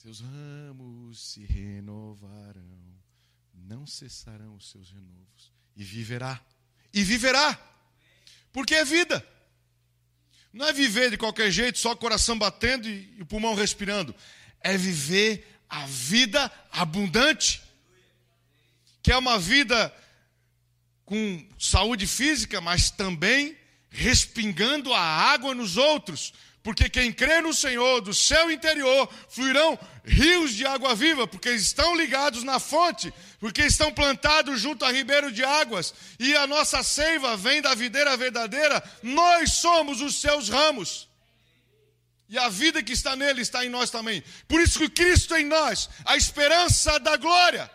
Seus 0.03 0.19
ramos 0.19 1.31
se 1.31 1.45
renovarão, 1.45 2.61
não 3.53 3.87
cessarão 3.87 4.53
os 4.57 4.69
seus 4.69 4.91
renovos. 4.91 5.53
E 5.77 5.83
viverá. 5.85 6.41
E 6.93 7.05
viverá. 7.05 7.57
Porque 8.51 8.75
é 8.75 8.83
vida. 8.83 9.25
Não 10.51 10.67
é 10.67 10.73
viver 10.73 11.09
de 11.09 11.17
qualquer 11.17 11.49
jeito, 11.49 11.79
só 11.79 11.93
o 11.93 11.95
coração 11.95 12.37
batendo 12.37 12.89
e, 12.89 13.21
o 13.21 13.25
pulmão 13.25 13.55
respirando. 13.55 14.13
É 14.59 14.77
viver 14.77 15.47
a 15.69 15.85
vida 15.85 16.51
abundante, 16.69 17.63
que 19.01 19.09
é 19.09 19.17
uma 19.17 19.39
vida 19.39 19.95
com 21.05 21.47
saúde 21.57 22.07
física, 22.07 22.59
mas 22.59 22.91
também 22.91 23.57
respingando 23.89 24.93
a 24.93 24.99
água 24.99 25.55
nos 25.55 25.77
outros, 25.77 26.33
porque 26.63 26.89
quem 26.89 27.11
crê 27.11 27.41
no 27.41 27.53
Senhor, 27.53 27.99
do 27.99 28.13
seu 28.13 28.49
interior 28.49 29.09
fluirão 29.27 29.77
rios 30.05 30.53
de 30.53 30.65
água 30.65 30.95
viva, 30.95 31.27
porque 31.27 31.51
estão 31.51 31.93
ligados 31.93 32.41
na 32.41 32.57
fonte, 32.57 33.13
porque 33.37 33.63
estão 33.63 33.91
plantados 33.91 34.61
junto 34.61 34.85
a 34.85 34.91
ribeiro 34.91 35.29
de 35.29 35.43
águas, 35.43 35.93
e 36.17 36.33
a 36.37 36.47
nossa 36.47 36.81
seiva 36.81 37.35
vem 37.35 37.61
da 37.61 37.75
videira 37.75 38.15
verdadeira, 38.15 38.81
nós 39.03 39.51
somos 39.51 39.99
os 39.99 40.21
seus 40.21 40.47
ramos. 40.47 41.09
E 42.29 42.37
a 42.37 42.47
vida 42.47 42.81
que 42.81 42.93
está 42.93 43.13
nele 43.13 43.41
está 43.41 43.65
em 43.65 43.69
nós 43.69 43.89
também. 43.89 44.23
Por 44.47 44.61
isso 44.61 44.79
que 44.79 44.89
Cristo 44.89 45.35
é 45.35 45.41
em 45.41 45.45
nós, 45.45 45.89
a 46.05 46.15
esperança 46.15 46.97
da 46.97 47.17
glória. 47.17 47.69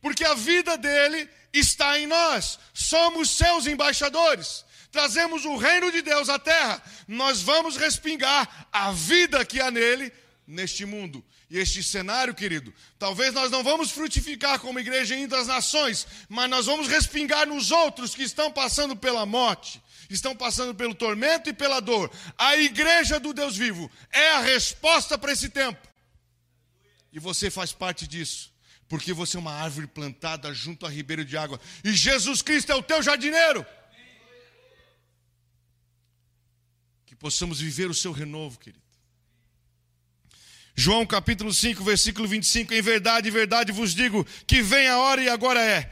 Porque 0.00 0.24
a 0.24 0.34
vida 0.34 0.78
dele 0.78 1.28
está 1.52 1.98
em 1.98 2.06
nós. 2.06 2.60
Somos 2.72 3.30
seus 3.30 3.66
embaixadores 3.66 4.64
trazemos 4.94 5.44
o 5.44 5.56
reino 5.56 5.90
de 5.90 6.00
Deus 6.02 6.28
à 6.28 6.38
terra, 6.38 6.80
nós 7.08 7.42
vamos 7.42 7.76
respingar 7.76 8.68
a 8.72 8.92
vida 8.92 9.44
que 9.44 9.60
há 9.60 9.68
nele 9.68 10.12
neste 10.46 10.86
mundo. 10.86 11.22
E 11.50 11.58
este 11.58 11.82
cenário, 11.82 12.32
querido, 12.32 12.72
talvez 12.96 13.34
nós 13.34 13.50
não 13.50 13.64
vamos 13.64 13.90
frutificar 13.90 14.60
como 14.60 14.78
igreja 14.78 15.16
em 15.16 15.26
das 15.26 15.48
nações, 15.48 16.06
mas 16.28 16.48
nós 16.48 16.66
vamos 16.66 16.86
respingar 16.86 17.44
nos 17.44 17.72
outros 17.72 18.14
que 18.14 18.22
estão 18.22 18.52
passando 18.52 18.94
pela 18.94 19.26
morte, 19.26 19.82
estão 20.08 20.34
passando 20.36 20.76
pelo 20.76 20.94
tormento 20.94 21.50
e 21.50 21.52
pela 21.52 21.80
dor. 21.80 22.08
A 22.38 22.56
igreja 22.56 23.18
do 23.18 23.34
Deus 23.34 23.56
vivo 23.56 23.90
é 24.12 24.30
a 24.30 24.42
resposta 24.42 25.18
para 25.18 25.32
esse 25.32 25.48
tempo. 25.48 25.88
E 27.12 27.18
você 27.18 27.50
faz 27.50 27.72
parte 27.72 28.06
disso, 28.06 28.52
porque 28.88 29.12
você 29.12 29.36
é 29.36 29.40
uma 29.40 29.54
árvore 29.54 29.88
plantada 29.88 30.54
junto 30.54 30.86
a 30.86 30.88
ribeiro 30.88 31.24
de 31.24 31.36
água, 31.36 31.60
e 31.82 31.92
Jesus 31.92 32.42
Cristo 32.42 32.70
é 32.70 32.76
o 32.76 32.82
teu 32.82 33.02
jardineiro. 33.02 33.66
Possamos 37.24 37.58
viver 37.58 37.88
o 37.88 37.94
seu 37.94 38.12
renovo, 38.12 38.58
querido. 38.58 38.84
João 40.76 41.06
capítulo 41.06 41.54
5, 41.54 41.82
versículo 41.82 42.28
25: 42.28 42.74
Em 42.74 42.82
verdade, 42.82 43.30
em 43.30 43.32
verdade 43.32 43.72
vos 43.72 43.94
digo 43.94 44.26
que 44.46 44.60
vem 44.60 44.88
a 44.88 44.98
hora 44.98 45.22
e 45.22 45.30
agora 45.30 45.58
é. 45.58 45.90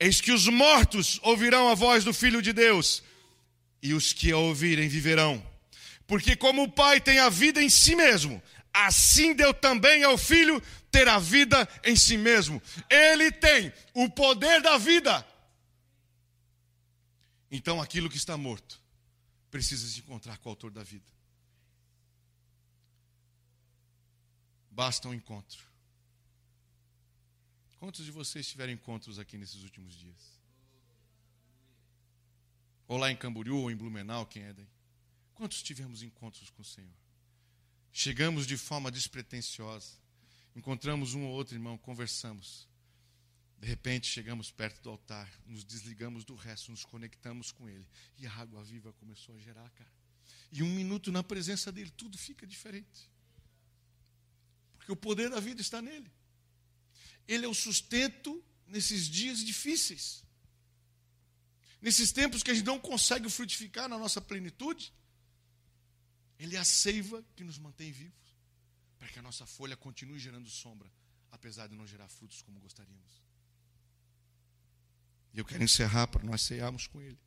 Eis 0.00 0.20
que 0.20 0.32
os 0.32 0.48
mortos 0.48 1.20
ouvirão 1.22 1.68
a 1.68 1.76
voz 1.76 2.02
do 2.02 2.12
Filho 2.12 2.42
de 2.42 2.52
Deus, 2.52 3.00
e 3.80 3.94
os 3.94 4.12
que 4.12 4.32
a 4.32 4.36
ouvirem 4.36 4.88
viverão. 4.88 5.40
Porque 6.04 6.34
como 6.34 6.64
o 6.64 6.72
Pai 6.72 7.00
tem 7.00 7.20
a 7.20 7.28
vida 7.28 7.62
em 7.62 7.70
si 7.70 7.94
mesmo, 7.94 8.42
assim 8.74 9.34
deu 9.34 9.54
também 9.54 10.02
ao 10.02 10.18
Filho 10.18 10.60
ter 10.90 11.06
a 11.06 11.20
vida 11.20 11.68
em 11.84 11.94
si 11.94 12.16
mesmo. 12.16 12.60
Ele 12.90 13.30
tem 13.30 13.72
o 13.94 14.10
poder 14.10 14.60
da 14.60 14.76
vida. 14.78 15.24
Então 17.52 17.80
aquilo 17.80 18.10
que 18.10 18.16
está 18.16 18.36
morto 18.36 18.81
precisa 19.52 19.86
se 19.86 20.00
encontrar 20.00 20.38
com 20.38 20.48
o 20.48 20.52
autor 20.52 20.70
da 20.70 20.82
vida. 20.82 21.12
Basta 24.70 25.06
um 25.06 25.12
encontro. 25.12 25.62
Quantos 27.78 28.02
de 28.02 28.10
vocês 28.10 28.48
tiveram 28.48 28.72
encontros 28.72 29.18
aqui 29.18 29.36
nesses 29.36 29.62
últimos 29.62 29.94
dias? 29.94 30.40
Ou 32.88 32.96
lá 32.96 33.12
em 33.12 33.16
Camboriú, 33.16 33.58
ou 33.58 33.70
em 33.70 33.76
Blumenau, 33.76 34.24
quem 34.24 34.42
é 34.42 34.54
daí? 34.54 34.68
Quantos 35.34 35.62
tivemos 35.62 36.02
encontros 36.02 36.48
com 36.48 36.62
o 36.62 36.64
Senhor? 36.64 36.96
Chegamos 37.92 38.46
de 38.46 38.56
forma 38.56 38.90
despretensiosa, 38.90 39.98
encontramos 40.56 41.12
um 41.12 41.24
ou 41.26 41.34
outro 41.34 41.54
irmão, 41.54 41.76
conversamos. 41.76 42.66
De 43.62 43.68
repente 43.68 44.08
chegamos 44.08 44.50
perto 44.50 44.82
do 44.82 44.90
altar, 44.90 45.32
nos 45.46 45.62
desligamos 45.62 46.24
do 46.24 46.34
resto, 46.34 46.72
nos 46.72 46.84
conectamos 46.84 47.52
com 47.52 47.68
Ele. 47.68 47.88
E 48.18 48.26
a 48.26 48.32
água 48.32 48.60
viva 48.64 48.92
começou 48.94 49.36
a 49.36 49.38
gerar, 49.38 49.70
cara. 49.70 49.88
E 50.50 50.64
um 50.64 50.74
minuto 50.74 51.12
na 51.12 51.22
presença 51.22 51.70
dele, 51.70 51.88
tudo 51.96 52.18
fica 52.18 52.44
diferente. 52.44 53.08
Porque 54.74 54.90
o 54.90 54.96
poder 54.96 55.30
da 55.30 55.38
vida 55.38 55.60
está 55.60 55.80
nele. 55.80 56.10
Ele 57.28 57.44
é 57.46 57.48
o 57.48 57.54
sustento 57.54 58.44
nesses 58.66 59.08
dias 59.08 59.38
difíceis. 59.44 60.24
Nesses 61.80 62.10
tempos 62.10 62.42
que 62.42 62.50
a 62.50 62.54
gente 62.54 62.66
não 62.66 62.80
consegue 62.80 63.30
frutificar 63.30 63.88
na 63.88 63.96
nossa 63.96 64.20
plenitude, 64.20 64.92
Ele 66.36 66.56
é 66.56 66.58
a 66.58 66.64
seiva 66.64 67.24
que 67.36 67.44
nos 67.44 67.58
mantém 67.58 67.92
vivos, 67.92 68.36
para 68.98 69.06
que 69.06 69.20
a 69.20 69.22
nossa 69.22 69.46
folha 69.46 69.76
continue 69.76 70.18
gerando 70.18 70.50
sombra, 70.50 70.90
apesar 71.30 71.68
de 71.68 71.76
não 71.76 71.86
gerar 71.86 72.08
frutos 72.08 72.42
como 72.42 72.58
gostaríamos. 72.58 73.21
E 75.34 75.38
eu 75.38 75.44
quero 75.44 75.62
encerrar 75.62 76.06
para 76.08 76.22
nós 76.24 76.42
cearmos 76.42 76.86
com 76.86 77.00
Ele. 77.00 77.18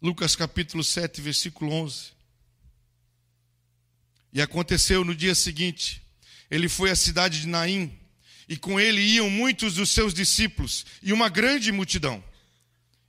Lucas 0.00 0.36
capítulo 0.36 0.84
7, 0.84 1.20
versículo 1.20 1.72
11. 1.72 2.12
E 4.32 4.42
aconteceu 4.42 5.04
no 5.04 5.14
dia 5.14 5.34
seguinte, 5.34 6.02
ele 6.50 6.68
foi 6.68 6.90
à 6.90 6.96
cidade 6.96 7.40
de 7.40 7.48
Naim, 7.48 7.98
e 8.48 8.56
com 8.56 8.78
ele 8.78 9.00
iam 9.00 9.28
muitos 9.28 9.74
dos 9.74 9.90
seus 9.90 10.14
discípulos 10.14 10.84
e 11.02 11.12
uma 11.12 11.28
grande 11.28 11.72
multidão. 11.72 12.22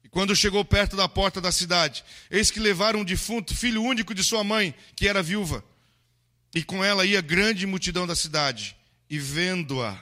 E 0.04 0.10
quando 0.10 0.36
chegou 0.36 0.64
perto 0.64 0.96
da 0.96 1.08
porta 1.08 1.42
da 1.42 1.52
cidade, 1.52 2.04
eis 2.32 2.50
que 2.50 2.60
levaram 2.60 3.02
um 3.02 3.06
defunto, 3.06 3.54
filho 3.54 3.84
único 3.84 4.16
de 4.16 4.24
sua 4.24 4.44
mãe, 4.44 4.74
que 4.96 5.08
era 5.08 5.22
viúva. 5.22 5.64
E 6.56 6.64
com 6.64 6.84
ela 6.84 7.06
ia 7.06 7.22
grande 7.22 7.68
multidão 7.68 8.08
da 8.08 8.16
cidade. 8.16 8.76
E 9.10 9.20
vendo-a, 9.20 10.02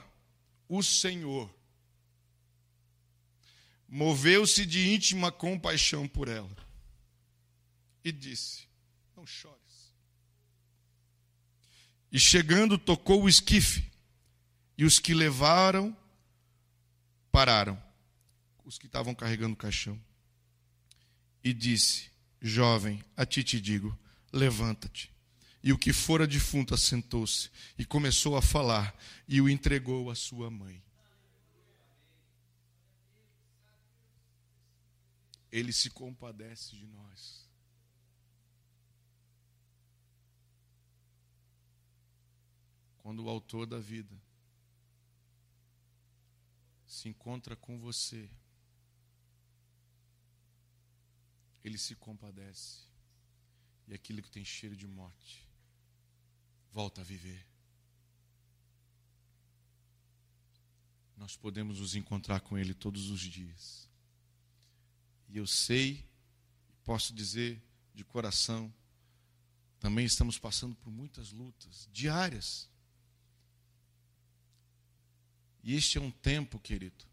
o 0.69 0.81
Senhor 0.83 1.53
moveu-se 3.95 4.65
de 4.65 4.89
íntima 4.93 5.31
compaixão 5.31 6.05
por 6.05 6.27
ela 6.27 6.53
e 8.03 8.11
disse: 8.11 8.67
Não 9.15 9.25
chores. 9.25 9.55
E 12.11 12.19
chegando, 12.19 12.77
tocou 12.77 13.23
o 13.23 13.29
esquife, 13.29 13.89
e 14.77 14.83
os 14.83 14.99
que 14.99 15.13
levaram 15.13 15.95
pararam, 17.31 17.81
os 18.65 18.77
que 18.77 18.85
estavam 18.85 19.15
carregando 19.15 19.53
o 19.53 19.57
caixão. 19.57 19.97
E 21.41 21.53
disse: 21.53 22.11
Jovem, 22.41 23.01
a 23.15 23.25
ti 23.25 23.45
te 23.45 23.61
digo, 23.61 23.97
levanta-te. 24.29 25.09
E 25.63 25.71
o 25.71 25.77
que 25.77 25.93
fora 25.93 26.27
defunto 26.27 26.73
assentou-se 26.73 27.49
e 27.77 27.85
começou 27.85 28.35
a 28.35 28.41
falar, 28.41 28.93
e 29.25 29.39
o 29.39 29.47
entregou 29.47 30.11
à 30.11 30.15
sua 30.15 30.51
mãe. 30.51 30.84
Ele 35.57 35.71
se 35.71 35.89
compadece 35.89 36.75
de 36.75 36.85
nós. 36.85 37.49
Quando 42.97 43.23
o 43.23 43.29
autor 43.29 43.65
da 43.65 43.79
vida 43.79 44.21
se 46.85 47.07
encontra 47.07 47.55
com 47.55 47.79
você, 47.79 48.29
ele 51.63 51.77
se 51.77 51.95
compadece. 51.95 52.81
E 53.87 53.93
aquilo 53.93 54.21
que 54.21 54.29
tem 54.29 54.43
cheiro 54.43 54.75
de 54.75 54.85
morte 54.85 55.47
volta 56.69 56.99
a 56.99 57.03
viver. 57.05 57.47
Nós 61.15 61.37
podemos 61.37 61.79
nos 61.79 61.95
encontrar 61.95 62.41
com 62.41 62.57
ele 62.57 62.73
todos 62.73 63.09
os 63.09 63.21
dias. 63.21 63.94
E 65.35 65.37
eu 65.37 65.45
sei, 65.45 66.07
posso 66.85 67.13
dizer 67.13 67.61
de 67.93 68.05
coração, 68.05 68.73
também 69.81 70.05
estamos 70.05 70.39
passando 70.39 70.73
por 70.77 70.89
muitas 70.89 71.33
lutas 71.33 71.89
diárias. 71.91 72.69
E 75.61 75.75
este 75.75 75.97
é 75.97 76.01
um 76.01 76.09
tempo, 76.09 76.57
querido, 76.57 77.03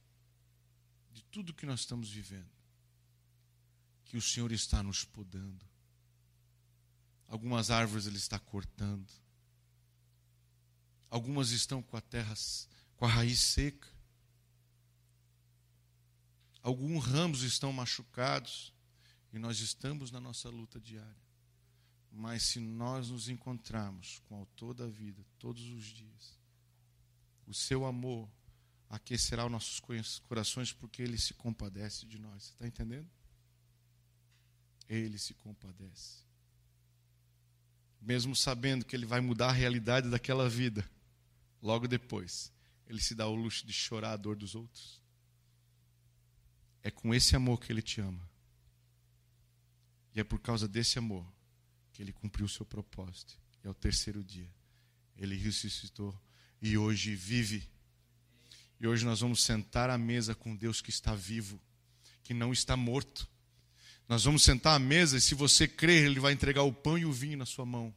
de 1.10 1.24
tudo 1.24 1.52
que 1.52 1.66
nós 1.66 1.80
estamos 1.80 2.10
vivendo, 2.10 2.48
que 4.04 4.16
o 4.16 4.22
Senhor 4.22 4.52
está 4.52 4.84
nos 4.84 5.04
podando. 5.04 5.66
Algumas 7.26 7.72
árvores 7.72 8.06
Ele 8.06 8.18
está 8.18 8.38
cortando. 8.38 9.12
Algumas 11.10 11.50
estão 11.50 11.82
com 11.82 11.96
a 11.96 12.00
terra, 12.00 12.34
com 12.94 13.04
a 13.04 13.08
raiz 13.08 13.40
seca. 13.40 13.91
Alguns 16.62 17.04
ramos 17.04 17.42
estão 17.42 17.72
machucados. 17.72 18.72
E 19.32 19.38
nós 19.38 19.60
estamos 19.60 20.10
na 20.10 20.20
nossa 20.20 20.50
luta 20.50 20.78
diária. 20.78 21.22
Mas 22.10 22.42
se 22.42 22.60
nós 22.60 23.08
nos 23.08 23.28
encontrarmos 23.28 24.20
com 24.26 24.36
o 24.36 24.38
autor 24.40 24.74
da 24.74 24.86
vida 24.86 25.24
todos 25.38 25.66
os 25.68 25.84
dias, 25.86 26.38
o 27.46 27.54
seu 27.54 27.86
amor 27.86 28.28
aquecerá 28.90 29.46
os 29.46 29.50
nossos 29.50 29.80
corações 30.28 30.70
porque 30.70 31.00
Ele 31.00 31.16
se 31.16 31.32
compadece 31.32 32.04
de 32.04 32.18
nós. 32.18 32.50
Está 32.50 32.66
entendendo? 32.66 33.08
Ele 34.86 35.18
se 35.18 35.32
compadece. 35.32 36.22
Mesmo 37.98 38.36
sabendo 38.36 38.84
que 38.84 38.94
Ele 38.94 39.06
vai 39.06 39.20
mudar 39.20 39.48
a 39.48 39.52
realidade 39.52 40.10
daquela 40.10 40.50
vida, 40.50 40.86
logo 41.62 41.88
depois, 41.88 42.52
Ele 42.86 43.00
se 43.00 43.14
dá 43.14 43.26
o 43.26 43.34
luxo 43.34 43.66
de 43.66 43.72
chorar 43.72 44.12
a 44.12 44.16
dor 44.16 44.36
dos 44.36 44.54
outros. 44.54 45.01
É 46.82 46.90
com 46.90 47.14
esse 47.14 47.36
amor 47.36 47.60
que 47.60 47.72
Ele 47.72 47.82
te 47.82 48.00
ama. 48.00 48.28
E 50.14 50.20
é 50.20 50.24
por 50.24 50.40
causa 50.40 50.66
desse 50.66 50.98
amor 50.98 51.26
que 51.92 52.02
Ele 52.02 52.12
cumpriu 52.12 52.46
o 52.46 52.48
seu 52.48 52.66
propósito. 52.66 53.38
E 53.64 53.68
ao 53.68 53.74
terceiro 53.74 54.22
dia, 54.22 54.50
Ele 55.16 55.36
ressuscitou 55.36 56.18
e 56.60 56.76
hoje 56.76 57.14
vive 57.14 57.68
e 58.82 58.86
hoje 58.88 59.04
nós 59.04 59.20
vamos 59.20 59.44
sentar 59.44 59.88
à 59.90 59.96
mesa 59.96 60.34
com 60.34 60.56
Deus 60.56 60.80
que 60.80 60.90
está 60.90 61.14
vivo, 61.14 61.60
que 62.24 62.34
não 62.34 62.52
está 62.52 62.76
morto. 62.76 63.28
Nós 64.08 64.24
vamos 64.24 64.42
sentar 64.42 64.74
à 64.74 64.78
mesa 64.80 65.16
e 65.16 65.20
se 65.20 65.36
você 65.36 65.68
crer, 65.68 66.04
Ele 66.04 66.18
vai 66.18 66.32
entregar 66.32 66.64
o 66.64 66.72
pão 66.72 66.98
e 66.98 67.04
o 67.04 67.12
vinho 67.12 67.38
na 67.38 67.46
sua 67.46 67.64
mão 67.64 67.94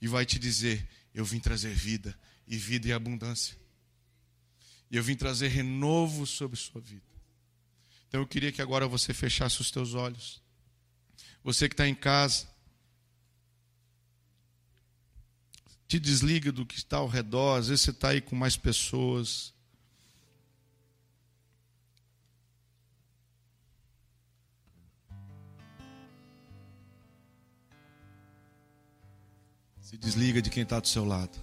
e 0.00 0.06
vai 0.06 0.24
te 0.24 0.38
dizer: 0.38 0.88
Eu 1.12 1.24
vim 1.24 1.40
trazer 1.40 1.74
vida, 1.74 2.16
e 2.46 2.56
vida 2.56 2.86
e 2.86 2.92
abundância. 2.92 3.58
E 4.88 4.96
eu 4.96 5.02
vim 5.02 5.16
trazer 5.16 5.48
renovo 5.48 6.24
sobre 6.24 6.56
sua 6.56 6.80
vida. 6.80 7.02
Então 8.08 8.20
eu 8.20 8.26
queria 8.26 8.50
que 8.50 8.62
agora 8.62 8.88
você 8.88 9.12
fechasse 9.12 9.60
os 9.60 9.70
teus 9.70 9.94
olhos. 9.94 10.42
Você 11.44 11.68
que 11.68 11.74
está 11.74 11.86
em 11.86 11.94
casa, 11.94 12.48
te 15.86 15.98
desliga 15.98 16.50
do 16.50 16.66
que 16.66 16.76
está 16.76 16.98
ao 16.98 17.06
redor. 17.06 17.58
Às 17.58 17.68
vezes 17.68 17.84
você 17.84 17.90
está 17.90 18.08
aí 18.08 18.20
com 18.20 18.34
mais 18.34 18.56
pessoas. 18.56 19.54
Se 29.80 29.96
desliga 29.96 30.42
de 30.42 30.50
quem 30.50 30.62
está 30.62 30.80
do 30.80 30.88
seu 30.88 31.04
lado. 31.04 31.38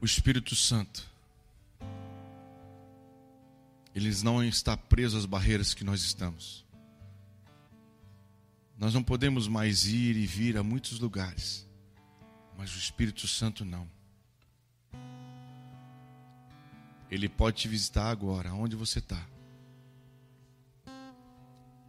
O 0.00 0.04
Espírito 0.04 0.56
Santo, 0.56 1.11
eles 3.94 4.22
não 4.22 4.42
está 4.42 4.76
preso 4.76 5.18
às 5.18 5.26
barreiras 5.26 5.74
que 5.74 5.84
nós 5.84 6.02
estamos. 6.02 6.64
Nós 8.78 8.94
não 8.94 9.02
podemos 9.02 9.46
mais 9.46 9.86
ir 9.86 10.16
e 10.16 10.26
vir 10.26 10.56
a 10.56 10.62
muitos 10.62 10.98
lugares, 10.98 11.68
mas 12.56 12.74
o 12.74 12.78
Espírito 12.78 13.28
Santo 13.28 13.64
não. 13.64 13.88
Ele 17.10 17.28
pode 17.28 17.58
te 17.58 17.68
visitar 17.68 18.10
agora, 18.10 18.54
onde 18.54 18.74
você 18.74 18.98
está. 18.98 19.22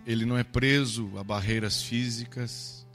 Ele 0.06 0.26
não 0.26 0.38
é 0.38 0.44
preso 0.44 1.18
a 1.18 1.24
barreiras 1.24 1.82
físicas. 1.82 2.86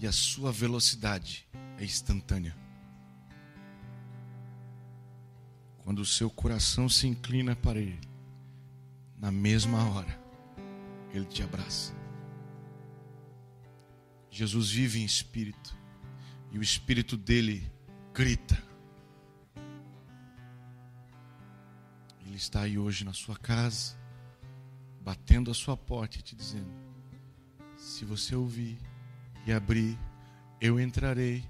E 0.00 0.06
a 0.06 0.12
sua 0.12 0.50
velocidade 0.50 1.46
é 1.78 1.84
instantânea. 1.84 2.63
Quando 5.84 5.98
o 5.98 6.06
seu 6.06 6.30
coração 6.30 6.88
se 6.88 7.06
inclina 7.06 7.54
para 7.54 7.78
Ele, 7.78 8.00
na 9.18 9.30
mesma 9.30 9.86
hora, 9.90 10.18
Ele 11.12 11.26
te 11.26 11.42
abraça. 11.42 11.94
Jesus 14.30 14.70
vive 14.70 15.00
em 15.00 15.04
espírito, 15.04 15.76
e 16.50 16.58
o 16.58 16.62
espírito 16.62 17.18
dele 17.18 17.70
grita. 18.14 18.60
Ele 22.24 22.36
está 22.36 22.62
aí 22.62 22.78
hoje 22.78 23.04
na 23.04 23.12
sua 23.12 23.36
casa 23.36 23.94
batendo 25.02 25.50
a 25.50 25.54
sua 25.54 25.76
porta 25.76 26.16
e 26.16 26.22
te 26.22 26.34
dizendo: 26.34 26.72
se 27.76 28.06
você 28.06 28.34
ouvir 28.34 28.78
e 29.46 29.52
abrir, 29.52 29.98
eu 30.60 30.80
entrarei, 30.80 31.44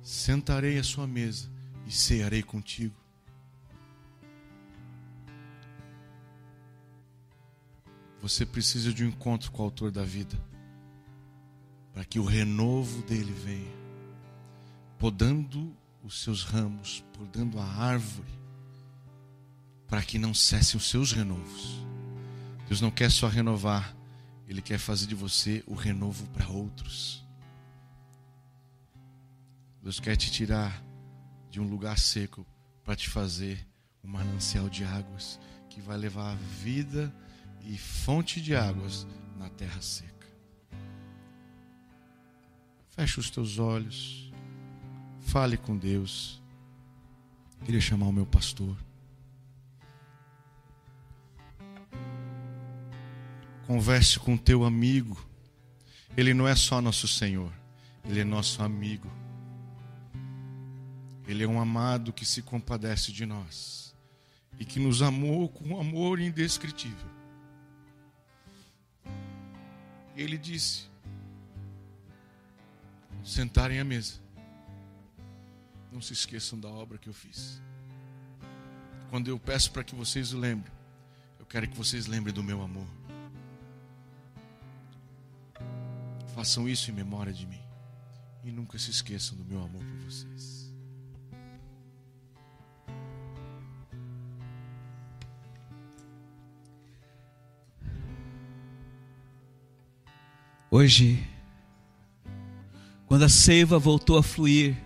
sentarei 0.00 0.78
à 0.78 0.84
sua 0.84 1.08
mesa 1.08 1.50
e 1.86 1.90
cearei 1.90 2.42
contigo. 2.42 2.99
Você 8.20 8.44
precisa 8.44 8.92
de 8.92 9.04
um 9.04 9.08
encontro 9.08 9.50
com 9.50 9.62
o 9.62 9.64
autor 9.64 9.90
da 9.90 10.04
vida, 10.04 10.38
para 11.92 12.04
que 12.04 12.18
o 12.18 12.24
renovo 12.24 13.02
dele 13.02 13.32
venha, 13.32 13.72
podando 14.98 15.74
os 16.02 16.22
seus 16.22 16.42
ramos, 16.42 17.02
podando 17.14 17.58
a 17.58 17.64
árvore, 17.64 18.32
para 19.88 20.02
que 20.02 20.18
não 20.18 20.34
cessem 20.34 20.76
os 20.76 20.88
seus 20.88 21.12
renovos. 21.12 21.84
Deus 22.68 22.80
não 22.80 22.90
quer 22.90 23.10
só 23.10 23.26
renovar, 23.26 23.96
Ele 24.46 24.62
quer 24.62 24.78
fazer 24.78 25.06
de 25.06 25.14
você 25.14 25.64
o 25.66 25.74
renovo 25.74 26.26
para 26.28 26.48
outros. 26.48 27.24
Deus 29.82 29.98
quer 29.98 30.16
te 30.16 30.30
tirar 30.30 30.84
de 31.50 31.58
um 31.58 31.68
lugar 31.68 31.98
seco 31.98 32.46
para 32.84 32.94
te 32.94 33.08
fazer 33.08 33.66
um 34.04 34.08
manancial 34.08 34.68
de 34.68 34.84
águas 34.84 35.40
que 35.70 35.80
vai 35.80 35.96
levar 35.96 36.32
a 36.32 36.36
vida 36.62 37.12
e 37.64 37.76
fonte 37.76 38.40
de 38.40 38.54
águas 38.54 39.06
na 39.36 39.48
terra 39.48 39.80
seca. 39.80 40.10
Feche 42.90 43.20
os 43.20 43.30
teus 43.30 43.58
olhos. 43.58 44.32
Fale 45.20 45.56
com 45.56 45.76
Deus. 45.76 46.42
Queria 47.64 47.80
chamar 47.80 48.06
o 48.06 48.12
meu 48.12 48.26
pastor. 48.26 48.76
Converse 53.66 54.18
com 54.18 54.36
teu 54.36 54.64
amigo. 54.64 55.16
Ele 56.16 56.34
não 56.34 56.48
é 56.48 56.56
só 56.56 56.80
nosso 56.80 57.06
Senhor, 57.06 57.52
ele 58.04 58.20
é 58.20 58.24
nosso 58.24 58.62
amigo. 58.62 59.10
Ele 61.26 61.44
é 61.44 61.48
um 61.48 61.60
amado 61.60 62.12
que 62.12 62.26
se 62.26 62.42
compadece 62.42 63.12
de 63.12 63.24
nós 63.24 63.94
e 64.58 64.64
que 64.64 64.80
nos 64.80 65.00
amou 65.00 65.48
com 65.48 65.68
um 65.68 65.80
amor 65.80 66.18
indescritível. 66.18 67.19
Ele 70.20 70.36
disse: 70.36 70.82
sentarem 73.24 73.80
à 73.80 73.84
mesa. 73.84 74.20
Não 75.90 76.02
se 76.02 76.12
esqueçam 76.12 76.60
da 76.60 76.68
obra 76.68 76.98
que 76.98 77.08
eu 77.08 77.14
fiz. 77.14 77.60
Quando 79.08 79.28
eu 79.28 79.40
peço 79.40 79.72
para 79.72 79.82
que 79.82 79.94
vocês 79.94 80.34
o 80.34 80.38
lembrem, 80.38 80.70
eu 81.38 81.46
quero 81.46 81.66
que 81.66 81.76
vocês 81.76 82.06
lembrem 82.06 82.34
do 82.34 82.42
meu 82.42 82.60
amor. 82.60 82.86
Façam 86.34 86.68
isso 86.68 86.90
em 86.90 86.94
memória 86.94 87.32
de 87.32 87.46
mim. 87.46 87.62
E 88.44 88.52
nunca 88.52 88.78
se 88.78 88.90
esqueçam 88.90 89.38
do 89.38 89.44
meu 89.44 89.62
amor 89.62 89.82
por 89.82 90.10
vocês. 90.10 90.69
Hoje, 100.72 101.18
quando 103.04 103.24
a 103.24 103.28
seiva 103.28 103.76
voltou 103.76 104.16
a 104.16 104.22
fluir 104.22 104.76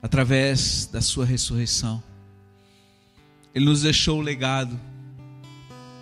através 0.00 0.86
da 0.86 1.02
sua 1.02 1.26
ressurreição, 1.26 2.02
ele 3.54 3.66
nos 3.66 3.82
deixou 3.82 4.18
o 4.18 4.22
legado 4.22 4.80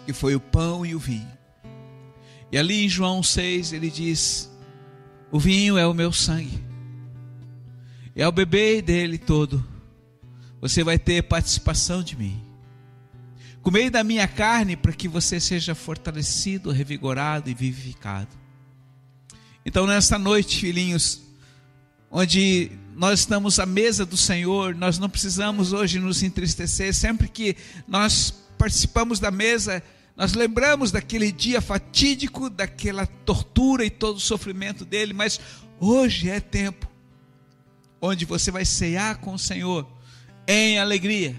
que 0.05 0.13
foi 0.13 0.37
o 0.37 0.41
pão 0.41 0.87
e 0.87 0.95
o 0.95 0.99
vinho. 1.01 1.27
E 2.53 2.57
ali 2.57 2.85
em 2.85 2.89
João 2.89 3.21
6 3.21 3.73
ele 3.73 3.91
diz: 3.91 4.49
O 5.33 5.41
vinho 5.41 5.77
é 5.77 5.85
o 5.85 5.93
meu 5.93 6.13
sangue. 6.13 6.65
E 8.15 8.23
ao 8.23 8.31
beber 8.31 8.81
dele 8.81 9.19
todo, 9.19 9.67
você 10.61 10.85
vai 10.85 11.01
ter 11.01 11.21
participação 11.25 12.01
de 12.01 12.17
mim. 12.17 12.46
Comei 13.67 13.91
da 13.91 14.05
minha 14.05 14.29
carne 14.29 14.77
para 14.77 14.93
que 14.93 15.09
você 15.09 15.41
seja 15.41 15.75
fortalecido, 15.75 16.71
revigorado 16.71 17.51
e 17.51 17.55
vivificado. 17.55 18.29
Então, 19.65 19.89
nesta 19.89 20.17
noite, 20.17 20.61
filhinhos, 20.61 21.21
onde 22.09 22.71
nós 22.95 23.19
estamos 23.19 23.59
à 23.59 23.67
mesa 23.67 24.07
do 24.07 24.17
Senhor, 24.17 24.73
nós 24.77 25.01
não 25.01 25.11
precisamos 25.11 25.73
hoje 25.73 25.99
nos 25.99 26.23
entristecer. 26.23 26.95
Sempre 26.95 27.27
que 27.27 27.57
nós 27.89 28.33
participamos 28.57 29.19
da 29.19 29.33
mesa, 29.33 29.83
nós 30.17 30.35
lembramos 30.35 30.93
daquele 30.93 31.33
dia 31.33 31.61
fatídico, 31.61 32.49
daquela 32.49 33.05
tortura 33.05 33.85
e 33.85 33.91
todo 33.91 34.19
o 34.19 34.21
sofrimento 34.21 34.85
dele, 34.85 35.13
mas 35.13 35.41
hoje 35.81 36.31
é 36.31 36.39
tempo 36.39 36.89
onde 38.01 38.25
você 38.25 38.53
vai 38.53 38.65
cear 38.65 39.17
com 39.17 39.35
o 39.35 39.39
Senhor 39.41 39.85
em 40.47 40.79
alegria, 40.79 41.35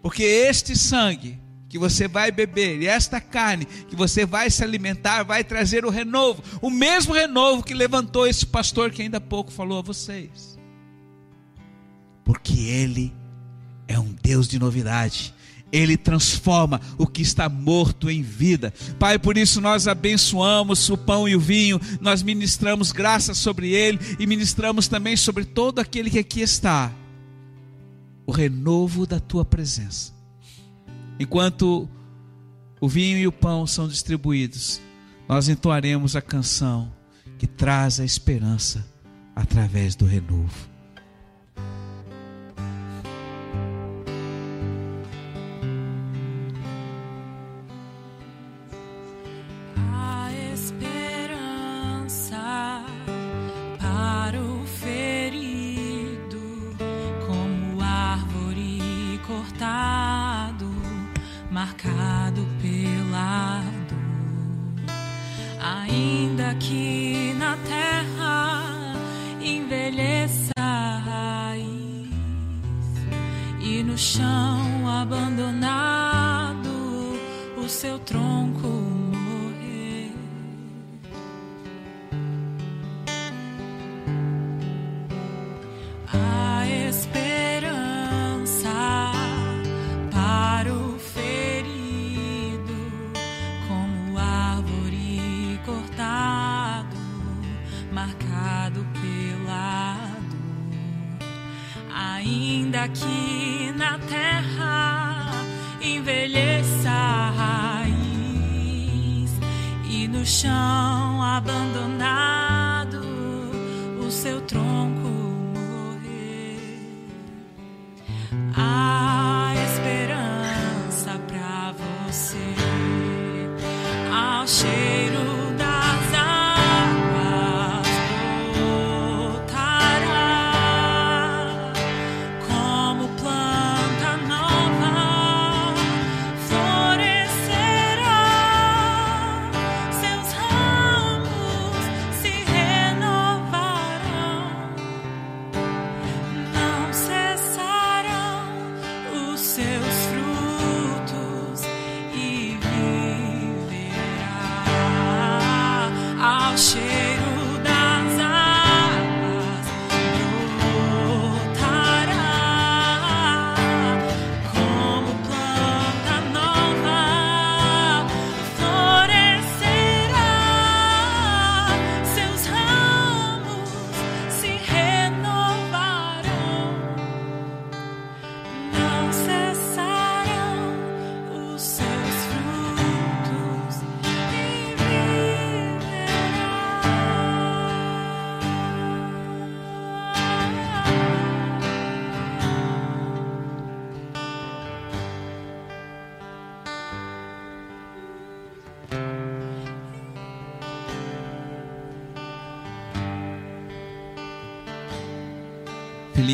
porque 0.00 0.22
este 0.22 0.74
sangue 0.74 1.41
que 1.72 1.78
você 1.78 2.06
vai 2.06 2.30
beber, 2.30 2.82
e 2.82 2.86
esta 2.86 3.18
carne 3.18 3.64
que 3.64 3.96
você 3.96 4.26
vai 4.26 4.50
se 4.50 4.62
alimentar, 4.62 5.22
vai 5.22 5.42
trazer 5.42 5.86
o 5.86 5.88
renovo, 5.88 6.44
o 6.60 6.68
mesmo 6.68 7.14
renovo 7.14 7.62
que 7.62 7.72
levantou 7.72 8.26
esse 8.26 8.44
pastor 8.44 8.90
que 8.90 9.00
ainda 9.00 9.16
há 9.16 9.20
pouco 9.22 9.50
falou 9.50 9.78
a 9.78 9.82
vocês. 9.82 10.58
Porque 12.26 12.52
Ele 12.52 13.10
é 13.88 13.98
um 13.98 14.14
Deus 14.22 14.46
de 14.48 14.58
novidade. 14.58 15.34
Ele 15.72 15.96
transforma 15.96 16.78
o 16.98 17.06
que 17.06 17.22
está 17.22 17.48
morto 17.48 18.10
em 18.10 18.20
vida. 18.20 18.74
Pai, 18.98 19.18
por 19.18 19.38
isso 19.38 19.58
nós 19.58 19.88
abençoamos 19.88 20.90
o 20.90 20.98
pão 20.98 21.26
e 21.26 21.34
o 21.34 21.40
vinho, 21.40 21.80
nós 22.02 22.22
ministramos 22.22 22.92
graça 22.92 23.32
sobre 23.32 23.70
ele 23.70 23.98
e 24.18 24.26
ministramos 24.26 24.88
também 24.88 25.16
sobre 25.16 25.46
todo 25.46 25.78
aquele 25.78 26.10
que 26.10 26.18
aqui 26.18 26.42
está. 26.42 26.92
O 28.26 28.30
renovo 28.30 29.06
da 29.06 29.18
tua 29.18 29.42
presença 29.42 30.11
Enquanto 31.18 31.88
o 32.80 32.88
vinho 32.88 33.18
e 33.18 33.26
o 33.26 33.32
pão 33.32 33.66
são 33.66 33.86
distribuídos, 33.86 34.80
nós 35.28 35.48
entoaremos 35.48 36.16
a 36.16 36.22
canção 36.22 36.92
que 37.38 37.46
traz 37.46 38.00
a 38.00 38.04
esperança 38.04 38.84
através 39.34 39.94
do 39.94 40.04
renovo. 40.04 40.71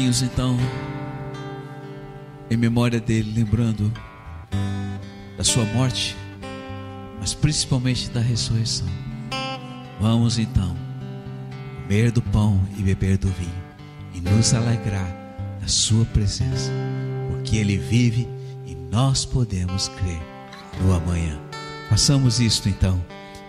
Filhinhos 0.09 0.23
então, 0.23 0.57
em 2.51 2.57
memória 2.57 2.99
dele, 2.99 3.33
lembrando 3.35 3.93
da 5.37 5.45
sua 5.45 5.65
morte, 5.67 6.17
mas 7.21 7.35
principalmente 7.35 8.11
da 8.11 8.21
ressurreição. 8.21 8.89
Vamos 10.01 10.39
então 10.39 10.77
comer 11.83 12.11
do 12.11 12.23
pão 12.23 12.61
e 12.77 12.83
beber 12.83 13.19
do 13.19 13.29
vinho 13.29 13.65
e 14.15 14.21
nos 14.21 14.55
alegrar 14.55 15.09
da 15.61 15.69
sua 15.69 16.05
presença, 16.07 16.71
porque 17.31 17.57
ele 17.57 17.77
vive 17.77 18.29
e 18.67 18.75
nós 18.91 19.25
podemos 19.25 19.89
crer 19.89 20.21
no 20.81 20.95
amanhã. 20.95 21.39
Façamos 21.89 22.41
isto 22.41 22.69
então 22.69 23.03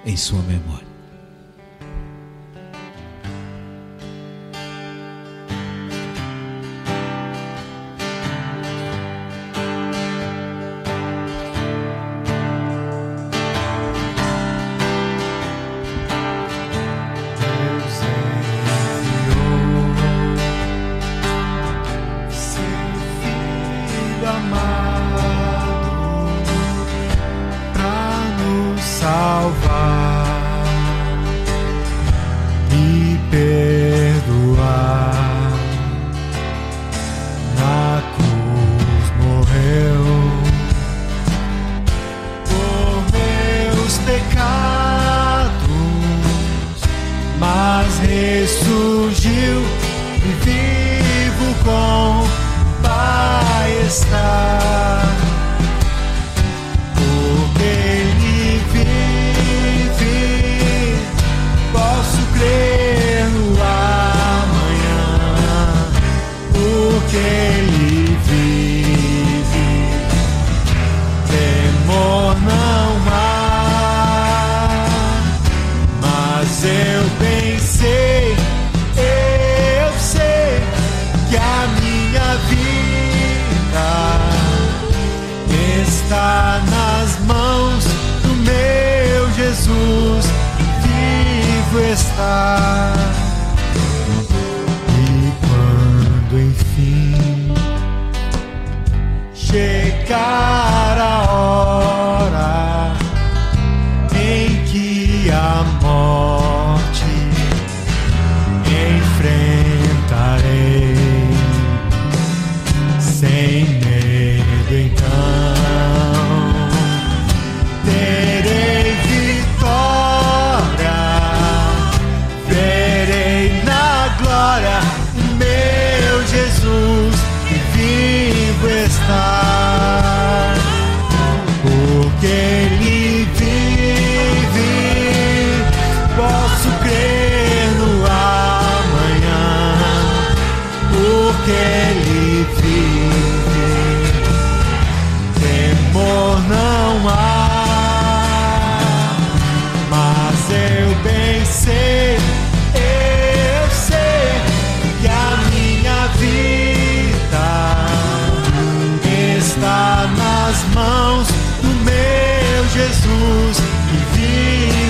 em 0.05 0.17
sua 0.17 0.41
memória. 0.43 0.88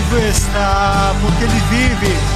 vivo 0.10 0.18
está, 0.30 1.14
porque 1.22 1.44
ele 1.44 1.60
vive. 1.70 2.29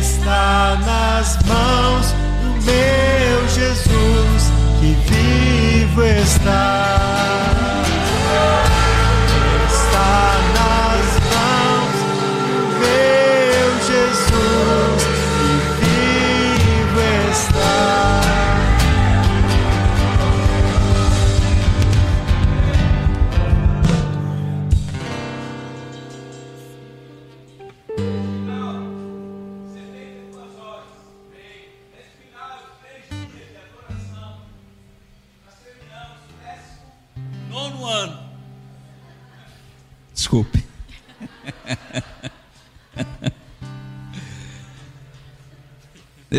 está 0.00 0.78
nas 0.86 1.38
mãos 1.46 2.14
do 2.42 2.50
meu 2.64 3.48
Jesus 3.48 4.42
que 4.80 4.90
vivo 5.12 6.02
está. 6.02 6.99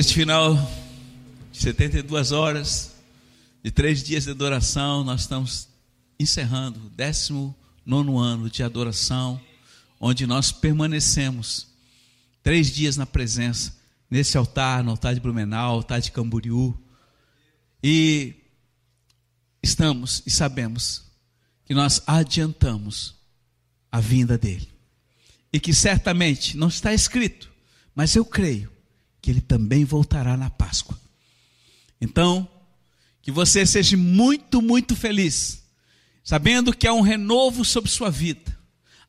Neste 0.01 0.15
final 0.15 0.55
de 1.51 1.59
72 1.59 2.31
horas, 2.31 2.95
de 3.63 3.69
três 3.69 4.01
dias 4.01 4.23
de 4.23 4.31
adoração, 4.31 5.03
nós 5.03 5.21
estamos 5.21 5.67
encerrando 6.19 6.87
o 6.87 6.89
19 6.89 7.53
ano 8.17 8.49
de 8.49 8.63
adoração, 8.63 9.39
onde 9.99 10.25
nós 10.25 10.51
permanecemos 10.51 11.67
três 12.41 12.71
dias 12.73 12.97
na 12.97 13.05
presença 13.05 13.77
nesse 14.09 14.35
altar, 14.39 14.83
no 14.83 14.89
altar 14.89 15.13
de 15.13 15.19
Blumenau, 15.19 15.75
altar 15.75 16.01
de 16.01 16.11
Camboriú. 16.11 16.75
E 17.83 18.33
estamos 19.61 20.23
e 20.25 20.31
sabemos 20.31 21.03
que 21.63 21.75
nós 21.75 22.01
adiantamos 22.07 23.13
a 23.91 23.99
vinda 23.99 24.35
dele. 24.35 24.67
E 25.53 25.59
que 25.59 25.75
certamente 25.75 26.57
não 26.57 26.69
está 26.69 26.91
escrito, 26.91 27.51
mas 27.93 28.15
eu 28.15 28.25
creio 28.25 28.70
que 29.21 29.29
ele 29.29 29.41
também 29.41 29.85
voltará 29.85 30.35
na 30.35 30.49
Páscoa. 30.49 30.99
Então, 31.99 32.49
que 33.21 33.31
você 33.31 33.65
seja 33.65 33.95
muito, 33.95 34.61
muito 34.61 34.95
feliz, 34.95 35.63
sabendo 36.23 36.75
que 36.75 36.87
há 36.87 36.93
um 36.93 37.01
renovo 37.01 37.63
sobre 37.63 37.91
sua 37.91 38.09
vida. 38.09 38.57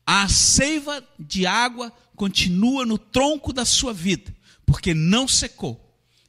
A 0.05 0.27
seiva 0.27 1.03
de 1.19 1.45
água 1.45 1.91
continua 2.15 2.85
no 2.85 2.97
tronco 2.97 3.51
da 3.51 3.65
sua 3.65 3.93
vida, 3.93 4.33
porque 4.65 4.93
não 4.93 5.27
secou. 5.27 5.79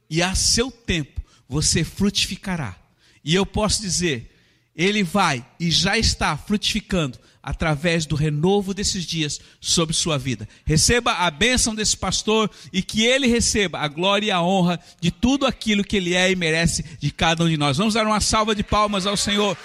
E 0.08 0.22
a 0.22 0.34
seu 0.34 0.70
tempo 0.70 1.20
você 1.48 1.84
frutificará. 1.84 2.76
E 3.22 3.34
eu 3.34 3.44
posso 3.44 3.82
dizer, 3.82 4.34
ele 4.74 5.02
vai 5.02 5.46
e 5.58 5.70
já 5.70 5.98
está 5.98 6.36
frutificando 6.36 7.18
através 7.44 8.06
do 8.06 8.16
renovo 8.16 8.72
desses 8.72 9.04
dias 9.04 9.38
sobre 9.60 9.94
sua 9.94 10.18
vida. 10.18 10.48
Receba 10.64 11.12
a 11.12 11.30
bênção 11.30 11.74
desse 11.74 11.96
pastor 11.96 12.50
e 12.72 12.82
que 12.82 13.04
ele 13.04 13.26
receba 13.26 13.78
a 13.78 13.86
glória 13.86 14.26
e 14.26 14.30
a 14.30 14.40
honra 14.40 14.80
de 15.00 15.10
tudo 15.10 15.46
aquilo 15.46 15.84
que 15.84 15.98
ele 15.98 16.14
é 16.14 16.30
e 16.30 16.36
merece 16.36 16.84
de 16.98 17.10
cada 17.10 17.44
um 17.44 17.48
de 17.48 17.56
nós. 17.56 17.76
Vamos 17.76 17.94
dar 17.94 18.06
uma 18.06 18.20
salva 18.20 18.54
de 18.54 18.62
palmas 18.62 19.06
ao 19.06 19.16
Senhor. 19.16 19.56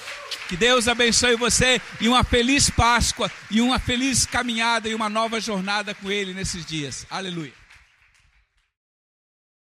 Que 0.49 0.57
Deus 0.57 0.87
abençoe 0.87 1.35
você 1.35 1.81
e 2.01 2.07
uma 2.07 2.23
feliz 2.23 2.69
Páscoa 2.69 3.31
e 3.49 3.61
uma 3.61 3.79
feliz 3.79 4.25
caminhada 4.25 4.89
e 4.89 4.95
uma 4.95 5.07
nova 5.07 5.39
jornada 5.39 5.93
com 5.93 6.11
ele 6.11 6.33
nesses 6.33 6.65
dias. 6.65 7.05
Aleluia. 7.09 7.58